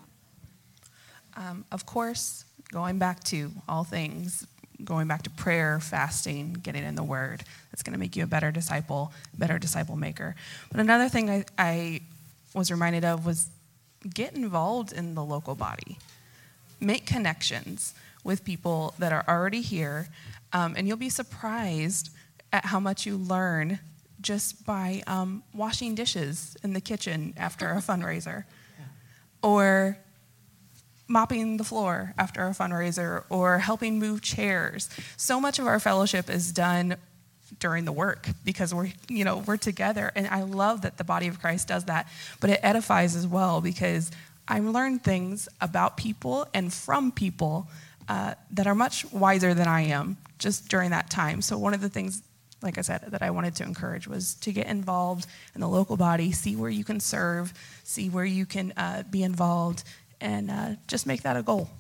Um, 1.37 1.65
of 1.71 1.87
course, 1.87 2.45
going 2.73 2.99
back 2.99 3.23
to 3.25 3.53
all 3.69 3.85
things, 3.85 4.45
going 4.85 5.07
back 5.07 5.23
to 5.23 5.31
prayer, 5.31 5.79
fasting, 5.79 6.55
getting 6.55 6.83
in 6.83 6.97
the 6.97 7.05
Word, 7.05 7.45
that's 7.71 7.85
going 7.85 7.95
to 7.95 7.99
make 7.99 8.17
you 8.17 8.25
a 8.25 8.27
better 8.27 8.51
disciple, 8.51 9.13
better 9.37 9.59
disciple 9.59 9.97
maker. 9.97 10.35
But 10.73 10.81
another 10.81 11.09
thing 11.09 11.31
I, 11.31 11.45
I 11.57 12.01
was 12.55 12.73
reminded 12.73 13.05
of 13.05 13.25
was 13.25 13.49
get 14.15 14.35
involved 14.35 14.93
in 14.93 15.15
the 15.15 15.25
local 15.25 15.55
body, 15.55 15.99
make 16.81 17.07
connections 17.07 17.95
with 18.25 18.45
people 18.45 18.95
that 18.99 19.13
are 19.13 19.25
already 19.29 19.61
here, 19.61 20.09
um, 20.53 20.75
and 20.77 20.87
you'll 20.89 20.97
be 20.97 21.09
surprised 21.09 22.11
at 22.53 22.67
how 22.67 22.81
much 22.81 23.07
you 23.07 23.17
learn 23.17 23.79
just 24.21 24.65
by 24.67 25.03
um, 25.07 25.43
washing 25.55 25.95
dishes 25.95 26.57
in 26.63 26.73
the 26.73 26.81
kitchen 26.81 27.35
after 27.37 27.71
a 27.71 27.77
fundraiser 27.77 28.45
or 29.43 29.99
mopping 31.07 31.57
the 31.57 31.65
floor 31.65 32.13
after 32.19 32.47
a 32.47 32.51
fundraiser 32.51 33.25
or 33.31 33.59
helping 33.59 33.99
move 33.99 34.21
chairs. 34.21 34.91
So 35.17 35.41
much 35.41 35.59
of 35.59 35.67
our 35.67 35.81
fellowship 35.81 36.29
is 36.29 36.53
done 36.53 36.97
during 37.59 37.85
the 37.85 37.93
work 37.93 38.29
because 38.45 38.75
we're 38.75 38.91
you 39.09 39.25
know 39.25 39.39
we're 39.39 39.57
together 39.57 40.13
and 40.15 40.27
I 40.27 40.43
love 40.43 40.83
that 40.83 40.99
the 40.99 41.05
body 41.05 41.29
of 41.29 41.41
Christ 41.41 41.69
does 41.69 41.85
that 41.85 42.09
but 42.41 42.51
it 42.51 42.61
edifies 42.63 43.17
as 43.17 43.27
well 43.27 43.61
because 43.61 44.11
I 44.47 44.61
learn 44.61 44.99
things 44.99 45.49
about 45.61 45.97
people 45.97 46.47
and 46.55 46.73
from 46.73 47.13
people 47.13 47.69
uh, 48.09 48.35
that 48.53 48.67
are 48.67 48.75
much 48.75 49.11
wiser 49.13 49.55
than 49.55 49.69
I 49.69 49.83
am 49.83 50.17
just 50.39 50.69
during 50.69 50.91
that 50.91 51.11
time 51.11 51.43
so 51.43 51.59
one 51.59 51.75
of 51.75 51.81
the 51.81 51.89
things 51.89 52.23
like 52.63 52.77
I 52.77 52.81
said, 52.81 53.03
that 53.09 53.23
I 53.23 53.31
wanted 53.31 53.55
to 53.57 53.65
encourage 53.65 54.09
was 54.09 54.35
to 54.37 54.53
get 54.53 54.67
involved 54.67 55.27
in 55.55 55.61
the 55.61 55.69
local 55.69 55.97
body, 55.97 56.33
see 56.33 56.57
where 56.57 56.71
you 56.71 56.85
can 56.85 57.01
serve, 57.01 57.55
see 57.85 58.09
where 58.09 58.25
you 58.25 58.47
can 58.47 58.73
uh, 58.77 59.05
be 59.09 59.23
involved, 59.23 59.85
and 60.21 60.51
uh, 60.51 60.71
just 60.89 61.07
make 61.07 61.23
that 61.23 61.37
a 61.37 61.43
goal. 61.43 61.71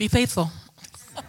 Be 0.00 0.08
faithful. 0.08 0.50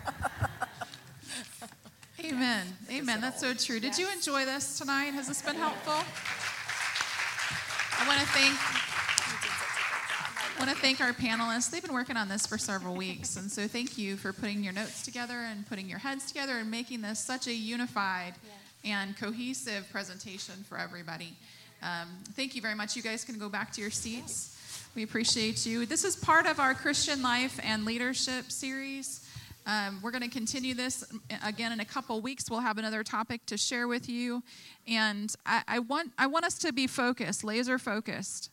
Amen. 2.23 2.65
Amen. 2.89 3.19
That's 3.19 3.41
so 3.41 3.53
true. 3.53 3.81
Did 3.81 3.97
you 3.97 4.09
enjoy 4.09 4.45
this 4.45 4.77
tonight? 4.79 5.07
Has 5.07 5.27
this 5.27 5.41
been 5.41 5.57
helpful? 5.57 5.91
I 7.99 8.07
want 8.07 8.21
to 8.21 8.25
thank 8.27 8.55
I 10.55 10.59
want 10.63 10.69
to 10.69 10.81
thank 10.81 11.01
our 11.01 11.11
panelists. 11.11 11.69
They've 11.69 11.81
been 11.81 11.93
working 11.93 12.15
on 12.15 12.29
this 12.29 12.47
for 12.47 12.57
several 12.57 12.95
weeks, 12.95 13.35
and 13.35 13.51
so 13.51 13.67
thank 13.67 13.97
you 13.97 14.15
for 14.15 14.31
putting 14.31 14.63
your 14.63 14.71
notes 14.71 15.03
together 15.03 15.39
and 15.39 15.67
putting 15.67 15.89
your 15.89 15.99
heads 15.99 16.25
together 16.25 16.53
and 16.53 16.71
making 16.71 17.01
this 17.01 17.19
such 17.19 17.47
a 17.47 17.53
unified 17.53 18.35
and 18.85 19.17
cohesive 19.17 19.85
presentation 19.91 20.63
for 20.69 20.77
everybody. 20.77 21.35
Um, 21.83 22.07
thank 22.35 22.55
you 22.55 22.61
very 22.61 22.75
much. 22.75 22.95
You 22.95 23.01
guys 23.01 23.25
can 23.25 23.37
go 23.37 23.49
back 23.49 23.73
to 23.73 23.81
your 23.81 23.91
seats. 23.91 24.60
We 24.93 25.03
appreciate 25.03 25.65
you. 25.65 25.85
This 25.85 26.03
is 26.03 26.17
part 26.17 26.45
of 26.45 26.59
our 26.59 26.73
Christian 26.73 27.21
life 27.21 27.57
and 27.63 27.85
leadership 27.85 28.51
series. 28.51 29.25
Um, 29.65 29.99
we're 30.01 30.11
going 30.11 30.21
to 30.21 30.29
continue 30.29 30.73
this 30.73 31.05
again 31.45 31.71
in 31.71 31.79
a 31.79 31.85
couple 31.85 32.19
weeks. 32.19 32.49
We'll 32.49 32.59
have 32.59 32.77
another 32.77 33.01
topic 33.01 33.45
to 33.45 33.57
share 33.57 33.87
with 33.87 34.09
you, 34.09 34.43
and 34.85 35.33
I, 35.45 35.61
I 35.65 35.79
want 35.79 36.11
I 36.17 36.27
want 36.27 36.43
us 36.43 36.57
to 36.59 36.73
be 36.73 36.87
focused, 36.87 37.45
laser 37.45 37.79
focused, 37.79 38.51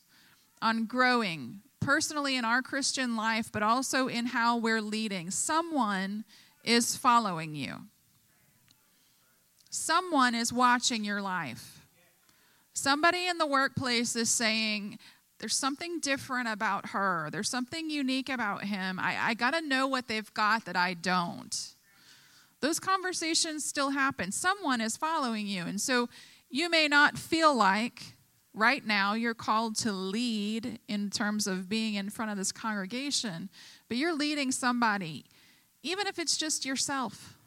on 0.62 0.84
growing 0.84 1.60
personally 1.80 2.36
in 2.36 2.44
our 2.44 2.62
Christian 2.62 3.16
life, 3.16 3.50
but 3.50 3.64
also 3.64 4.06
in 4.06 4.26
how 4.26 4.58
we're 4.58 4.80
leading. 4.80 5.32
Someone 5.32 6.24
is 6.62 6.94
following 6.94 7.56
you, 7.56 7.78
someone 9.70 10.36
is 10.36 10.52
watching 10.52 11.04
your 11.04 11.20
life. 11.20 11.74
Somebody 12.74 13.26
in 13.26 13.38
the 13.38 13.46
workplace 13.46 14.14
is 14.14 14.30
saying, 14.30 15.00
there's 15.38 15.56
something 15.56 16.00
different 16.00 16.48
about 16.48 16.90
her. 16.90 17.28
There's 17.30 17.48
something 17.48 17.90
unique 17.90 18.28
about 18.28 18.64
him. 18.64 18.98
I, 18.98 19.16
I 19.20 19.34
got 19.34 19.54
to 19.54 19.60
know 19.60 19.86
what 19.86 20.08
they've 20.08 20.32
got 20.34 20.64
that 20.64 20.76
I 20.76 20.94
don't. 20.94 21.74
Those 22.60 22.80
conversations 22.80 23.64
still 23.64 23.90
happen. 23.90 24.32
Someone 24.32 24.80
is 24.80 24.96
following 24.96 25.46
you. 25.46 25.62
And 25.62 25.80
so 25.80 26.08
you 26.50 26.68
may 26.68 26.88
not 26.88 27.16
feel 27.16 27.54
like 27.54 28.02
right 28.52 28.84
now 28.84 29.14
you're 29.14 29.34
called 29.34 29.76
to 29.76 29.92
lead 29.92 30.80
in 30.88 31.10
terms 31.10 31.46
of 31.46 31.68
being 31.68 31.94
in 31.94 32.10
front 32.10 32.32
of 32.32 32.36
this 32.36 32.50
congregation, 32.50 33.48
but 33.86 33.96
you're 33.96 34.14
leading 34.14 34.50
somebody, 34.50 35.24
even 35.84 36.08
if 36.08 36.18
it's 36.18 36.36
just 36.36 36.64
yourself. 36.66 37.38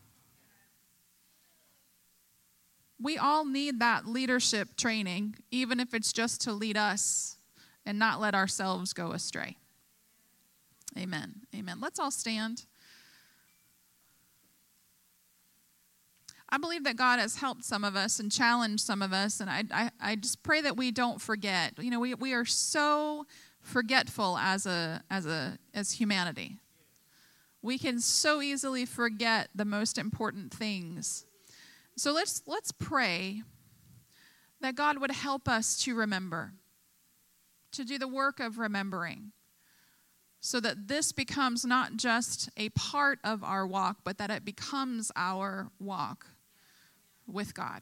We 3.02 3.18
all 3.18 3.44
need 3.44 3.80
that 3.80 4.06
leadership 4.06 4.78
training, 4.78 5.36
even 5.50 5.82
if 5.82 5.94
it's 5.94 6.14
just 6.14 6.40
to 6.42 6.54
lead 6.54 6.78
us 6.78 7.36
and 7.86 7.98
not 7.98 8.20
let 8.20 8.36
ourselves 8.36 8.94
go 8.94 9.12
astray. 9.12 9.58
Amen. 10.98 11.42
Amen. 11.56 11.80
Let's 11.80 12.00
all 12.00 12.12
stand. 12.12 12.66
I 16.50 16.58
believe 16.58 16.84
that 16.84 16.98
God 16.98 17.20
has 17.20 17.38
helped 17.38 17.64
some 17.64 17.86
of 17.86 17.96
us 17.96 18.20
and 18.20 18.30
challenged 18.30 18.84
some 18.84 19.02
of 19.02 19.14
us, 19.14 19.40
and 19.40 19.50
I, 19.50 19.64
I, 19.72 19.92
I 20.02 20.16
just 20.18 20.44
pray 20.44 20.60
that 20.62 20.76
we 20.76 20.92
don't 20.92 21.22
forget. 21.22 21.74
You 21.80 21.90
know, 21.90 22.00
we, 22.02 22.14
we 22.14 22.34
are 22.34 22.44
so 22.44 23.26
forgetful 23.62 24.38
as 24.38 24.66
a 24.66 25.02
as 25.10 25.26
a 25.26 25.58
as 25.74 25.94
humanity. 25.94 26.58
We 27.62 27.78
can 27.78 28.00
so 28.02 28.42
easily 28.42 28.86
forget 28.86 29.50
the 29.56 29.66
most 29.66 29.98
important 29.98 30.54
things. 30.54 31.26
So 31.96 32.12
let's 32.12 32.42
let's 32.48 32.74
pray 32.74 33.44
that 34.60 34.76
God 34.76 35.00
would 35.00 35.12
help 35.12 35.48
us 35.48 35.82
to 35.84 35.96
remember, 35.96 36.52
to 37.72 37.84
do 37.84 37.98
the 37.98 38.08
work 38.08 38.40
of 38.40 38.58
remembering, 38.58 39.32
so 40.40 40.60
that 40.60 40.88
this 40.88 41.12
becomes 41.12 41.64
not 41.64 41.98
just 41.98 42.50
a 42.58 42.70
part 42.70 43.20
of 43.24 43.44
our 43.44 43.66
walk, 43.68 43.98
but 44.04 44.18
that 44.18 44.32
it 44.32 44.44
becomes 44.44 45.12
our 45.16 45.70
walk 45.80 46.28
with 47.28 47.54
God. 47.54 47.82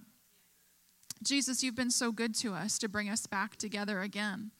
Jesus, 1.24 1.64
you've 1.64 1.76
been 1.76 1.92
so 1.92 2.12
good 2.12 2.36
to 2.36 2.54
us 2.54 2.78
to 2.80 2.88
bring 2.88 3.10
us 3.10 3.28
back 3.28 3.56
together 3.56 4.02
again. 4.02 4.52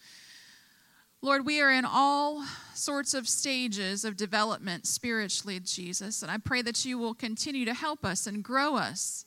Lord, 1.22 1.46
we 1.46 1.60
are 1.60 1.72
in 1.72 1.84
all 1.86 2.46
sorts 2.74 3.14
of 3.14 3.28
stages 3.28 4.06
of 4.06 4.16
development 4.16 4.88
spiritually, 4.88 5.60
Jesus, 5.60 6.22
and 6.22 6.32
I 6.32 6.38
pray 6.38 6.62
that 6.62 6.86
you 6.86 6.98
will 6.98 7.14
continue 7.14 7.66
to 7.66 7.74
help 7.74 8.06
us 8.06 8.26
and 8.26 8.42
grow 8.42 8.78
us 8.78 9.26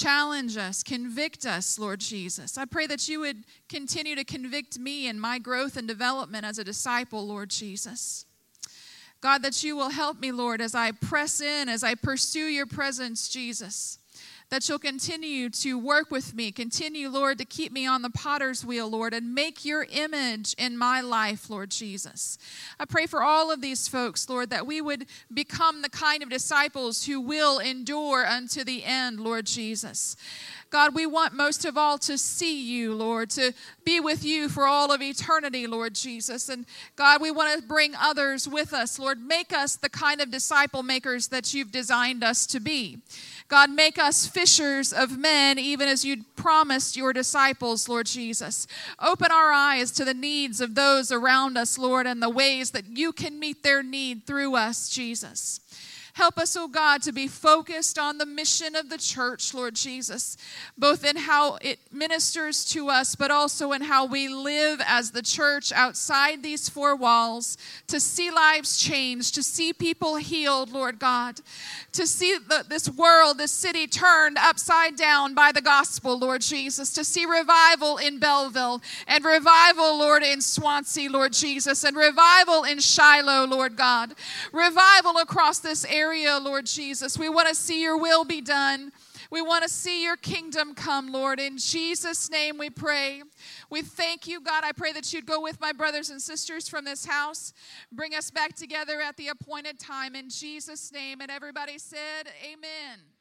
challenge 0.00 0.56
us, 0.56 0.82
convict 0.82 1.46
us, 1.46 1.78
Lord 1.78 2.00
Jesus. 2.00 2.58
I 2.58 2.64
pray 2.64 2.86
that 2.86 3.08
you 3.08 3.20
would 3.20 3.44
continue 3.68 4.14
to 4.14 4.24
convict 4.24 4.78
me 4.78 5.08
in 5.08 5.18
my 5.18 5.38
growth 5.38 5.76
and 5.76 5.86
development 5.86 6.44
as 6.44 6.58
a 6.58 6.64
disciple, 6.64 7.26
Lord 7.26 7.50
Jesus. 7.50 8.26
God, 9.20 9.42
that 9.42 9.62
you 9.64 9.76
will 9.76 9.90
help 9.90 10.20
me, 10.20 10.32
Lord, 10.32 10.60
as 10.60 10.74
I 10.74 10.92
press 10.92 11.40
in, 11.40 11.68
as 11.68 11.82
I 11.82 11.94
pursue 11.94 12.46
your 12.46 12.66
presence, 12.66 13.28
Jesus 13.28 13.98
that 14.54 14.68
you'll 14.68 14.78
continue 14.78 15.50
to 15.50 15.76
work 15.76 16.12
with 16.12 16.32
me. 16.32 16.52
Continue, 16.52 17.08
Lord, 17.08 17.38
to 17.38 17.44
keep 17.44 17.72
me 17.72 17.88
on 17.88 18.02
the 18.02 18.08
potter's 18.10 18.64
wheel, 18.64 18.88
Lord, 18.88 19.12
and 19.12 19.34
make 19.34 19.64
your 19.64 19.84
image 19.90 20.54
in 20.56 20.78
my 20.78 21.00
life, 21.00 21.50
Lord 21.50 21.72
Jesus. 21.72 22.38
I 22.78 22.84
pray 22.84 23.06
for 23.06 23.20
all 23.20 23.50
of 23.50 23.60
these 23.60 23.88
folks, 23.88 24.28
Lord, 24.28 24.50
that 24.50 24.64
we 24.64 24.80
would 24.80 25.06
become 25.32 25.82
the 25.82 25.88
kind 25.88 26.22
of 26.22 26.30
disciples 26.30 27.06
who 27.06 27.20
will 27.20 27.58
endure 27.58 28.24
unto 28.24 28.62
the 28.62 28.84
end, 28.84 29.18
Lord 29.18 29.46
Jesus. 29.46 30.16
God, 30.70 30.94
we 30.94 31.06
want 31.06 31.34
most 31.34 31.64
of 31.64 31.76
all 31.76 31.98
to 31.98 32.18
see 32.18 32.60
you, 32.60 32.94
Lord, 32.94 33.30
to 33.30 33.52
be 33.84 34.00
with 34.00 34.24
you 34.24 34.48
for 34.48 34.66
all 34.66 34.90
of 34.90 35.02
eternity, 35.02 35.68
Lord 35.68 35.94
Jesus. 35.94 36.48
And 36.48 36.66
God, 36.96 37.20
we 37.20 37.30
want 37.30 37.60
to 37.60 37.66
bring 37.66 37.94
others 37.94 38.48
with 38.48 38.72
us, 38.72 38.98
Lord. 38.98 39.20
Make 39.20 39.52
us 39.52 39.76
the 39.76 39.88
kind 39.88 40.20
of 40.20 40.32
disciple 40.32 40.82
makers 40.82 41.28
that 41.28 41.54
you've 41.54 41.70
designed 41.70 42.24
us 42.24 42.44
to 42.48 42.58
be. 42.58 42.98
God, 43.54 43.70
make 43.70 44.00
us 44.00 44.26
fishers 44.26 44.92
of 44.92 45.16
men, 45.16 45.60
even 45.60 45.86
as 45.86 46.04
you 46.04 46.24
promised 46.34 46.96
your 46.96 47.12
disciples, 47.12 47.88
Lord 47.88 48.06
Jesus. 48.06 48.66
Open 48.98 49.30
our 49.30 49.52
eyes 49.52 49.92
to 49.92 50.04
the 50.04 50.12
needs 50.12 50.60
of 50.60 50.74
those 50.74 51.12
around 51.12 51.56
us, 51.56 51.78
Lord, 51.78 52.04
and 52.04 52.20
the 52.20 52.28
ways 52.28 52.72
that 52.72 52.84
you 52.88 53.12
can 53.12 53.38
meet 53.38 53.62
their 53.62 53.80
need 53.80 54.26
through 54.26 54.56
us, 54.56 54.88
Jesus. 54.88 55.60
Help 56.14 56.38
us, 56.38 56.56
oh 56.56 56.68
God, 56.68 57.02
to 57.02 57.10
be 57.10 57.26
focused 57.26 57.98
on 57.98 58.18
the 58.18 58.26
mission 58.26 58.76
of 58.76 58.88
the 58.88 58.98
church, 58.98 59.52
Lord 59.52 59.74
Jesus, 59.74 60.36
both 60.78 61.04
in 61.04 61.16
how 61.16 61.58
it 61.60 61.80
ministers 61.90 62.64
to 62.66 62.88
us, 62.88 63.16
but 63.16 63.32
also 63.32 63.72
in 63.72 63.82
how 63.82 64.06
we 64.06 64.28
live 64.28 64.80
as 64.86 65.10
the 65.10 65.22
church 65.22 65.72
outside 65.72 66.40
these 66.40 66.68
four 66.68 66.94
walls, 66.94 67.58
to 67.88 67.98
see 67.98 68.30
lives 68.30 68.78
changed, 68.78 69.34
to 69.34 69.42
see 69.42 69.72
people 69.72 70.14
healed, 70.14 70.70
Lord 70.70 71.00
God, 71.00 71.40
to 71.90 72.06
see 72.06 72.38
the, 72.38 72.64
this 72.68 72.88
world, 72.88 73.38
this 73.38 73.50
city 73.50 73.88
turned 73.88 74.38
upside 74.38 74.94
down 74.94 75.34
by 75.34 75.50
the 75.50 75.60
gospel, 75.60 76.16
Lord 76.16 76.42
Jesus, 76.42 76.92
to 76.92 77.02
see 77.02 77.26
revival 77.26 77.96
in 77.96 78.20
Belleville 78.20 78.80
and 79.08 79.24
revival, 79.24 79.98
Lord, 79.98 80.22
in 80.22 80.40
Swansea, 80.40 81.10
Lord 81.10 81.32
Jesus, 81.32 81.82
and 81.82 81.96
revival 81.96 82.62
in 82.62 82.78
Shiloh, 82.78 83.46
Lord 83.46 83.74
God. 83.74 84.14
Revival 84.52 85.18
across 85.18 85.58
this 85.58 85.84
area, 85.86 86.03
Lord 86.06 86.66
Jesus. 86.66 87.18
We 87.18 87.28
want 87.28 87.48
to 87.48 87.54
see 87.54 87.82
your 87.82 87.98
will 87.98 88.24
be 88.24 88.40
done. 88.40 88.92
We 89.30 89.42
want 89.42 89.62
to 89.62 89.68
see 89.68 90.04
your 90.04 90.16
kingdom 90.16 90.74
come, 90.74 91.10
Lord. 91.10 91.40
In 91.40 91.56
Jesus' 91.58 92.30
name 92.30 92.58
we 92.58 92.70
pray. 92.70 93.22
We 93.70 93.82
thank 93.82 94.26
you, 94.26 94.40
God. 94.40 94.64
I 94.64 94.72
pray 94.72 94.92
that 94.92 95.12
you'd 95.12 95.26
go 95.26 95.40
with 95.40 95.60
my 95.60 95.72
brothers 95.72 96.10
and 96.10 96.20
sisters 96.20 96.68
from 96.68 96.84
this 96.84 97.06
house, 97.06 97.52
bring 97.90 98.14
us 98.14 98.30
back 98.30 98.54
together 98.54 99.00
at 99.00 99.16
the 99.16 99.28
appointed 99.28 99.78
time. 99.78 100.14
In 100.14 100.28
Jesus' 100.28 100.92
name. 100.92 101.20
And 101.20 101.30
everybody 101.30 101.78
said, 101.78 102.28
Amen. 102.44 103.13